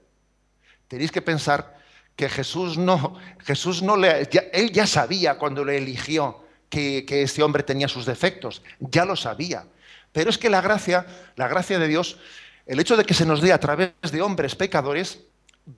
tenéis 0.89 1.13
que 1.13 1.21
pensar 1.23 1.77
que 2.17 2.29
Jesús 2.29 2.79
no, 2.79 3.17
Jesús 3.41 3.83
no 3.83 3.97
le, 3.97 4.27
ya- 4.31 4.45
él 4.53 4.73
ya 4.73 4.87
sabía 4.87 5.37
cuando 5.39 5.65
le 5.65 5.77
eligió 5.77 6.45
que, 6.69 7.05
que 7.07 7.23
este 7.23 7.43
hombre 7.43 7.63
tenía 7.63 7.89
sus 7.89 8.07
defectos, 8.07 8.63
ya 8.79 9.05
lo 9.05 9.17
sabía. 9.17 9.67
Pero 10.13 10.31
es 10.31 10.39
que 10.39 10.51
la 10.51 10.61
gracia, 10.61 11.07
la 11.37 11.47
gracia 11.49 11.79
de 11.79 11.89
Dios, 11.89 12.19
el 12.67 12.81
hecho 12.81 12.97
de 12.97 13.05
que 13.05 13.15
se 13.15 13.27
nos 13.27 13.41
dé 13.41 13.53
a 13.53 13.61
través 13.61 13.93
de 14.11 14.23
hombres 14.23 14.55
pecadores, 14.55 15.21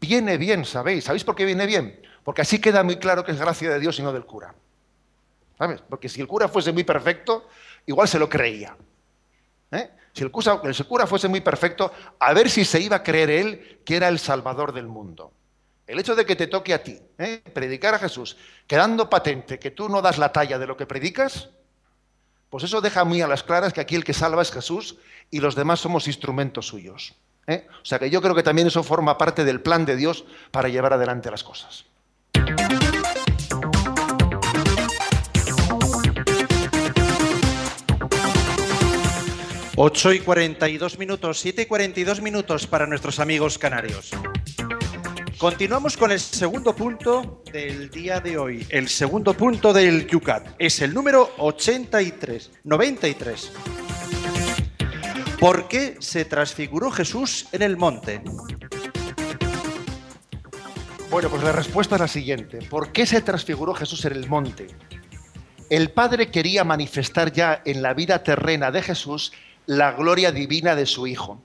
viene 0.01 0.37
bien, 0.39 0.65
¿sabéis? 0.65 1.05
¿Sabéis 1.05 1.25
por 1.25 1.35
qué 1.35 1.45
viene 1.45 1.67
bien? 1.67 2.01
Porque 2.25 2.43
así 2.43 2.59
queda 2.61 2.83
muy 2.83 2.97
claro 2.97 3.25
que 3.25 3.33
es 3.33 3.39
gracia 3.39 3.69
de 3.71 3.81
Dios 3.81 3.99
y 3.99 4.03
no 4.03 4.13
del 4.13 4.25
cura. 4.25 4.55
¿Sabes? 5.63 5.81
Porque 5.89 6.09
si 6.09 6.21
el 6.21 6.27
cura 6.27 6.49
fuese 6.49 6.73
muy 6.73 6.83
perfecto, 6.83 7.47
igual 7.87 8.09
se 8.09 8.19
lo 8.19 8.29
creía. 8.29 8.77
¿eh? 9.71 9.91
Si 10.13 10.25
el 10.25 10.33
cura, 10.33 11.07
fuese 11.07 11.29
muy 11.29 11.41
perfecto, 11.41 11.93
a 12.19 12.33
ver 12.33 12.51
si 12.51 12.65
se 12.65 12.81
iba 12.81 12.97
a 12.97 13.03
creer 13.05 13.31
él 13.31 13.81
que 13.85 13.95
era 13.95 14.09
el 14.09 14.19
salvador 14.19 14.73
del 14.73 14.89
mundo. 14.89 15.33
El 15.87 16.01
hecho 16.01 16.17
de 16.17 16.27
que 16.27 16.35
te 16.35 16.49
toque 16.49 16.75
a 16.75 16.83
ti 16.83 16.99
¿eh? 17.17 17.41
predicar 17.55 17.95
a 17.95 18.01
Jesús, 18.01 18.37
quedando 18.67 19.09
patente 19.09 19.61
que 19.61 19.71
tú 19.71 19.89
no 19.89 20.03
das 20.03 20.19
la 20.19 20.33
talla 20.33 20.59
de 20.59 20.67
lo 20.67 20.77
que 20.77 20.87
predicas, 20.87 21.51
pues 22.51 22.65
eso 22.65 22.81
deja 22.81 23.05
muy 23.05 23.23
a 23.23 23.29
las 23.29 23.45
claras 23.45 23.73
que 23.73 23.81
aquí 23.81 23.95
el 23.95 24.03
que 24.03 24.15
salva 24.15 24.43
es 24.43 24.51
Jesús 24.51 24.97
y 25.31 25.39
los 25.39 25.55
demás 25.55 25.79
somos 25.79 26.09
instrumentos 26.09 26.67
suyos. 26.67 27.15
¿eh? 27.47 27.69
O 27.81 27.85
sea 27.85 28.01
que 28.01 28.11
yo 28.11 28.21
creo 28.21 28.35
que 28.35 28.43
también 28.43 28.67
eso 28.67 28.83
forma 28.83 29.17
parte 29.17 29.45
del 29.45 29.61
plan 29.61 29.85
de 29.85 29.95
Dios 29.95 30.25
para 30.51 30.69
llevar 30.69 30.95
adelante 30.95 31.31
las 31.31 31.45
cosas. 31.45 31.85
8 39.75 40.13
y 40.13 40.21
42 40.21 40.99
minutos, 40.99 41.41
7 41.41 41.63
y 41.63 41.67
42 41.67 42.21
minutos 42.21 42.67
para 42.67 42.87
nuestros 42.87 43.19
amigos 43.19 43.59
canarios. 43.59 44.11
Continuamos 45.39 45.97
con 45.97 46.13
el 46.13 46.21
segundo 46.21 46.77
punto 46.77 47.43
del 47.51 47.91
día 47.91 48.21
de 48.21 48.37
hoy. 48.37 48.67
El 48.69 48.89
segundo 48.89 49.33
punto 49.33 49.73
del 49.73 50.07
QCAT 50.07 50.57
es 50.59 50.83
el 50.83 50.93
número 50.93 51.33
83, 51.39 52.51
93. 52.65 53.53
¿Por 55.41 55.69
qué 55.69 55.97
se 56.01 56.27
transfiguró 56.27 56.91
Jesús 56.91 57.49
en 57.53 57.63
el 57.63 57.79
monte? 57.79 58.23
Bueno, 61.11 61.31
pues 61.31 61.43
la 61.43 61.53
respuesta 61.53 61.95
es 61.95 62.01
la 62.03 62.09
siguiente. 62.09 62.59
¿Por 62.69 62.93
qué 62.93 63.07
se 63.07 63.23
transfiguró 63.23 63.73
Jesús 63.73 64.05
en 64.05 64.13
el 64.13 64.29
monte? 64.29 64.67
El 65.71 65.91
Padre 65.91 66.31
quería 66.31 66.65
manifestar 66.65 67.33
ya 67.33 67.63
en 67.65 67.81
la 67.81 67.95
vida 67.95 68.23
terrena 68.23 68.71
de 68.71 68.83
Jesús 68.83 69.33
la 69.67 69.93
gloria 69.93 70.33
divina 70.33 70.75
de 70.75 70.87
su 70.87 71.07
Hijo. 71.07 71.43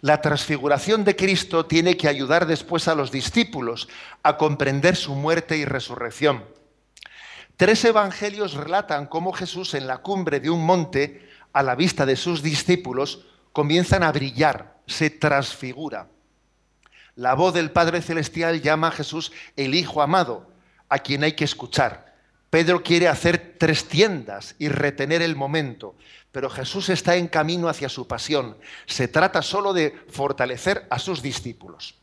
La 0.00 0.20
transfiguración 0.20 1.04
de 1.04 1.16
Cristo 1.16 1.66
tiene 1.66 1.96
que 1.96 2.08
ayudar 2.08 2.46
después 2.46 2.86
a 2.88 2.94
los 2.94 3.10
discípulos 3.10 3.88
a 4.22 4.36
comprender 4.36 4.94
su 4.94 5.14
muerte 5.14 5.56
y 5.56 5.64
resurrección. 5.64 6.44
Tres 7.56 7.84
evangelios 7.84 8.54
relatan 8.54 9.06
cómo 9.06 9.32
Jesús 9.32 9.74
en 9.74 9.86
la 9.86 9.98
cumbre 9.98 10.40
de 10.40 10.50
un 10.50 10.64
monte, 10.64 11.26
a 11.52 11.62
la 11.62 11.74
vista 11.74 12.04
de 12.04 12.16
sus 12.16 12.42
discípulos, 12.42 13.26
comienzan 13.52 14.02
a 14.02 14.12
brillar, 14.12 14.76
se 14.86 15.08
transfigura. 15.08 16.08
La 17.14 17.32
voz 17.32 17.54
del 17.54 17.70
Padre 17.70 18.02
Celestial 18.02 18.60
llama 18.60 18.88
a 18.88 18.92
Jesús 18.92 19.32
el 19.56 19.74
Hijo 19.74 20.02
amado, 20.02 20.50
a 20.90 20.98
quien 20.98 21.24
hay 21.24 21.32
que 21.32 21.44
escuchar. 21.44 22.14
Pedro 22.50 22.82
quiere 22.82 23.08
hacer 23.08 23.56
tres 23.58 23.88
tiendas 23.88 24.54
y 24.58 24.68
retener 24.68 25.22
el 25.22 25.34
momento, 25.34 25.96
pero 26.36 26.50
Jesús 26.50 26.90
está 26.90 27.16
en 27.16 27.28
camino 27.28 27.66
hacia 27.66 27.88
su 27.88 28.06
pasión. 28.06 28.58
Se 28.84 29.08
trata 29.08 29.40
solo 29.40 29.72
de 29.72 29.98
fortalecer 30.10 30.86
a 30.90 30.98
sus 30.98 31.22
discípulos. 31.22 31.94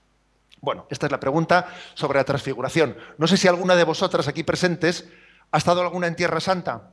Bueno, 0.59 0.87
esta 0.89 1.05
es 1.05 1.11
la 1.11 1.19
pregunta 1.19 1.67
sobre 1.93 2.17
la 2.17 2.23
transfiguración. 2.23 2.97
No 3.19 3.27
sé 3.27 3.37
si 3.37 3.47
alguna 3.47 3.75
de 3.75 3.83
vosotras 3.83 4.27
aquí 4.27 4.41
presentes 4.41 5.07
ha 5.51 5.57
estado 5.59 5.81
alguna 5.81 6.07
en 6.07 6.15
Tierra 6.15 6.39
Santa. 6.39 6.89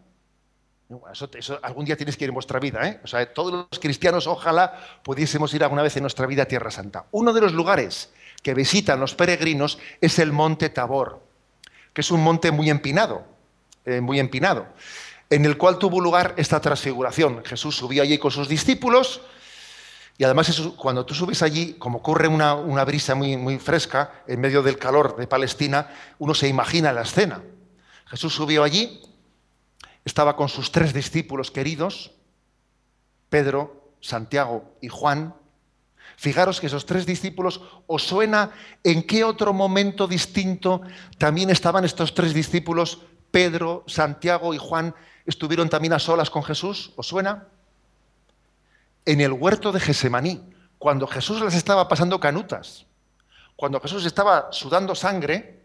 Algún 1.62 1.86
día 1.86 1.97
tienes 1.97 2.18
que 2.18 2.24
ir 2.24 2.28
en 2.28 2.34
vuestra 2.34 2.61
vida. 2.61 2.86
¿eh? 2.86 3.01
O 3.05 3.07
sea, 3.07 3.32
todos 3.32 3.66
los 3.70 3.80
cristianos 3.80 4.26
ojalá 4.26 4.78
pudiésemos 5.03 5.55
ir 5.55 5.64
alguna 5.64 5.80
vez 5.80 5.97
en 5.97 6.03
nuestra 6.03 6.26
vida 6.26 6.43
a 6.43 6.47
Tierra 6.47 6.70
Santa. 6.70 7.07
Uno 7.11 7.32
de 7.32 7.41
los 7.41 7.55
lugares 7.55 8.12
que 8.43 8.53
visitan 8.53 9.01
los 9.01 9.14
peregrinos 9.14 9.78
es 10.03 10.18
el 10.18 10.30
Monte 10.30 10.68
Tabor, 10.68 11.22
que 11.95 12.03
es 12.03 12.11
un 12.11 12.22
monte 12.22 12.51
muy 12.51 12.68
empinado, 12.68 13.24
eh, 13.86 14.03
muy 14.03 14.20
empinado, 14.20 14.66
en 15.31 15.45
el 15.45 15.57
cual 15.57 15.78
tuvo 15.78 16.01
lugar 16.01 16.35
esta 16.37 16.61
transfiguración. 16.61 17.43
Jesús 17.45 17.76
subió 17.76 18.03
allí 18.03 18.18
con 18.18 18.33
sus 18.33 18.49
discípulos 18.49 19.20
y 20.18 20.24
además 20.24 20.61
cuando 20.76 21.07
tú 21.07 21.14
subes 21.14 21.41
allí, 21.41 21.74
como 21.78 22.01
ocurre 22.01 22.28
una, 22.28 22.55
una 22.55 22.85
brisa 22.85 23.14
muy, 23.14 23.39
muy 23.39 23.59
fresca 23.59 24.22
en 24.26 24.39
medio 24.39 24.62
del 24.62 24.76
calor 24.76 25.16
de 25.16 25.26
Palestina, 25.26 25.89
uno 26.18 26.35
se 26.35 26.47
imagina 26.47 26.93
la 26.93 27.03
escena. 27.03 27.43
Jesús 28.05 28.35
subió 28.35 28.62
allí, 28.62 29.01
estaba 30.05 30.37
con 30.37 30.51
sus 30.51 30.72
tres 30.72 30.93
discípulos 30.93 31.51
queridos, 31.51 32.11
Pedro, 33.31 33.95
Santiago 34.01 34.76
y 34.83 34.89
Juan. 34.89 35.35
Fijaros 36.16 36.61
que 36.61 36.66
esos 36.66 36.85
tres 36.85 37.07
discípulos, 37.07 37.62
¿os 37.87 38.03
suena 38.03 38.51
en 38.85 39.05
qué 39.05 39.24
otro 39.24 39.55
momento 39.55 40.07
distinto 40.07 40.83
también 41.16 41.49
estaban 41.49 41.87
estos 41.87 42.12
tres 42.12 42.35
discípulos, 42.35 43.01
Pedro, 43.31 43.85
Santiago 43.87 44.53
y 44.53 44.59
Juan, 44.59 44.95
estuvieron 45.27 45.68
también 45.68 45.93
a 45.93 45.99
solas 45.99 46.31
con 46.31 46.43
Jesús? 46.43 46.93
¿Os 46.97 47.07
suena? 47.07 47.49
En 49.05 49.21
el 49.21 49.33
huerto 49.33 49.73
de 49.73 49.81
Gesemaní, 49.81 50.43
cuando 50.79 51.07
Jesús 51.07 51.41
les 51.41 51.55
estaba 51.55 51.89
pasando 51.89 52.21
canutas, 52.21 52.87
cuando 53.57 53.81
Jesús 53.81 54.05
estaba 54.07 54.49
sudando 54.53 54.95
sangre, 54.95 55.61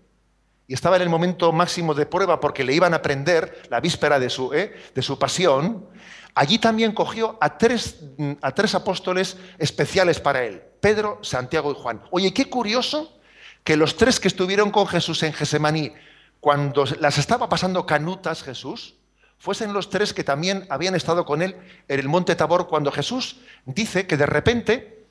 y 0.68 0.74
estaba 0.74 0.96
en 0.96 1.04
el 1.04 1.10
momento 1.10 1.52
máximo 1.52 1.94
de 1.94 2.06
prueba 2.06 2.40
porque 2.40 2.64
le 2.64 2.74
iban 2.74 2.94
a 2.94 3.02
prender 3.02 3.64
la 3.70 3.80
víspera 3.80 4.20
de 4.20 4.30
su, 4.30 4.54
¿eh? 4.54 4.76
de 4.94 5.02
su 5.02 5.20
pasión, 5.20 5.88
allí 6.34 6.58
también 6.58 6.92
cogió 6.92 7.38
a 7.40 7.58
tres, 7.58 8.00
a 8.42 8.52
tres 8.52 8.74
apóstoles 8.74 9.38
especiales 9.60 10.20
para 10.20 10.44
él, 10.44 10.62
Pedro, 10.82 11.20
Santiago 11.22 11.72
y 11.72 11.76
Juan. 11.76 12.02
Oye, 12.12 12.34
qué 12.34 12.50
curioso 12.50 13.20
que 13.64 13.78
los 13.78 13.96
tres 13.96 14.20
que 14.20 14.28
estuvieron 14.28 14.72
con 14.72 14.88
Jesús 14.88 15.22
en 15.24 15.34
Gesemaní, 15.34 15.94
cuando 16.40 16.86
las 17.00 17.18
estaba 17.18 17.48
pasando 17.50 17.86
canutas 17.86 18.44
Jesús, 18.44 18.96
fuesen 19.38 19.74
los 19.74 19.90
tres 19.90 20.14
que 20.14 20.24
también 20.24 20.66
habían 20.70 20.96
estado 20.96 21.26
con 21.26 21.42
él 21.42 21.56
en 21.88 22.00
el 22.00 22.08
monte 22.10 22.36
Tabor, 22.36 22.68
cuando 22.68 22.92
Jesús 22.92 23.42
dice 23.66 24.08
que 24.08 24.18
de 24.18 24.26
repente 24.26 25.06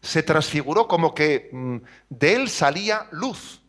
se 0.00 0.22
transfiguró 0.22 0.88
como 0.88 1.14
que 1.14 1.50
mm, 1.52 1.76
de 2.08 2.34
él 2.34 2.48
salía 2.48 3.06
luz 3.10 3.60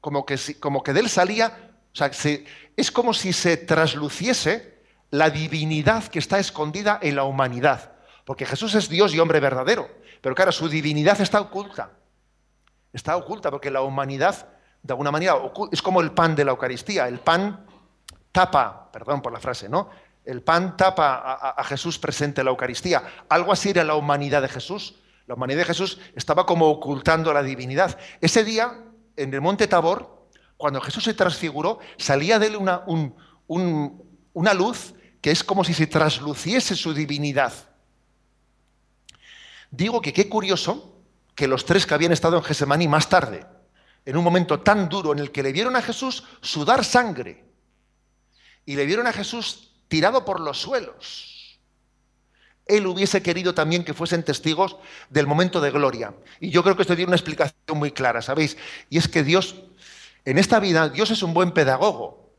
como 0.00 0.26
que, 0.26 0.36
como 0.58 0.82
que 0.82 0.92
de 0.92 1.00
él 1.00 1.08
salía, 1.08 1.70
o 1.92 1.96
sea, 1.96 2.12
se- 2.12 2.44
es 2.76 2.90
como 2.90 3.14
si 3.14 3.32
se 3.32 3.56
trasluciese 3.56 4.82
la 5.10 5.30
divinidad 5.30 6.04
que 6.08 6.18
está 6.18 6.38
escondida 6.40 6.98
en 7.02 7.14
la 7.16 7.24
humanidad. 7.24 7.92
Porque 8.24 8.44
Jesús 8.46 8.74
es 8.74 8.88
Dios 8.88 9.14
y 9.14 9.20
hombre 9.20 9.38
verdadero, 9.40 9.88
pero 10.20 10.34
claro, 10.34 10.50
su 10.50 10.68
divinidad 10.68 11.20
está 11.20 11.40
oculta. 11.40 11.90
Está 12.92 13.16
oculta 13.16 13.50
porque 13.50 13.70
la 13.70 13.82
humanidad, 13.82 14.48
de 14.82 14.92
alguna 14.92 15.10
manera, 15.12 15.36
es 15.70 15.80
como 15.80 16.00
el 16.00 16.10
pan 16.10 16.34
de 16.34 16.44
la 16.44 16.50
Eucaristía. 16.50 17.06
El 17.06 17.20
pan 17.20 17.64
tapa, 18.32 18.90
perdón 18.90 19.22
por 19.22 19.32
la 19.32 19.38
frase, 19.40 19.68
¿no? 19.68 19.90
El 20.24 20.42
pan 20.42 20.76
tapa 20.76 21.54
a, 21.56 21.64
Jesús 21.64 21.98
presente 21.98 22.40
en 22.40 22.46
la 22.46 22.50
Eucaristía. 22.52 23.02
Algo 23.28 23.52
así 23.52 23.70
era 23.70 23.84
la 23.84 23.94
humanidad 23.94 24.40
de 24.42 24.48
Jesús. 24.48 24.94
La 25.26 25.34
humanidad 25.34 25.58
de 25.60 25.64
Jesús 25.66 25.98
estaba 26.14 26.46
como 26.46 26.68
ocultando 26.68 27.32
la 27.32 27.42
divinidad. 27.42 27.98
Ese 28.20 28.44
día, 28.44 28.72
en 29.16 29.34
el 29.34 29.40
monte 29.40 29.66
Tabor, 29.66 30.28
cuando 30.56 30.80
Jesús 30.80 31.04
se 31.04 31.14
transfiguró, 31.14 31.80
salía 31.96 32.38
de 32.38 32.46
él 32.48 32.56
una, 32.56 32.82
un- 32.86 33.14
un- 33.48 34.02
una 34.32 34.54
luz 34.54 34.94
que 35.20 35.30
es 35.32 35.42
como 35.42 35.64
si 35.64 35.74
se 35.74 35.86
trasluciese 35.88 36.76
su 36.76 36.94
divinidad. 36.94 37.52
Digo 39.70 40.00
que 40.00 40.12
qué 40.12 40.28
curioso 40.28 41.00
que 41.34 41.48
los 41.48 41.64
tres 41.64 41.86
que 41.86 41.94
habían 41.94 42.12
estado 42.12 42.36
en 42.36 42.42
Gesemaní 42.44 42.88
más 42.88 43.08
tarde, 43.08 43.46
en 44.04 44.16
un 44.16 44.24
momento 44.24 44.60
tan 44.60 44.88
duro 44.88 45.12
en 45.12 45.18
el 45.18 45.32
que 45.32 45.42
le 45.42 45.52
vieron 45.52 45.76
a 45.76 45.82
Jesús 45.82 46.24
sudar 46.40 46.84
sangre 46.84 47.44
y 48.64 48.76
le 48.76 48.86
vieron 48.86 49.06
a 49.06 49.12
Jesús 49.12 49.72
tirado 49.88 50.24
por 50.24 50.40
los 50.40 50.60
suelos, 50.60 51.60
él 52.66 52.86
hubiese 52.86 53.22
querido 53.22 53.54
también 53.54 53.84
que 53.84 53.94
fuesen 53.94 54.22
testigos 54.22 54.76
del 55.10 55.26
momento 55.26 55.60
de 55.60 55.70
gloria. 55.70 56.14
Y 56.40 56.50
yo 56.50 56.62
creo 56.62 56.76
que 56.76 56.82
esto 56.82 56.94
tiene 56.94 57.08
una 57.08 57.16
explicación 57.16 57.76
muy 57.76 57.90
clara, 57.90 58.22
¿sabéis? 58.22 58.56
Y 58.88 58.98
es 58.98 59.08
que 59.08 59.24
Dios, 59.24 59.56
en 60.24 60.38
esta 60.38 60.60
vida, 60.60 60.88
Dios 60.88 61.10
es 61.10 61.22
un 61.22 61.34
buen 61.34 61.52
pedagogo. 61.52 62.32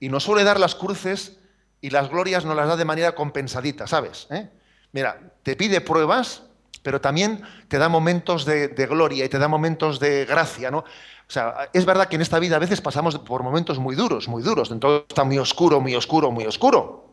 Y 0.00 0.08
nos 0.08 0.24
suele 0.24 0.44
dar 0.44 0.58
las 0.58 0.74
cruces 0.74 1.38
y 1.80 1.90
las 1.90 2.08
glorias 2.08 2.44
nos 2.44 2.56
las 2.56 2.68
da 2.68 2.76
de 2.76 2.84
manera 2.84 3.14
compensadita, 3.14 3.86
¿sabes? 3.86 4.26
¿Eh? 4.30 4.48
Mira, 4.92 5.34
te 5.42 5.56
pide 5.56 5.80
pruebas 5.80 6.42
pero 6.86 7.00
también 7.00 7.42
te 7.66 7.78
da 7.78 7.88
momentos 7.88 8.44
de, 8.44 8.68
gloria 8.88 9.24
y 9.24 9.28
te 9.28 9.40
da 9.40 9.48
momentos 9.48 9.98
de 9.98 10.24
gracia, 10.24 10.70
¿no? 10.70 10.78
O 10.78 10.84
sea, 11.26 11.68
es 11.72 11.84
verdad 11.84 12.06
que 12.06 12.14
en 12.14 12.22
esta 12.22 12.38
vida 12.38 12.54
a 12.54 12.60
veces 12.60 12.80
pasamos 12.80 13.18
por 13.18 13.42
momentos 13.42 13.80
muy 13.80 13.96
duros, 13.96 14.28
muy 14.28 14.40
duros, 14.40 14.70
entonces 14.70 15.04
está 15.08 15.24
muy 15.24 15.36
oscuro, 15.36 15.80
muy 15.80 15.96
oscuro, 15.96 16.30
muy 16.30 16.46
oscuro. 16.46 17.12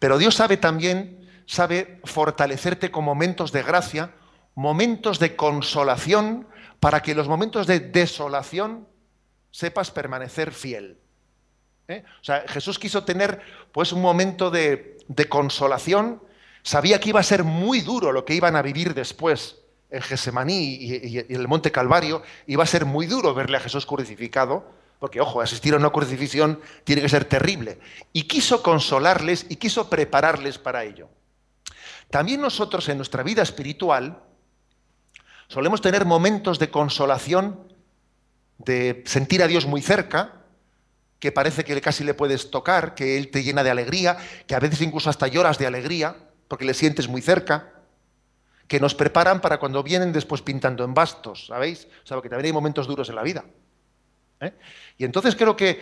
Pero 0.00 0.18
Dios 0.18 0.34
sabe 0.34 0.56
también, 0.56 1.24
sabe 1.46 2.00
fortalecerte 2.02 2.90
con 2.90 3.04
momentos 3.04 3.52
de 3.52 3.62
gracia, 3.62 4.10
momentos 4.56 5.20
de 5.20 5.36
consolación, 5.36 6.48
para 6.80 7.00
que 7.00 7.12
en 7.12 7.18
los 7.18 7.28
momentos 7.28 7.68
de 7.68 7.78
desolación 7.78 8.88
sepas 9.52 9.92
permanecer 9.92 10.50
fiel. 10.50 10.98
¿eh? 11.86 12.02
O 12.20 12.24
sea, 12.24 12.42
Jesús 12.48 12.80
quiso 12.80 13.04
tener 13.04 13.40
pues 13.70 13.92
un 13.92 14.02
momento 14.02 14.50
de 14.50 14.98
consolación, 15.28 16.20
sabía 16.64 16.98
que 16.98 17.10
iba 17.10 17.20
a 17.20 17.22
ser 17.22 17.44
muy 17.44 17.82
duro 17.82 18.10
lo 18.10 18.24
que 18.24 18.34
iban 18.34 18.56
a 18.56 18.62
vivir 18.62 18.94
después 18.94 19.58
en 19.90 20.02
Gesemaní 20.02 20.74
y, 20.80 21.18
en 21.18 21.40
el 21.40 21.46
Monte 21.46 21.70
Calvario, 21.70 22.22
iba 22.48 22.64
a 22.64 22.66
ser 22.66 22.84
muy 22.84 23.06
duro 23.06 23.32
verle 23.34 23.58
a 23.58 23.60
Jesús 23.60 23.86
crucificado, 23.86 24.68
porque 24.98 25.20
ojo, 25.20 25.40
asistir 25.40 25.74
a 25.74 25.76
una 25.76 25.90
crucifixión 25.90 26.60
tiene 26.82 27.02
que 27.02 27.08
ser 27.08 27.26
terrible. 27.26 27.78
Y 28.12 28.24
quiso 28.24 28.62
consolarles 28.62 29.46
y 29.48 29.56
quiso 29.56 29.88
prepararles 29.88 30.58
para 30.58 30.82
ello. 30.82 31.08
También 32.10 32.40
nosotros 32.40 32.88
en 32.88 32.96
nuestra 32.96 33.22
vida 33.22 33.42
espiritual 33.42 34.22
solemos 35.48 35.80
tener 35.80 36.06
momentos 36.06 36.58
de 36.58 36.70
consolación, 36.70 37.72
de 38.58 39.04
sentir 39.06 39.42
a 39.42 39.46
Dios 39.46 39.66
muy 39.66 39.82
cerca, 39.82 40.40
que 41.18 41.30
parece 41.30 41.64
que 41.64 41.80
casi 41.80 42.04
le 42.04 42.14
puedes 42.14 42.50
tocar, 42.50 42.94
que 42.94 43.18
Él 43.18 43.30
te 43.30 43.42
llena 43.42 43.62
de 43.62 43.70
alegría, 43.70 44.16
que 44.46 44.54
a 44.54 44.60
veces 44.60 44.80
incluso 44.80 45.10
hasta 45.10 45.28
lloras 45.28 45.58
de 45.58 45.66
alegría, 45.66 46.16
porque 46.48 46.64
le 46.64 46.74
sientes 46.74 47.08
muy 47.08 47.22
cerca, 47.22 47.72
que 48.68 48.80
nos 48.80 48.94
preparan 48.94 49.40
para 49.40 49.58
cuando 49.58 49.82
vienen 49.82 50.12
después 50.12 50.42
pintando 50.42 50.84
en 50.84 50.94
bastos, 50.94 51.46
¿sabéis? 51.46 51.86
O 52.02 52.06
sea, 52.06 52.16
porque 52.16 52.28
también 52.28 52.46
hay 52.46 52.52
momentos 52.52 52.86
duros 52.86 53.08
en 53.08 53.14
la 53.14 53.22
vida. 53.22 53.44
¿eh? 54.40 54.52
Y 54.96 55.04
entonces 55.04 55.36
creo 55.36 55.54
que 55.54 55.80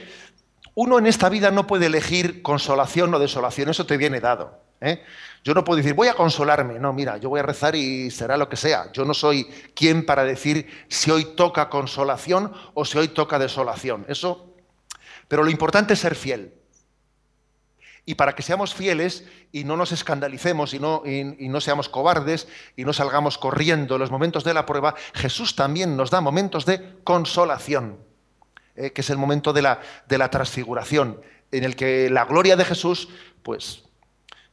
uno 0.74 0.98
en 0.98 1.06
esta 1.06 1.28
vida 1.28 1.50
no 1.50 1.66
puede 1.66 1.86
elegir 1.86 2.42
consolación 2.42 3.14
o 3.14 3.18
desolación, 3.18 3.68
eso 3.68 3.86
te 3.86 3.96
viene 3.96 4.20
dado. 4.20 4.60
¿eh? 4.80 5.02
Yo 5.44 5.54
no 5.54 5.62
puedo 5.62 5.76
decir, 5.76 5.94
voy 5.94 6.08
a 6.08 6.14
consolarme, 6.14 6.78
no, 6.80 6.92
mira, 6.92 7.18
yo 7.18 7.28
voy 7.28 7.40
a 7.40 7.44
rezar 7.44 7.76
y 7.76 8.10
será 8.10 8.36
lo 8.36 8.48
que 8.48 8.56
sea. 8.56 8.90
Yo 8.92 9.04
no 9.04 9.14
soy 9.14 9.44
quien 9.74 10.04
para 10.04 10.24
decir 10.24 10.86
si 10.88 11.10
hoy 11.10 11.24
toca 11.36 11.68
consolación 11.68 12.52
o 12.74 12.84
si 12.84 12.98
hoy 12.98 13.08
toca 13.08 13.38
desolación. 13.38 14.04
Eso 14.08 14.52
pero 15.32 15.44
lo 15.44 15.50
importante 15.50 15.94
es 15.94 16.00
ser 16.00 16.14
fiel. 16.14 16.52
Y 18.04 18.16
para 18.16 18.34
que 18.34 18.42
seamos 18.42 18.74
fieles 18.74 19.24
y 19.52 19.62
no 19.64 19.76
nos 19.76 19.92
escandalicemos 19.92 20.74
y 20.74 20.80
no, 20.80 21.02
y- 21.06 21.48
no 21.48 21.60
seamos 21.60 21.88
cobardes 21.88 22.48
y 22.76 22.84
no 22.84 22.92
salgamos 22.92 23.38
corriendo 23.38 23.94
en 23.94 24.00
los 24.00 24.10
momentos 24.10 24.42
de 24.42 24.54
la 24.54 24.66
prueba, 24.66 24.94
Jesús 25.14 25.54
también 25.54 25.96
nos 25.96 26.10
da 26.10 26.20
momentos 26.20 26.66
de 26.66 26.96
consolación, 27.04 27.98
eh, 28.74 28.90
que 28.92 29.02
es 29.02 29.10
el 29.10 29.18
momento 29.18 29.52
de 29.52 29.62
la, 29.62 29.80
de 30.08 30.18
la 30.18 30.30
transfiguración, 30.30 31.20
en 31.52 31.62
el 31.64 31.76
que 31.76 32.10
la 32.10 32.24
gloria 32.24 32.56
de 32.56 32.64
Jesús 32.64 33.08
pues, 33.44 33.84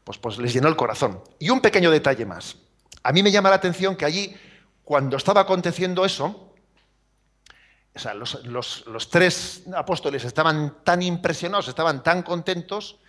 pues, 0.04 0.18
pues 0.20 0.38
les 0.38 0.54
llenó 0.54 0.68
el 0.68 0.76
corazón. 0.76 1.24
Y 1.40 1.50
un 1.50 1.60
pequeño 1.62 1.90
detalle 1.90 2.26
más. 2.28 2.58
A 3.02 3.12
mí 3.12 3.24
me 3.24 3.32
llama 3.32 3.50
la 3.50 3.56
atención 3.56 3.96
que 3.96 4.06
allí, 4.06 4.36
cuando 4.84 5.18
estaba 5.18 5.42
aconteciendo 5.42 6.06
eso, 6.06 6.54
o 7.96 8.00
sea, 8.00 8.14
los, 8.14 8.44
los- 8.46 8.86
los 8.88 9.10
tres 9.10 9.64
apóstoles 9.76 10.24
estaban 10.24 10.84
tan 10.84 11.02
impresionados, 11.02 11.68
estaban 11.68 12.04
tan 12.04 12.22
contentos, 12.24 13.00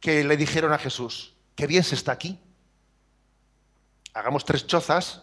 que 0.00 0.24
le 0.24 0.36
dijeron 0.36 0.72
a 0.72 0.78
Jesús, 0.78 1.34
qué 1.54 1.66
bien 1.66 1.82
se 1.84 1.94
está 1.94 2.12
aquí. 2.12 2.38
Hagamos 4.14 4.44
tres 4.44 4.66
chozas 4.66 5.22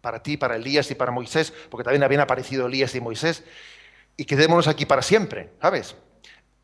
para 0.00 0.22
ti, 0.22 0.36
para 0.36 0.56
Elías 0.56 0.90
y 0.90 0.94
para 0.94 1.12
Moisés, 1.12 1.52
porque 1.70 1.84
también 1.84 2.02
habían 2.02 2.20
aparecido 2.20 2.66
Elías 2.66 2.94
y 2.94 3.00
Moisés, 3.00 3.44
y 4.16 4.24
quedémonos 4.24 4.66
aquí 4.66 4.84
para 4.84 5.00
siempre, 5.02 5.52
¿sabes? 5.60 5.94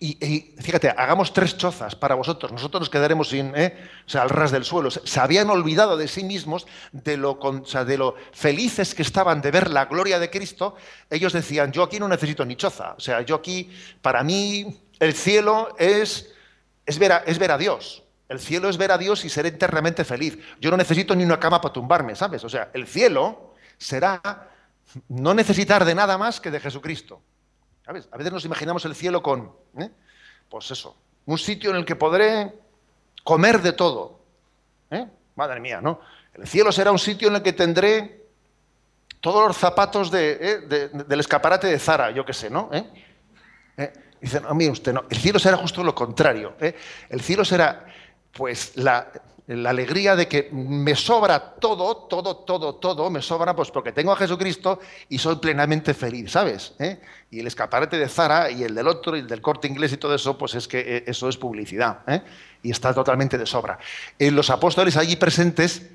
Y, 0.00 0.24
y 0.24 0.54
fíjate, 0.62 0.90
hagamos 0.90 1.32
tres 1.32 1.56
chozas 1.56 1.96
para 1.96 2.14
vosotros, 2.14 2.52
nosotros 2.52 2.82
nos 2.82 2.90
quedaremos 2.90 3.30
sin, 3.30 3.52
¿eh? 3.56 3.76
o 4.06 4.08
sea, 4.08 4.22
al 4.22 4.30
ras 4.30 4.52
del 4.52 4.64
suelo. 4.64 4.90
Se 4.90 5.20
habían 5.20 5.50
olvidado 5.50 5.96
de 5.96 6.06
sí 6.06 6.22
mismos, 6.22 6.66
de 6.92 7.16
lo, 7.16 7.38
con- 7.40 7.64
de 7.64 7.98
lo 7.98 8.14
felices 8.32 8.94
que 8.94 9.02
estaban 9.02 9.40
de 9.40 9.50
ver 9.50 9.70
la 9.70 9.86
gloria 9.86 10.20
de 10.20 10.30
Cristo. 10.30 10.76
Ellos 11.10 11.32
decían, 11.32 11.72
yo 11.72 11.82
aquí 11.82 11.98
no 11.98 12.06
necesito 12.08 12.44
ni 12.44 12.54
choza, 12.54 12.94
o 12.96 13.00
sea, 13.00 13.22
yo 13.22 13.34
aquí, 13.36 13.70
para 14.00 14.22
mí, 14.22 14.82
el 15.00 15.14
cielo 15.14 15.74
es, 15.78 16.32
es, 16.88 16.98
ver, 16.98 17.12
a, 17.12 17.16
es 17.18 17.38
ver 17.38 17.50
a 17.52 17.58
Dios. 17.58 18.02
El 18.28 18.40
cielo 18.40 18.68
es 18.68 18.76
ver 18.76 18.90
a 18.92 18.98
Dios 18.98 19.24
y 19.24 19.28
ser 19.28 19.46
eternamente 19.46 20.04
feliz. 20.04 20.38
Yo 20.60 20.70
no 20.70 20.76
necesito 20.76 21.14
ni 21.14 21.24
una 21.24 21.38
cama 21.38 21.60
para 21.60 21.72
tumbarme, 21.72 22.14
¿sabes? 22.16 22.42
O 22.44 22.48
sea, 22.48 22.70
el 22.74 22.86
cielo 22.86 23.54
será 23.78 24.48
no 25.08 25.34
necesitar 25.34 25.84
de 25.84 25.94
nada 25.94 26.18
más 26.18 26.40
que 26.40 26.50
de 26.50 26.60
Jesucristo. 26.60 27.22
¿Sabes? 27.86 28.08
A 28.12 28.16
veces 28.18 28.32
nos 28.32 28.44
imaginamos 28.44 28.84
el 28.84 28.94
cielo 28.94 29.22
con, 29.22 29.52
¿eh? 29.78 29.90
pues 30.50 30.70
eso, 30.70 30.94
un 31.26 31.38
sitio 31.38 31.70
en 31.70 31.76
el 31.76 31.84
que 31.86 31.96
podré 31.96 32.52
comer 33.24 33.62
de 33.62 33.72
todo. 33.72 34.20
¿eh? 34.90 35.06
Madre 35.36 35.60
mía, 35.60 35.80
¿no? 35.80 36.00
El 36.34 36.46
cielo 36.46 36.70
será 36.70 36.92
un 36.92 36.98
sitio 36.98 37.28
en 37.28 37.36
el 37.36 37.42
que 37.42 37.54
tendré 37.54 38.26
todos 39.20 39.46
los 39.48 39.56
zapatos 39.56 40.10
de, 40.10 40.38
¿eh? 40.40 40.58
de- 40.60 40.88
del 40.90 41.20
escaparate 41.20 41.66
de 41.66 41.78
Zara, 41.78 42.10
yo 42.10 42.24
qué 42.26 42.34
sé, 42.34 42.50
¿no? 42.50 42.68
Dicen, 44.20 44.42
no, 44.42 44.54
mire 44.54 44.70
usted, 44.70 44.92
no, 44.92 45.04
el 45.08 45.16
cielo 45.16 45.38
será 45.38 45.56
justo 45.56 45.82
lo 45.84 45.94
contrario. 45.94 46.54
¿eh? 46.60 46.74
El 47.08 47.20
cielo 47.20 47.44
será, 47.44 47.86
pues, 48.32 48.72
la, 48.76 49.10
la 49.48 49.70
alegría 49.70 50.14
de 50.14 50.28
que 50.28 50.50
me 50.52 50.94
sobra 50.94 51.54
todo, 51.54 52.06
todo, 52.06 52.36
todo, 52.36 52.74
todo, 52.74 53.10
me 53.10 53.22
sobra, 53.22 53.56
pues 53.56 53.70
porque 53.70 53.92
tengo 53.92 54.12
a 54.12 54.16
Jesucristo 54.16 54.78
y 55.08 55.18
soy 55.18 55.36
plenamente 55.36 55.94
feliz, 55.94 56.32
¿sabes? 56.32 56.74
¿Eh? 56.78 57.00
Y 57.30 57.40
el 57.40 57.46
escaparate 57.46 57.96
de 57.96 58.08
Zara 58.08 58.50
y 58.50 58.62
el 58.62 58.74
del 58.74 58.86
otro 58.86 59.16
y 59.16 59.20
el 59.20 59.26
del 59.26 59.40
corte 59.40 59.66
inglés 59.66 59.94
y 59.94 59.96
todo 59.96 60.14
eso, 60.14 60.36
pues 60.36 60.54
es 60.54 60.68
que 60.68 60.80
eh, 60.80 61.04
eso 61.06 61.30
es 61.30 61.38
publicidad, 61.38 62.00
¿eh? 62.06 62.22
Y 62.62 62.70
está 62.70 62.92
totalmente 62.92 63.38
de 63.38 63.46
sobra. 63.46 63.78
Eh, 64.18 64.30
los 64.30 64.50
apóstoles 64.50 64.98
allí 64.98 65.16
presentes, 65.16 65.88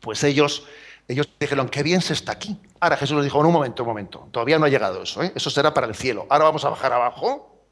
pues 0.00 0.24
ellos, 0.24 0.66
ellos 1.08 1.28
dijeron, 1.38 1.68
qué 1.68 1.82
bien 1.82 2.00
se 2.00 2.14
está 2.14 2.32
aquí. 2.32 2.58
Ahora 2.80 2.96
Jesús 2.96 3.16
les 3.16 3.24
dijo, 3.24 3.40
en 3.40 3.46
un 3.46 3.52
momento, 3.52 3.82
un 3.82 3.88
momento, 3.88 4.28
todavía 4.30 4.58
no 4.58 4.66
ha 4.66 4.68
llegado 4.68 5.02
eso, 5.02 5.22
¿eh? 5.22 5.32
eso 5.34 5.50
será 5.50 5.74
para 5.74 5.86
el 5.86 5.94
cielo. 5.94 6.26
Ahora 6.30 6.44
vamos 6.44 6.64
a 6.64 6.70
bajar 6.70 6.92
abajo, 6.92 7.66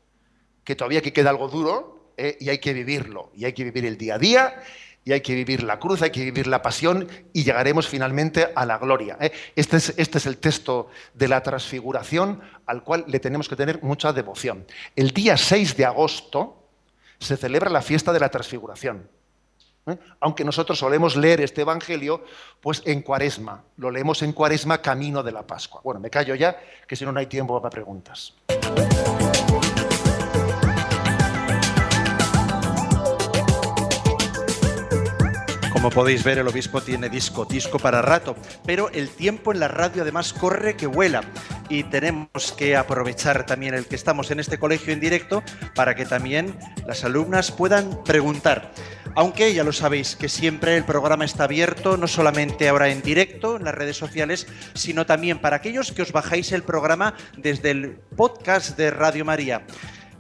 que 0.64 0.76
todavía 0.76 0.98
aquí 0.98 1.12
queda 1.12 1.30
algo 1.30 1.48
duro, 1.48 2.12
¿eh? 2.16 2.36
y 2.40 2.50
hay 2.50 2.58
que 2.58 2.72
vivirlo, 2.72 3.30
y 3.34 3.44
hay 3.44 3.52
que 3.52 3.64
vivir 3.64 3.86
el 3.86 3.96
día 3.96 4.16
a 4.16 4.18
día, 4.18 4.62
y 5.04 5.12
hay 5.12 5.20
que 5.20 5.34
vivir 5.34 5.62
la 5.62 5.80
cruz, 5.80 6.02
hay 6.02 6.10
que 6.10 6.22
vivir 6.22 6.46
la 6.46 6.62
pasión, 6.62 7.08
y 7.32 7.42
llegaremos 7.42 7.88
finalmente 7.88 8.52
a 8.54 8.66
la 8.66 8.78
gloria. 8.78 9.16
¿eh? 9.20 9.32
Este, 9.56 9.78
es, 9.78 9.94
este 9.96 10.18
es 10.18 10.26
el 10.26 10.36
texto 10.36 10.88
de 11.14 11.28
la 11.28 11.42
transfiguración 11.42 12.40
al 12.66 12.84
cual 12.84 13.04
le 13.08 13.18
tenemos 13.18 13.48
que 13.48 13.56
tener 13.56 13.82
mucha 13.82 14.12
devoción. 14.12 14.66
El 14.94 15.10
día 15.10 15.36
6 15.36 15.76
de 15.76 15.84
agosto 15.86 16.68
se 17.18 17.36
celebra 17.36 17.70
la 17.70 17.82
fiesta 17.82 18.12
de 18.12 18.20
la 18.20 18.28
transfiguración. 18.28 19.08
¿Eh? 19.86 19.96
Aunque 20.20 20.44
nosotros 20.44 20.78
solemos 20.78 21.16
leer 21.16 21.40
este 21.40 21.62
Evangelio, 21.62 22.24
pues 22.60 22.82
en 22.84 23.02
cuaresma. 23.02 23.64
Lo 23.76 23.90
leemos 23.90 24.22
en 24.22 24.32
cuaresma 24.32 24.80
camino 24.80 25.22
de 25.22 25.32
la 25.32 25.46
Pascua. 25.46 25.80
Bueno, 25.82 26.00
me 26.00 26.10
callo 26.10 26.34
ya, 26.34 26.58
que 26.86 26.96
si 26.96 27.04
no, 27.04 27.12
no 27.12 27.20
hay 27.20 27.26
tiempo 27.26 27.60
para 27.60 27.70
preguntas. 27.70 28.34
Como 35.82 35.90
podéis 35.90 36.22
ver, 36.22 36.38
el 36.38 36.46
obispo 36.46 36.80
tiene 36.80 37.08
disco, 37.08 37.44
disco 37.44 37.76
para 37.76 38.02
rato, 38.02 38.36
pero 38.64 38.88
el 38.90 39.10
tiempo 39.10 39.50
en 39.50 39.58
la 39.58 39.66
radio 39.66 40.02
además 40.02 40.32
corre 40.32 40.76
que 40.76 40.86
vuela 40.86 41.22
y 41.68 41.82
tenemos 41.82 42.52
que 42.56 42.76
aprovechar 42.76 43.46
también 43.46 43.74
el 43.74 43.86
que 43.86 43.96
estamos 43.96 44.30
en 44.30 44.38
este 44.38 44.58
colegio 44.58 44.92
en 44.92 45.00
directo 45.00 45.42
para 45.74 45.96
que 45.96 46.04
también 46.04 46.56
las 46.86 47.02
alumnas 47.02 47.50
puedan 47.50 48.04
preguntar. 48.04 48.70
Aunque 49.14 49.52
ya 49.52 49.62
lo 49.62 49.72
sabéis 49.72 50.16
que 50.16 50.28
siempre 50.28 50.76
el 50.76 50.84
programa 50.84 51.24
está 51.24 51.44
abierto, 51.44 51.96
no 51.96 52.08
solamente 52.08 52.68
ahora 52.68 52.88
en 52.88 53.02
directo 53.02 53.56
en 53.56 53.64
las 53.64 53.74
redes 53.74 53.96
sociales, 53.96 54.46
sino 54.74 55.04
también 55.04 55.38
para 55.38 55.56
aquellos 55.56 55.92
que 55.92 56.02
os 56.02 56.12
bajáis 56.12 56.52
el 56.52 56.62
programa 56.62 57.14
desde 57.36 57.72
el 57.72 57.98
podcast 58.16 58.76
de 58.76 58.90
Radio 58.90 59.24
María 59.24 59.66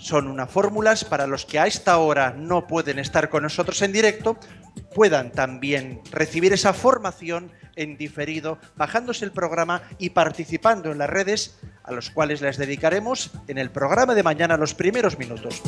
son 0.02 0.26
unas 0.26 0.50
fórmulas 0.50 1.04
para 1.04 1.28
los 1.28 1.46
que 1.46 1.60
a 1.60 1.66
esta 1.66 1.96
hora 1.98 2.34
no 2.36 2.66
pueden 2.66 2.98
estar 2.98 3.28
con 3.28 3.44
nosotros 3.44 3.80
en 3.82 3.92
directo, 3.92 4.36
puedan 4.94 5.30
también 5.30 6.00
recibir 6.10 6.52
esa 6.52 6.72
formación 6.72 7.52
en 7.76 7.96
diferido, 7.96 8.58
bajándose 8.76 9.24
el 9.24 9.30
programa 9.30 9.82
y 9.98 10.10
participando 10.10 10.90
en 10.90 10.98
las 10.98 11.08
redes 11.08 11.58
a 11.84 11.92
los 11.92 12.10
cuales 12.10 12.40
les 12.40 12.58
dedicaremos 12.58 13.30
en 13.46 13.58
el 13.58 13.70
programa 13.70 14.14
de 14.14 14.24
mañana 14.24 14.56
los 14.56 14.74
primeros 14.74 15.18
minutos. 15.18 15.62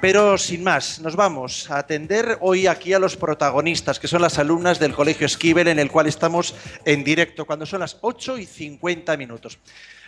Pero 0.00 0.38
sin 0.38 0.62
más, 0.62 1.00
nos 1.00 1.16
vamos 1.16 1.68
a 1.72 1.78
atender 1.78 2.38
hoy 2.40 2.68
aquí 2.68 2.92
a 2.92 3.00
los 3.00 3.16
protagonistas, 3.16 3.98
que 3.98 4.06
son 4.06 4.22
las 4.22 4.38
alumnas 4.38 4.78
del 4.78 4.94
Colegio 4.94 5.26
Esquivel, 5.26 5.66
en 5.66 5.80
el 5.80 5.90
cual 5.90 6.06
estamos 6.06 6.54
en 6.84 7.02
directo, 7.02 7.44
cuando 7.44 7.66
son 7.66 7.80
las 7.80 7.98
8 8.00 8.38
y 8.38 8.46
50 8.46 9.16
minutos. 9.16 9.58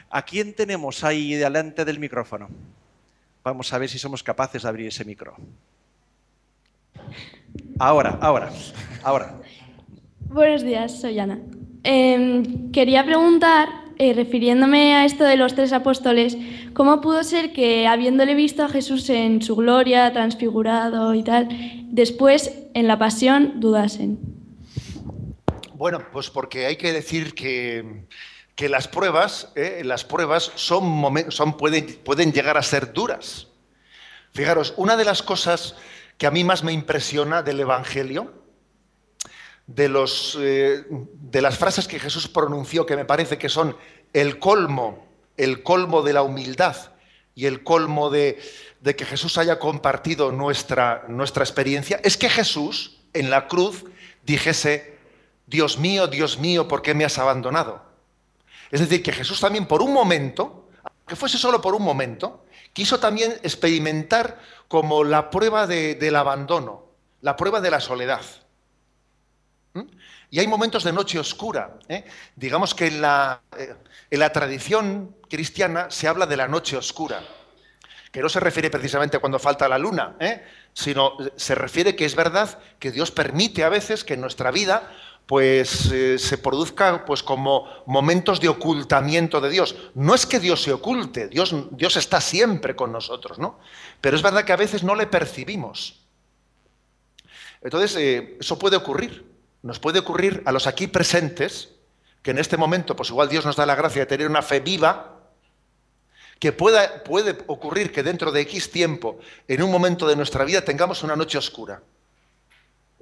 ¿A 0.09 0.22
quién 0.22 0.55
tenemos 0.55 1.03
ahí 1.03 1.34
delante 1.34 1.84
del 1.84 1.99
micrófono? 1.99 2.49
Vamos 3.43 3.72
a 3.72 3.78
ver 3.78 3.88
si 3.88 3.99
somos 3.99 4.22
capaces 4.22 4.62
de 4.62 4.68
abrir 4.68 4.86
ese 4.86 5.05
micro. 5.05 5.34
Ahora, 7.80 8.16
ahora, 8.20 8.51
ahora. 9.03 9.41
Buenos 10.20 10.62
días, 10.62 11.01
soy 11.01 11.18
Ana. 11.18 11.41
Em, 11.82 12.70
quería 12.70 13.05
preguntar, 13.05 13.68
eh, 14.01 14.14
refiriéndome 14.14 14.94
a 14.94 15.05
esto 15.05 15.24
de 15.24 15.36
los 15.36 15.55
tres 15.55 15.74
apóstoles, 15.74 16.34
¿cómo 16.72 17.03
pudo 17.03 17.22
ser 17.22 17.53
que, 17.53 17.86
habiéndole 17.86 18.34
visto 18.34 18.64
a 18.64 18.70
Jesús 18.70 19.11
en 19.11 19.42
su 19.42 19.57
gloria, 19.57 20.11
transfigurado 20.11 21.12
y 21.12 21.22
tal, 21.22 21.48
después, 21.90 22.51
en 22.72 22.88
la 22.88 22.98
pasión, 22.98 23.61
dudasen? 23.61 24.18
Bueno, 25.74 26.03
pues 26.11 26.30
porque 26.30 26.64
hay 26.64 26.76
que 26.76 26.94
decir 26.94 27.34
que, 27.34 28.07
que 28.55 28.70
las 28.70 28.88
pruebas, 28.88 29.53
eh, 29.55 29.82
las 29.84 30.03
pruebas 30.05 30.51
son, 30.55 31.05
son 31.28 31.59
pueden, 31.59 31.98
pueden 32.03 32.32
llegar 32.32 32.57
a 32.57 32.62
ser 32.62 32.94
duras. 32.94 33.48
Fijaros, 34.32 34.72
una 34.78 34.96
de 34.96 35.05
las 35.05 35.22
cosas 35.22 35.76
que 36.16 36.26
a 36.26 36.30
mí 36.30 36.42
más 36.42 36.64
me 36.64 36.72
impresiona 36.72 37.42
del 37.42 37.61
Evangelio, 37.61 38.32
de, 39.74 39.88
los, 39.88 40.36
eh, 40.40 40.84
de 40.88 41.40
las 41.42 41.56
frases 41.58 41.86
que 41.86 41.98
Jesús 42.00 42.28
pronunció, 42.28 42.86
que 42.86 42.96
me 42.96 43.04
parece 43.04 43.38
que 43.38 43.48
son 43.48 43.76
el 44.12 44.38
colmo, 44.38 45.06
el 45.36 45.62
colmo 45.62 46.02
de 46.02 46.12
la 46.12 46.22
humildad 46.22 46.76
y 47.34 47.46
el 47.46 47.62
colmo 47.62 48.10
de, 48.10 48.40
de 48.80 48.96
que 48.96 49.04
Jesús 49.04 49.38
haya 49.38 49.58
compartido 49.58 50.32
nuestra, 50.32 51.04
nuestra 51.08 51.44
experiencia, 51.44 52.00
es 52.02 52.16
que 52.16 52.28
Jesús 52.28 52.98
en 53.12 53.30
la 53.30 53.46
cruz 53.48 53.84
dijese, 54.24 54.98
Dios 55.46 55.78
mío, 55.78 56.06
Dios 56.08 56.38
mío, 56.38 56.66
¿por 56.68 56.82
qué 56.82 56.94
me 56.94 57.04
has 57.04 57.18
abandonado? 57.18 57.82
Es 58.70 58.80
decir, 58.80 59.02
que 59.02 59.12
Jesús 59.12 59.40
también 59.40 59.66
por 59.66 59.82
un 59.82 59.92
momento, 59.92 60.68
que 61.06 61.16
fuese 61.16 61.38
solo 61.38 61.60
por 61.60 61.74
un 61.74 61.82
momento, 61.82 62.44
quiso 62.72 63.00
también 63.00 63.32
experimentar 63.42 64.38
como 64.68 65.02
la 65.04 65.30
prueba 65.30 65.66
de- 65.66 65.94
del 65.94 66.16
abandono, 66.16 66.84
la 67.20 67.36
prueba 67.36 67.60
de 67.60 67.70
la 67.70 67.80
soledad. 67.80 68.20
Y 70.30 70.38
hay 70.38 70.46
momentos 70.46 70.84
de 70.84 70.92
noche 70.92 71.18
oscura. 71.18 71.78
¿eh? 71.88 72.04
Digamos 72.36 72.74
que 72.74 72.86
en 72.86 73.00
la, 73.00 73.40
eh, 73.58 73.74
en 74.10 74.20
la 74.20 74.32
tradición 74.32 75.16
cristiana 75.28 75.90
se 75.90 76.06
habla 76.06 76.26
de 76.26 76.36
la 76.36 76.46
noche 76.46 76.76
oscura, 76.76 77.22
que 78.12 78.20
no 78.20 78.28
se 78.28 78.40
refiere 78.40 78.70
precisamente 78.70 79.16
a 79.16 79.20
cuando 79.20 79.38
falta 79.38 79.68
la 79.68 79.78
luna, 79.78 80.16
¿eh? 80.20 80.44
sino 80.72 81.16
se 81.36 81.54
refiere 81.54 81.96
que 81.96 82.04
es 82.04 82.14
verdad 82.14 82.58
que 82.78 82.92
Dios 82.92 83.10
permite 83.10 83.64
a 83.64 83.68
veces 83.68 84.04
que 84.04 84.14
en 84.14 84.20
nuestra 84.20 84.50
vida 84.50 84.90
pues 85.26 85.68
se 86.16 86.38
produzca 86.38 87.04
pues 87.04 87.22
como 87.22 87.68
momentos 87.86 88.40
de 88.40 88.48
ocultamiento 88.48 89.40
de 89.40 89.50
Dios. 89.50 89.76
No 89.94 90.12
es 90.12 90.26
que 90.26 90.40
Dios 90.40 90.60
se 90.60 90.72
oculte, 90.72 91.28
Dios, 91.28 91.54
Dios 91.70 91.96
está 91.96 92.20
siempre 92.20 92.74
con 92.74 92.90
nosotros, 92.90 93.38
¿no? 93.38 93.60
Pero 94.00 94.16
es 94.16 94.22
verdad 94.22 94.44
que 94.44 94.52
a 94.52 94.56
veces 94.56 94.82
no 94.82 94.96
le 94.96 95.06
percibimos. 95.06 96.00
Entonces, 97.62 97.94
eso 98.40 98.58
puede 98.58 98.76
ocurrir. 98.76 99.29
Nos 99.62 99.78
puede 99.78 99.98
ocurrir 99.98 100.42
a 100.46 100.52
los 100.52 100.66
aquí 100.66 100.86
presentes, 100.86 101.70
que 102.22 102.30
en 102.30 102.38
este 102.38 102.56
momento, 102.56 102.96
pues 102.96 103.11
igual 103.11 103.28
Dios 103.28 103.44
nos 103.44 103.56
da 103.56 103.66
la 103.66 103.74
gracia 103.74 104.02
de 104.02 104.06
tener 104.06 104.28
una 104.28 104.42
fe 104.42 104.61
viva, 104.61 105.16
que 106.38 106.52
pueda, 106.52 107.04
puede 107.04 107.36
ocurrir 107.46 107.92
que 107.92 108.02
dentro 108.02 108.32
de 108.32 108.40
X 108.40 108.70
tiempo, 108.70 109.18
en 109.46 109.62
un 109.62 109.70
momento 109.70 110.08
de 110.08 110.16
nuestra 110.16 110.44
vida, 110.44 110.62
tengamos 110.62 111.02
una 111.02 111.14
noche 111.14 111.36
oscura. 111.36 111.82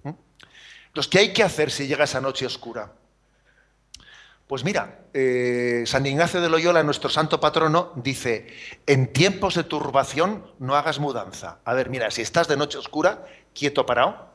¿Mm? 0.03 0.11
Entonces, 0.89 1.09
¿qué 1.11 1.19
hay 1.21 1.33
que 1.33 1.45
hacer 1.45 1.71
si 1.71 1.87
llega 1.87 2.05
esa 2.05 2.21
noche 2.21 2.45
oscura? 2.47 2.93
Pues 4.49 4.65
mira, 4.65 5.05
eh, 5.13 5.85
San 5.87 6.07
Ignacio 6.07 6.41
de 6.41 6.49
Loyola, 6.49 6.83
nuestro 6.83 7.11
santo 7.11 7.39
patrono, 7.39 7.93
dice, 7.97 8.47
en 8.87 9.13
tiempos 9.13 9.55
de 9.55 9.63
turbación 9.63 10.51
no 10.59 10.75
hagas 10.75 10.99
mudanza. 10.99 11.59
A 11.67 11.75
ver, 11.75 11.91
mira, 11.91 12.11
si 12.11 12.23
estás 12.23 12.49
de 12.49 12.57
noche 12.57 12.79
oscura, 12.79 13.27
quieto 13.55 13.85
parado, 13.85 14.28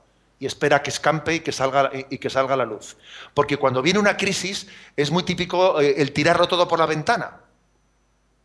y 0.43 0.45
espera 0.45 0.83
que 0.83 0.89
escampe 0.89 1.35
y 1.35 1.39
que 1.39 1.53
salga, 1.53 1.89
y 1.93 2.17
que 2.17 2.29
salga 2.29 2.57
la 2.57 2.65
luz. 2.65 2.97
Porque 3.33 3.55
cuando 3.55 3.81
viene 3.81 3.97
una 3.97 4.17
crisis 4.17 4.67
es 4.97 5.09
muy 5.09 5.23
típico 5.23 5.79
eh, 5.79 5.95
el 6.01 6.11
tirarlo 6.11 6.49
todo 6.49 6.67
por 6.67 6.79
la 6.79 6.85
ventana. 6.85 7.39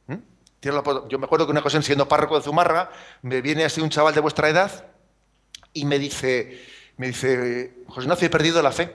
¿Mm? 0.07 0.14
Yo 0.62 1.18
me 1.18 1.24
acuerdo 1.24 1.44
que 1.44 1.51
una 1.51 1.59
ocasión, 1.59 1.82
siendo 1.82 2.07
párroco 2.07 2.36
de 2.36 2.44
Zumárraga, 2.44 2.92
me 3.22 3.40
viene 3.40 3.64
así 3.64 3.80
un 3.80 3.90
chaval 3.90 4.14
de 4.14 4.20
vuestra 4.20 4.49
edad 4.49 4.84
y 5.72 5.84
me 5.86 5.99
dice, 5.99 6.64
me 6.99 7.09
dice, 7.09 7.78
José 7.88 8.03
Ignacio, 8.03 8.26
he 8.28 8.30
perdido 8.30 8.62
la 8.62 8.70
fe 8.70 8.94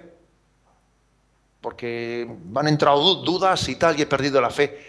porque 1.60 2.26
han 2.56 2.68
entrado 2.70 3.02
du- 3.16 3.24
dudas 3.26 3.68
y 3.68 3.76
tal, 3.76 4.00
y 4.00 4.04
he 4.04 4.06
perdido 4.06 4.40
la 4.40 4.50
fe. 4.50 4.80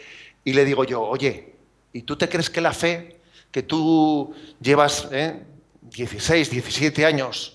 Y 0.45 0.53
le 0.53 0.65
digo 0.65 0.85
yo, 0.85 1.03
oye, 1.03 1.55
¿y 1.93 2.03
tú 2.03 2.17
te 2.17 2.29
crees 2.29 2.49
que 2.49 2.61
la 2.61 2.73
fe 2.73 3.21
que 3.51 3.65
tú 3.65 4.33
llevas 4.61 5.09
eh, 5.11 5.43
16, 5.83 6.51
17 6.51 7.05
años 7.07 7.54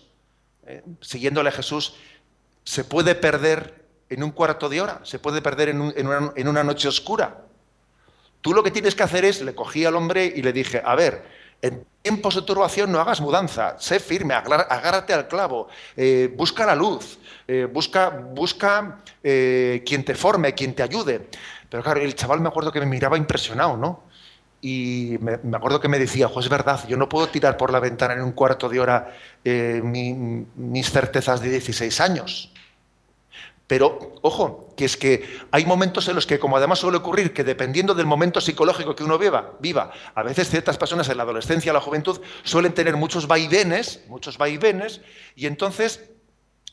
siguiéndole 1.02 1.50
a 1.50 1.54
Jesús, 1.54 1.96
se 2.64 2.84
puede 2.84 3.16
perder 3.16 3.86
en 4.10 4.24
un 4.24 4.32
cuarto 4.32 4.70
de 4.70 4.82
hora? 4.82 5.02
¿Se 5.04 5.20
puede 5.20 5.42
perder 5.42 5.70
en, 5.70 5.82
un- 5.82 5.94
en 6.36 6.48
una, 6.48 6.64
noche 6.64 6.88
oscura? 6.88 7.46
Tú 8.42 8.54
lo 8.54 8.64
que 8.64 8.72
tienes 8.72 8.96
que 8.96 9.04
hacer 9.04 9.26
es, 9.26 9.42
le 9.42 9.54
cogí 9.56 9.86
al 9.86 9.96
hombre 9.96 10.26
y 10.26 10.42
le 10.42 10.54
dije, 10.54 10.82
a 10.84 10.96
ver, 10.96 11.24
en 11.62 11.86
tiempos 12.02 12.36
de 12.36 12.42
turbación 12.44 12.92
no 12.92 13.00
hagas 13.00 13.20
mudanza, 13.20 13.78
sé 13.80 14.00
firme, 14.00 14.34
agárrate 14.34 15.14
al 15.14 15.28
clavo, 15.28 15.68
eh, 15.98 16.34
busca 16.36 16.66
la 16.66 16.76
luz, 16.76 17.20
eh, 17.48 17.68
busca, 17.72 18.10
busca 18.10 19.00
eh, 19.22 19.84
quien 19.86 20.06
te 20.06 20.16
forme, 20.16 20.54
quien 20.54 20.74
te 20.74 20.84
ayude. 20.84 21.28
Pero 21.70 21.84
claro, 21.84 22.00
el 22.00 22.16
chaval 22.16 22.40
me 22.40 22.48
acuerdo 22.48 22.72
que 22.72 22.80
me 22.80 22.86
miraba 22.86 23.18
impresionado, 23.18 23.76
¿no? 23.76 24.04
Y 24.62 25.18
me, 25.22 25.56
acuerdo 25.56 25.80
que 25.80 25.88
me 25.88 26.00
decía, 26.00 26.28
pues 26.30 26.46
es 26.46 26.50
verdad, 26.50 26.86
yo 26.88 26.98
no 26.98 27.08
puedo 27.08 27.28
tirar 27.28 27.56
por 27.56 27.72
la 27.72 27.80
ventana 27.80 28.14
en 28.14 28.22
un 28.22 28.34
cuarto 28.34 28.68
de 28.68 28.80
hora 28.80 29.16
eh, 29.46 29.80
mi- 29.84 30.14
mis 30.14 30.92
certezas 30.92 31.42
de 31.42 31.50
16 31.50 32.02
años. 32.02 32.52
Pero, 33.68 34.16
ojo, 34.24 34.74
que 34.76 34.86
es 34.86 34.98
que 34.98 35.24
hay 35.52 35.64
momentos 35.64 36.08
en 36.08 36.16
los 36.16 36.26
que, 36.26 36.40
como 36.40 36.58
además 36.58 36.80
suele 36.80 36.98
ocurrir, 36.98 37.34
que 37.34 37.44
dependiendo 37.44 37.94
del 37.94 38.08
momento 38.08 38.42
psicológico 38.42 38.96
que 38.96 39.04
uno 39.04 39.20
viva, 39.20 39.52
viva, 39.60 39.92
a 40.16 40.24
veces 40.24 40.50
ciertas 40.50 40.78
personas 40.80 41.08
en 41.10 41.18
la 41.18 41.24
adolescencia, 41.24 41.72
la 41.72 41.80
juventud, 41.80 42.20
suelen 42.44 42.74
tener 42.74 42.98
muchos 42.98 43.28
vaivenes, 43.28 44.04
muchos 44.08 44.40
vaivenes, 44.40 45.02
y 45.36 45.46
entonces, 45.46 46.10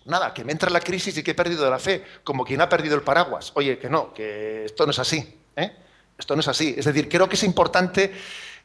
nada, 0.06 0.32
que 0.32 0.42
me 0.42 0.52
entra 0.52 0.70
la 0.70 0.80
crisis 0.80 1.18
y 1.18 1.22
que 1.22 1.32
he 1.32 1.34
perdido 1.34 1.68
la 1.70 1.78
fe, 1.78 2.02
como 2.24 2.46
quien 2.46 2.62
ha 2.62 2.68
perdido 2.70 2.96
el 2.96 3.02
paraguas. 3.02 3.52
Oye, 3.56 3.78
que 3.78 3.90
no, 3.90 4.14
que 4.14 4.64
esto 4.64 4.86
no 4.86 4.90
es 4.92 4.98
así, 4.98 5.38
¿eh? 5.54 5.76
Esto 6.18 6.34
no 6.34 6.40
es 6.40 6.48
así. 6.48 6.74
Es 6.76 6.84
decir, 6.84 7.08
creo 7.08 7.28
que 7.28 7.36
es 7.36 7.42
importante 7.42 8.12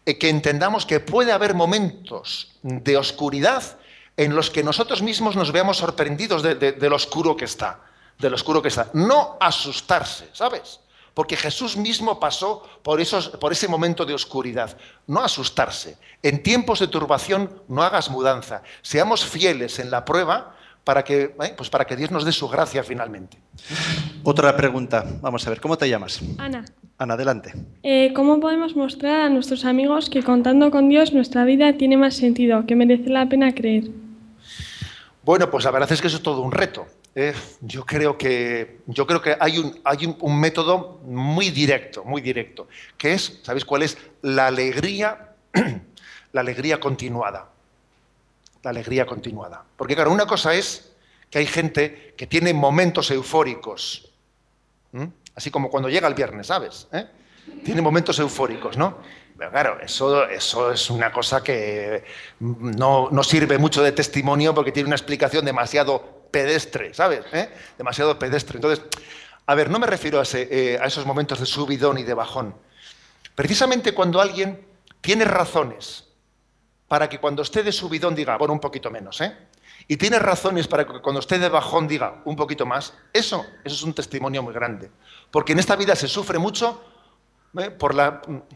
eh, 0.05 0.17
que 0.17 0.29
entendamos 0.29 0.85
que 0.85 0.99
puede 0.99 1.31
haber 1.31 1.53
momentos 1.53 2.53
de 2.61 2.97
oscuridad 2.97 3.77
en 4.17 4.35
los 4.35 4.49
que 4.49 4.63
nosotros 4.63 5.01
mismos 5.01 5.35
nos 5.35 5.51
veamos 5.51 5.77
sorprendidos 5.77 6.43
de, 6.43 6.89
lo 6.89 6.95
oscuro 6.95 7.35
que 7.35 7.45
está, 7.45 7.81
de 8.17 8.29
lo 8.29 8.35
oscuro 8.35 8.61
que 8.61 8.67
está. 8.67 8.89
No 8.93 9.37
asustarse, 9.39 10.29
¿sabes? 10.33 10.79
Porque 11.13 11.35
Jesús 11.35 11.75
mismo 11.75 12.19
pasó 12.19 12.67
por 12.83 13.01
ese 13.01 13.67
momento 13.67 14.05
de 14.05 14.13
oscuridad. 14.13 14.77
No 15.07 15.21
asustarse. 15.21 15.97
En 16.23 16.41
tiempos 16.41 16.79
de 16.79 16.87
turbación 16.87 17.61
no 17.67 17.83
hagas 17.83 18.09
mudanza. 18.09 18.63
Seamos 18.81 19.25
fieles 19.25 19.79
en 19.79 19.91
la 19.91 20.05
prueba 20.05 20.55
para 20.83 21.03
que, 21.03 21.35
eh, 21.41 21.53
pues 21.55 21.69
para 21.69 21.85
que 21.85 21.95
Dios 21.95 22.11
nos 22.11 22.25
dé 22.25 22.31
su 22.31 22.47
gracia 22.47 22.83
finalmente. 22.83 23.37
Otra 24.23 24.55
pregunta. 24.55 25.05
Vamos 25.21 25.45
a 25.45 25.49
ver, 25.49 25.61
¿cómo 25.61 25.77
te 25.77 25.87
llamas? 25.89 26.21
Ana, 26.37 26.65
Ana, 26.97 27.13
adelante. 27.13 27.53
eh, 27.83 28.11
¿cómo 28.15 28.39
podemos 28.39 28.75
mostrar 28.75 29.21
a 29.21 29.29
nuestros 29.29 29.65
amigos 29.65 30.09
que 30.09 30.23
contando 30.23 30.71
con 30.71 30.89
Dios 30.89 31.13
nuestra 31.13 31.43
vida 31.45 31.73
tiene 31.77 31.97
más 31.97 32.15
sentido, 32.15 32.65
que 32.65 32.75
merece 32.75 33.09
la 33.09 33.27
pena 33.27 33.53
creer? 33.53 33.85
Bueno, 35.23 35.49
pues 35.51 35.65
la 35.65 35.71
verdad 35.71 35.91
es 35.91 36.01
que 36.01 36.07
eso 36.07 36.17
es 36.17 36.23
todo 36.23 36.41
un 36.41 36.51
reto. 36.51 36.87
¿eh? 37.15 37.33
yo 37.61 37.85
creo 37.85 38.17
que, 38.17 38.79
yo 38.87 39.05
creo 39.05 39.21
que 39.21 39.35
hay, 39.39 39.57
un, 39.59 39.79
hay 39.83 40.05
un, 40.05 40.15
un 40.19 40.39
método 40.39 40.99
muy 41.05 41.49
directo, 41.49 42.03
muy 42.05 42.21
directo, 42.21 42.67
que 42.97 43.13
es, 43.13 43.39
¿sabéis 43.43 43.65
cuál 43.65 43.83
es? 43.83 43.97
La 44.21 44.47
alegría, 44.47 45.35
la 46.31 46.41
alegría 46.41 46.79
continuada. 46.79 47.50
La 48.63 48.69
alegría 48.69 49.05
continuada. 49.05 49.63
Porque 49.75 49.95
claro, 49.95 50.11
una 50.11 50.25
cosa 50.25 50.53
es 50.53 50.91
que 51.29 51.39
hay 51.39 51.47
gente 51.47 52.13
que 52.17 52.27
tiene 52.27 52.53
momentos 52.53 53.09
eufóricos, 53.09 54.11
así 55.35 55.49
como 55.49 55.69
cuando 55.69 55.89
llega 55.89 56.07
el 56.07 56.13
viernes, 56.13 56.47
¿sabes? 56.47 56.87
¿Eh? 56.91 57.07
Tiene 57.63 57.81
momentos 57.81 58.19
eufóricos, 58.19 58.77
¿no? 58.77 58.97
Pero 59.37 59.49
claro, 59.49 59.79
eso, 59.81 60.27
eso 60.27 60.71
es 60.71 60.89
una 60.89 61.11
cosa 61.11 61.41
que 61.41 62.03
no, 62.39 63.09
no 63.09 63.23
sirve 63.23 63.57
mucho 63.57 63.81
de 63.81 63.91
testimonio 63.91 64.53
porque 64.53 64.71
tiene 64.71 64.87
una 64.87 64.95
explicación 64.95 65.45
demasiado 65.45 66.27
pedestre, 66.29 66.93
¿sabes? 66.93 67.25
¿Eh? 67.33 67.49
Demasiado 67.77 68.19
pedestre. 68.19 68.57
Entonces, 68.57 68.85
a 69.45 69.55
ver, 69.55 69.69
no 69.69 69.79
me 69.79 69.87
refiero 69.87 70.19
a, 70.19 70.23
ese, 70.23 70.47
eh, 70.51 70.79
a 70.79 70.85
esos 70.85 71.05
momentos 71.05 71.39
de 71.39 71.45
subidón 71.45 71.97
y 71.97 72.03
de 72.03 72.13
bajón. 72.13 72.53
Precisamente 73.33 73.93
cuando 73.93 74.21
alguien 74.21 74.63
tiene 75.01 75.25
razones 75.25 76.10
para 76.91 77.07
que 77.07 77.19
cuando 77.19 77.41
esté 77.41 77.63
de 77.63 77.71
subidón 77.71 78.13
diga, 78.13 78.35
bueno, 78.35 78.53
un 78.53 78.59
poquito 78.59 78.91
menos, 78.91 79.21
¿eh? 79.21 79.33
Y 79.87 79.95
tiene 79.95 80.19
razones 80.19 80.67
para 80.67 80.85
que 80.85 80.99
cuando 80.99 81.21
esté 81.21 81.39
de 81.39 81.47
bajón 81.47 81.87
diga 81.87 82.21
un 82.25 82.35
poquito 82.35 82.65
más, 82.65 82.93
eso, 83.13 83.45
eso 83.63 83.75
es 83.75 83.83
un 83.83 83.93
testimonio 83.93 84.43
muy 84.43 84.53
grande. 84.53 84.91
Porque 85.31 85.53
en 85.53 85.59
esta 85.59 85.77
vida 85.77 85.95
se 85.95 86.09
sufre 86.09 86.37
mucho 86.37 86.83
¿eh? 87.57 87.71
por, 87.71 87.95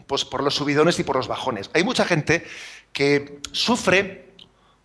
pues 0.06 0.26
por 0.26 0.44
los 0.44 0.54
subidones 0.54 1.00
y 1.00 1.06
por 1.06 1.16
los 1.16 1.30
bajones. 1.30 1.70
Hay 1.74 1.86
mucha 1.86 2.04
gente 2.04 2.46
que 2.92 3.40
sufre 3.54 4.34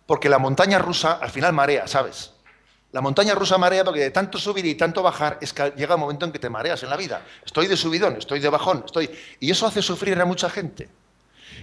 porque 0.05 0.29
la 0.29 0.39
montaña 0.39 0.79
rusa 0.79 1.19
al 1.21 1.29
final 1.29 1.51
marea, 1.51 1.87
¿sabes? 1.87 2.31
La 2.93 3.01
montaña 3.01 3.35
rusa 3.35 3.57
marea 3.57 3.83
porque 3.83 3.99
de 3.99 4.11
tanto 4.11 4.37
subir 4.37 4.65
y 4.65 4.75
tanto 4.75 5.03
bajar 5.03 5.39
es 5.41 5.51
que 5.51 5.73
llega 5.75 5.95
un 5.95 6.01
momento 6.01 6.25
en 6.25 6.31
que 6.31 6.39
te 6.39 6.49
mareas 6.49 6.83
en 6.83 6.89
la 6.89 6.95
vida. 6.95 7.25
Estoy 7.45 7.67
de 7.67 7.75
subidón, 7.75 8.15
estoy 8.15 8.39
de 8.39 8.47
bajón, 8.47 8.83
estoy... 8.85 9.11
Y 9.41 9.51
eso 9.51 9.67
hace 9.67 9.81
sufrir 9.81 10.17
a 10.21 10.23
mucha 10.23 10.49
gente. 10.49 10.87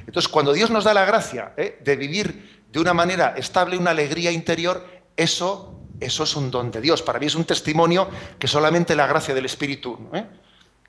Entonces, 0.07 0.29
cuando 0.29 0.53
Dios 0.53 0.71
nos 0.71 0.85
da 0.85 0.95
la 0.95 1.05
gracia 1.05 1.53
¿eh? 1.57 1.79
de 1.83 1.97
vivir 1.97 2.59
de 2.71 2.81
una 2.81 2.95
manera 2.95 3.35
estable, 3.37 3.77
una 3.77 3.91
alegría 3.91 4.31
interior, 4.31 4.87
eso, 5.17 5.81
eso 6.01 6.23
es 6.23 6.37
un 6.37 6.51
don 6.51 6.71
de 6.71 6.81
Dios. 6.81 7.03
Para 7.03 7.19
mí 7.19 7.27
es 7.27 7.35
un 7.35 7.45
testimonio 7.45 8.09
que 8.39 8.47
solamente 8.47 8.95
la 8.95 9.07
gracia 9.07 9.35
del 9.35 9.47
Espíritu. 9.47 9.99
¿eh? 10.13 10.25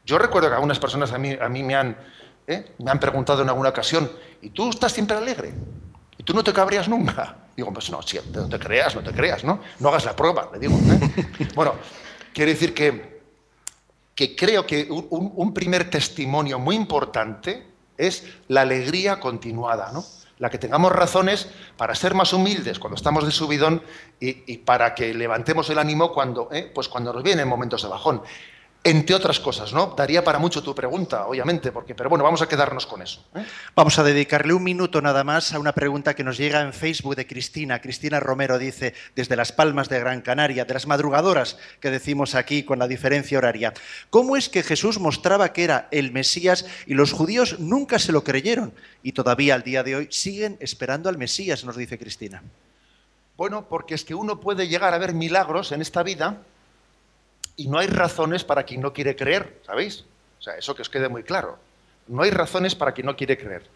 Yo 0.05 0.17
recuerdo 0.17 0.49
que 0.49 0.55
algunas 0.55 0.79
personas 0.79 1.11
a 1.11 1.17
mí, 1.17 1.35
a 1.39 1.49
mí 1.49 1.63
me, 1.63 1.75
han, 1.75 1.97
¿eh? 2.47 2.73
me 2.79 2.91
han 2.91 2.99
preguntado 2.99 3.41
en 3.41 3.49
alguna 3.49 3.69
ocasión, 3.69 4.11
¿y 4.41 4.49
tú 4.49 4.69
estás 4.69 4.91
siempre 4.91 5.17
alegre? 5.17 5.53
¿Y 6.17 6.23
tú 6.23 6.33
no 6.33 6.43
te 6.43 6.53
cabreas 6.53 6.89
nunca? 6.89 7.37
Digo, 7.55 7.73
pues 7.73 7.89
no, 7.89 8.01
siempre, 8.01 8.41
no 8.41 8.49
te 8.49 8.59
creas, 8.59 8.95
no 8.95 9.01
te 9.01 9.11
creas, 9.11 9.43
¿no? 9.43 9.61
No 9.79 9.89
hagas 9.89 10.05
la 10.05 10.15
prueba, 10.15 10.49
le 10.53 10.59
digo. 10.59 10.79
bueno, 11.55 11.75
quiero 12.33 12.51
decir 12.51 12.73
que, 12.73 13.19
que 14.15 14.33
creo 14.33 14.65
que 14.65 14.87
un, 14.89 15.33
un 15.35 15.53
primer 15.53 15.89
testimonio 15.89 16.57
muy 16.57 16.77
importante 16.77 17.67
es 17.99 18.23
la 18.47 18.61
alegría 18.61 19.19
continuada, 19.19 19.91
¿no? 19.91 20.03
La 20.39 20.49
que 20.49 20.57
tengamos 20.57 20.93
razones 20.93 21.49
para 21.75 21.93
ser 21.93 22.15
más 22.15 22.31
humildes 22.31 22.79
cuando 22.79 22.95
estamos 22.95 23.25
de 23.25 23.31
subidón 23.31 23.83
y, 24.21 24.57
para 24.59 24.95
que 24.95 25.13
levantemos 25.13 25.69
el 25.69 25.77
ánimo 25.77 26.13
cuando, 26.13 26.47
¿eh? 26.51 26.71
pues 26.73 26.87
cuando 26.87 27.11
nos 27.11 27.23
vienen 27.23 27.45
momentos 27.45 27.83
de 27.83 27.89
bajón 27.89 28.21
entre 28.81 29.13
otras 29.13 29.41
cosas, 29.41 29.73
¿no? 29.73 29.93
Daría 29.97 30.23
para 30.23 30.39
mucho 30.39 30.63
tu 30.63 30.73
pregunta, 30.73 31.25
obviamente, 31.27 31.71
porque, 31.71 31.93
pero 31.93 32.09
bueno, 32.09 32.23
vamos 32.23 32.41
a 32.41 32.47
quedarnos 32.47 32.85
con 32.85 33.01
eso. 33.01 33.25
¿eh? 33.35 33.43
Vamos 33.75 33.99
a 33.99 34.03
dedicarle 34.03 34.53
un 34.53 34.63
minuto 34.63 35.01
nada 35.01 35.25
más 35.25 35.53
a 35.53 35.59
una 35.59 35.73
pregunta 35.73 36.15
que 36.15 36.23
nos 36.23 36.37
llega 36.37 36.61
en 36.61 36.71
Facebook 36.71 37.17
de 37.17 37.27
Cristina. 37.27 37.81
Cristina 37.81 38.21
Romero 38.21 38.57
dice, 38.57 38.93
desde 39.15 39.35
Las 39.35 39.51
Palmas 39.51 39.89
de 39.89 39.99
Gran 39.99 40.21
Canaria, 40.21 40.63
de 40.63 40.73
las 40.73 40.87
madrugadoras 40.87 41.57
que 41.81 41.91
decimos 41.91 42.35
aquí 42.35 42.63
con 42.63 42.79
la 42.79 42.87
diferencia 42.87 43.37
horaria, 43.37 43.73
¿cómo 44.09 44.37
es 44.37 44.47
que 44.47 44.63
Jesús 44.63 44.97
mostraba 44.97 45.51
que 45.51 45.65
era 45.65 45.89
el 45.91 46.13
Mesías 46.13 46.65
y 46.85 46.93
los 46.93 47.11
judíos 47.11 47.59
nunca 47.59 47.99
se 47.99 48.13
lo 48.13 48.23
creyeron 48.23 48.73
y 49.03 49.11
todavía 49.11 49.55
al 49.55 49.63
día 49.63 49.83
de 49.83 49.97
hoy 49.97 50.07
siguen 50.09 50.55
esperando 50.61 51.09
al 51.09 51.17
Mesías, 51.17 51.65
nos 51.65 51.75
dice 51.75 51.99
Cristina? 51.99 52.43
Bueno, 53.35 53.67
porque 53.67 53.95
es 53.95 54.05
que 54.05 54.15
uno 54.15 54.39
puede 54.39 54.69
llegar 54.69 54.93
a 54.93 54.97
ver 54.97 55.13
milagros 55.13 55.73
en 55.73 55.81
esta 55.81 56.01
vida 56.01 56.43
y 57.59 57.67
no 57.67 57.77
hay 57.77 57.87
razones 57.87 58.45
para 58.45 58.63
quien 58.63 58.79
no 58.79 58.93
quiere 58.93 59.17
creer, 59.17 59.59
¿sabéis? 59.65 60.05
O 60.39 60.41
sea, 60.41 60.55
eso 60.55 60.73
que 60.73 60.81
os 60.81 60.89
quede 60.89 61.09
muy 61.09 61.23
claro. 61.23 61.59
No 62.07 62.23
hay 62.23 62.31
razones 62.31 62.73
para 62.73 62.93
quien 62.93 63.05
no 63.05 63.17
quiere 63.17 63.37
creer. 63.37 63.67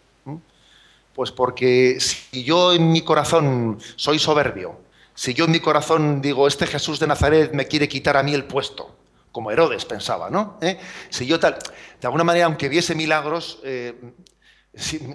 Pues 1.13 1.31
porque 1.31 1.99
si 1.99 2.45
yo 2.45 2.71
en 2.71 2.93
mi 2.93 3.01
corazón 3.01 3.77
soy 3.97 4.19
soberbio, 4.19 4.79
si 5.13 5.33
yo 5.33 5.45
en 5.45 5.51
mi 5.51 5.59
corazón 5.59 6.21
digo, 6.21 6.47
este 6.47 6.65
Jesús 6.65 6.97
de 6.97 7.07
Nazaret 7.07 7.51
me 7.51 7.67
quiere 7.67 7.89
quitar 7.89 8.15
a 8.15 8.23
mí 8.23 8.33
el 8.33 8.45
puesto, 8.45 8.95
como 9.33 9.51
Herodes 9.51 9.83
pensaba, 9.83 10.29
¿no? 10.29 10.57
¿Eh? 10.61 10.79
Si 11.09 11.27
yo 11.27 11.37
tal, 11.37 11.57
de 11.99 12.07
alguna 12.07 12.23
manera, 12.23 12.45
aunque 12.45 12.69
viese 12.69 12.95
milagros, 12.95 13.59
eh, 13.65 13.95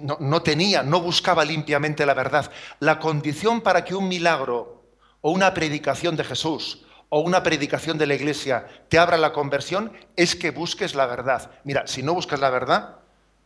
no, 0.03 0.17
no 0.19 0.43
tenía, 0.43 0.83
no 0.83 1.01
buscaba 1.01 1.43
limpiamente 1.43 2.05
la 2.05 2.13
verdad. 2.13 2.51
La 2.79 2.99
condición 2.99 3.61
para 3.61 3.83
que 3.83 3.95
un 3.95 4.07
milagro 4.07 4.83
o 5.21 5.31
una 5.31 5.55
predicación 5.55 6.15
de 6.15 6.23
Jesús 6.23 6.85
o 7.09 7.19
una 7.19 7.43
predicación 7.43 7.97
de 7.97 8.07
la 8.07 8.13
iglesia 8.13 8.67
te 8.87 8.99
abra 8.99 9.17
la 9.17 9.33
conversión 9.33 9.91
es 10.15 10.35
que 10.35 10.51
busques 10.51 10.95
la 10.95 11.07
verdad. 11.07 11.51
Mira, 11.63 11.87
si 11.87 12.03
no 12.03 12.13
buscas 12.13 12.39
la 12.39 12.49
verdad, 12.49 12.97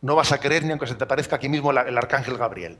no 0.02 0.14
vas 0.14 0.32
a 0.32 0.38
creer 0.38 0.64
ni 0.64 0.70
aunque 0.70 0.86
se 0.86 0.94
te 0.94 1.06
parezca 1.06 1.36
aquí 1.36 1.48
mismo 1.48 1.70
el 1.70 1.98
arcángel 1.98 2.36
Gabriel. 2.36 2.78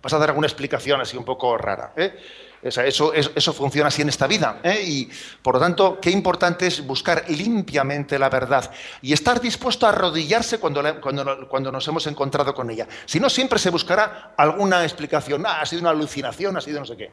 Vas 0.00 0.12
a 0.12 0.18
dar 0.18 0.28
alguna 0.28 0.46
explicación 0.46 1.00
así 1.00 1.16
un 1.16 1.24
poco 1.24 1.58
rara. 1.58 1.92
¿eh? 1.96 2.16
Eso, 2.62 3.12
eso, 3.12 3.52
funciona 3.52 3.88
así 3.88 4.02
en 4.02 4.08
esta 4.08 4.26
vida. 4.26 4.60
¿eh? 4.62 4.82
Y 4.84 5.10
por 5.42 5.54
lo 5.54 5.60
tanto, 5.60 5.98
qué 6.00 6.10
importante 6.10 6.66
es 6.66 6.84
buscar 6.84 7.24
limpiamente 7.28 8.18
la 8.18 8.28
verdad 8.28 8.70
y 9.02 9.12
estar 9.12 9.40
dispuesto 9.40 9.86
a 9.86 9.90
arrodillarse 9.90 10.58
cuando, 10.58 11.00
cuando, 11.00 11.48
cuando 11.48 11.72
nos 11.72 11.86
hemos 11.88 12.06
encontrado 12.06 12.54
con 12.54 12.70
ella. 12.70 12.86
Si 13.06 13.18
no, 13.20 13.28
siempre 13.28 13.58
se 13.58 13.70
buscará 13.70 14.34
alguna 14.36 14.84
explicación. 14.84 15.44
Ah, 15.46 15.60
ha 15.60 15.66
sido 15.66 15.82
una 15.82 15.90
alucinación, 15.90 16.56
ha 16.56 16.60
sido 16.60 16.80
no 16.80 16.86
sé 16.86 16.96
qué. 16.96 17.10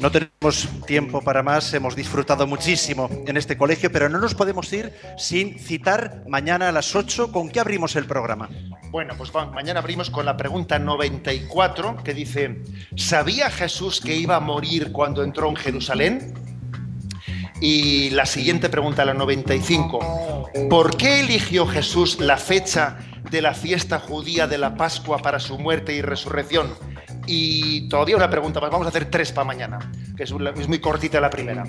No 0.00 0.12
tenemos 0.12 0.68
tiempo 0.86 1.20
para 1.22 1.42
más, 1.42 1.74
hemos 1.74 1.96
disfrutado 1.96 2.46
muchísimo 2.46 3.10
en 3.26 3.36
este 3.36 3.56
colegio, 3.56 3.90
pero 3.90 4.08
no 4.08 4.20
nos 4.20 4.32
podemos 4.32 4.72
ir 4.72 4.92
sin 5.16 5.58
citar 5.58 6.22
mañana 6.28 6.68
a 6.68 6.72
las 6.72 6.94
8 6.94 7.32
con 7.32 7.48
qué 7.48 7.58
abrimos 7.58 7.96
el 7.96 8.06
programa. 8.06 8.48
Bueno, 8.90 9.14
pues 9.18 9.32
mañana 9.34 9.80
abrimos 9.80 10.08
con 10.08 10.24
la 10.24 10.36
pregunta 10.36 10.78
94 10.78 11.96
que 12.04 12.14
dice, 12.14 12.62
¿sabía 12.96 13.50
Jesús 13.50 14.00
que 14.00 14.14
iba 14.14 14.36
a 14.36 14.40
morir 14.40 14.92
cuando 14.92 15.24
entró 15.24 15.48
en 15.48 15.56
Jerusalén? 15.56 16.32
Y 17.60 18.10
la 18.10 18.24
siguiente 18.24 18.68
pregunta, 18.68 19.04
la 19.04 19.14
95, 19.14 20.50
¿por 20.70 20.96
qué 20.96 21.20
eligió 21.20 21.66
Jesús 21.66 22.20
la 22.20 22.36
fecha 22.36 22.98
de 23.32 23.42
la 23.42 23.52
fiesta 23.52 23.98
judía 23.98 24.46
de 24.46 24.58
la 24.58 24.76
Pascua 24.76 25.18
para 25.18 25.40
su 25.40 25.58
muerte 25.58 25.92
y 25.92 26.02
resurrección? 26.02 26.72
Y 27.30 27.86
todavía 27.90 28.16
una 28.16 28.30
pregunta 28.30 28.58
más, 28.58 28.70
vamos 28.70 28.86
a 28.86 28.88
hacer 28.88 29.10
tres 29.10 29.32
para 29.32 29.44
mañana, 29.44 29.92
que 30.16 30.22
es, 30.22 30.32
muy 30.32 30.80
cortita 30.80 31.20
la 31.20 31.28
primera. 31.28 31.62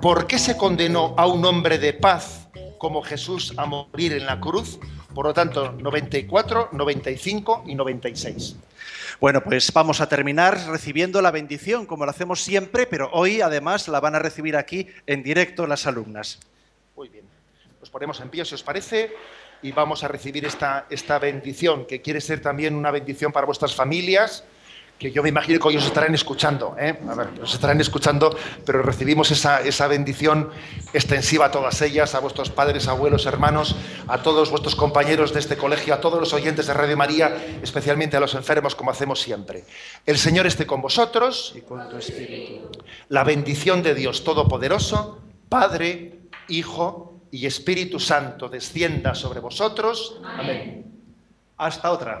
¿Por 0.00 0.28
qué 0.28 0.38
se 0.38 0.56
condenó 0.56 1.16
a 1.18 1.26
un 1.26 1.44
hombre 1.44 1.78
de 1.78 1.92
paz 1.92 2.48
como 2.78 3.02
Jesús 3.02 3.54
a 3.56 3.66
morir 3.66 4.12
en 4.12 4.24
la 4.24 4.38
cruz? 4.38 4.78
Por 5.12 5.26
lo 5.26 5.34
tanto, 5.34 5.72
94, 5.72 6.68
95 6.70 7.64
y 7.66 7.74
96. 7.74 8.54
Bueno, 9.20 9.42
pues 9.42 9.72
vamos 9.72 10.00
a 10.00 10.08
terminar 10.08 10.56
recibiendo 10.68 11.20
la 11.20 11.32
bendición, 11.32 11.84
como 11.84 12.04
lo 12.04 12.12
hacemos 12.12 12.40
siempre, 12.40 12.86
pero 12.86 13.10
hoy 13.12 13.40
además 13.40 13.88
la 13.88 13.98
van 13.98 14.14
a 14.14 14.20
recibir 14.20 14.56
aquí 14.56 14.86
en 15.08 15.24
directo 15.24 15.66
las 15.66 15.88
alumnas. 15.88 16.38
Muy 16.94 17.08
bien. 17.08 17.24
Nos 17.80 17.90
ponemos 17.90 18.20
en 18.20 18.28
pie, 18.28 18.44
si 18.44 18.54
os 18.54 18.62
parece 18.62 19.10
y 19.60 19.72
vamos 19.72 20.04
a 20.04 20.08
recibir 20.08 20.44
esta, 20.44 20.86
esta 20.88 21.18
bendición, 21.18 21.84
que 21.84 22.00
quiere 22.00 22.20
ser 22.20 22.40
también 22.40 22.76
una 22.76 22.92
bendición 22.92 23.32
para 23.32 23.46
vuestras 23.46 23.74
familias, 23.74 24.44
que 25.02 25.10
yo 25.10 25.20
me 25.20 25.30
imagino 25.30 25.58
que 25.58 25.66
hoy 25.66 25.76
os 25.76 25.84
estarán 25.84 26.14
escuchando, 26.14 26.76
¿eh? 26.78 26.96
a 27.08 27.44
estarán 27.44 27.80
escuchando, 27.80 28.36
pero 28.64 28.82
recibimos 28.82 29.32
esa, 29.32 29.60
esa 29.60 29.88
bendición 29.88 30.50
extensiva 30.92 31.46
a 31.46 31.50
todas 31.50 31.82
ellas, 31.82 32.14
a 32.14 32.20
vuestros 32.20 32.50
padres, 32.50 32.86
abuelos, 32.86 33.26
hermanos, 33.26 33.74
a 34.06 34.22
todos 34.22 34.50
vuestros 34.50 34.76
compañeros 34.76 35.34
de 35.34 35.40
este 35.40 35.56
colegio, 35.56 35.92
a 35.92 36.00
todos 36.00 36.20
los 36.20 36.32
oyentes 36.32 36.68
de 36.68 36.74
Radio 36.74 36.96
María, 36.96 37.58
especialmente 37.64 38.16
a 38.16 38.20
los 38.20 38.34
enfermos, 38.34 38.76
como 38.76 38.92
hacemos 38.92 39.20
siempre. 39.20 39.64
El 40.06 40.18
Señor 40.18 40.46
esté 40.46 40.66
con 40.66 40.80
vosotros 40.80 41.52
y 41.56 41.62
con 41.62 41.88
tu 41.88 41.96
espíritu. 41.96 42.70
La 43.08 43.24
bendición 43.24 43.82
de 43.82 43.96
Dios 43.96 44.22
Todopoderoso, 44.22 45.20
Padre, 45.48 46.20
Hijo 46.46 47.22
y 47.32 47.46
Espíritu 47.46 47.98
Santo 47.98 48.48
descienda 48.48 49.16
sobre 49.16 49.40
vosotros. 49.40 50.20
Amén. 50.24 50.86
Hasta 51.56 51.90
otra. 51.90 52.20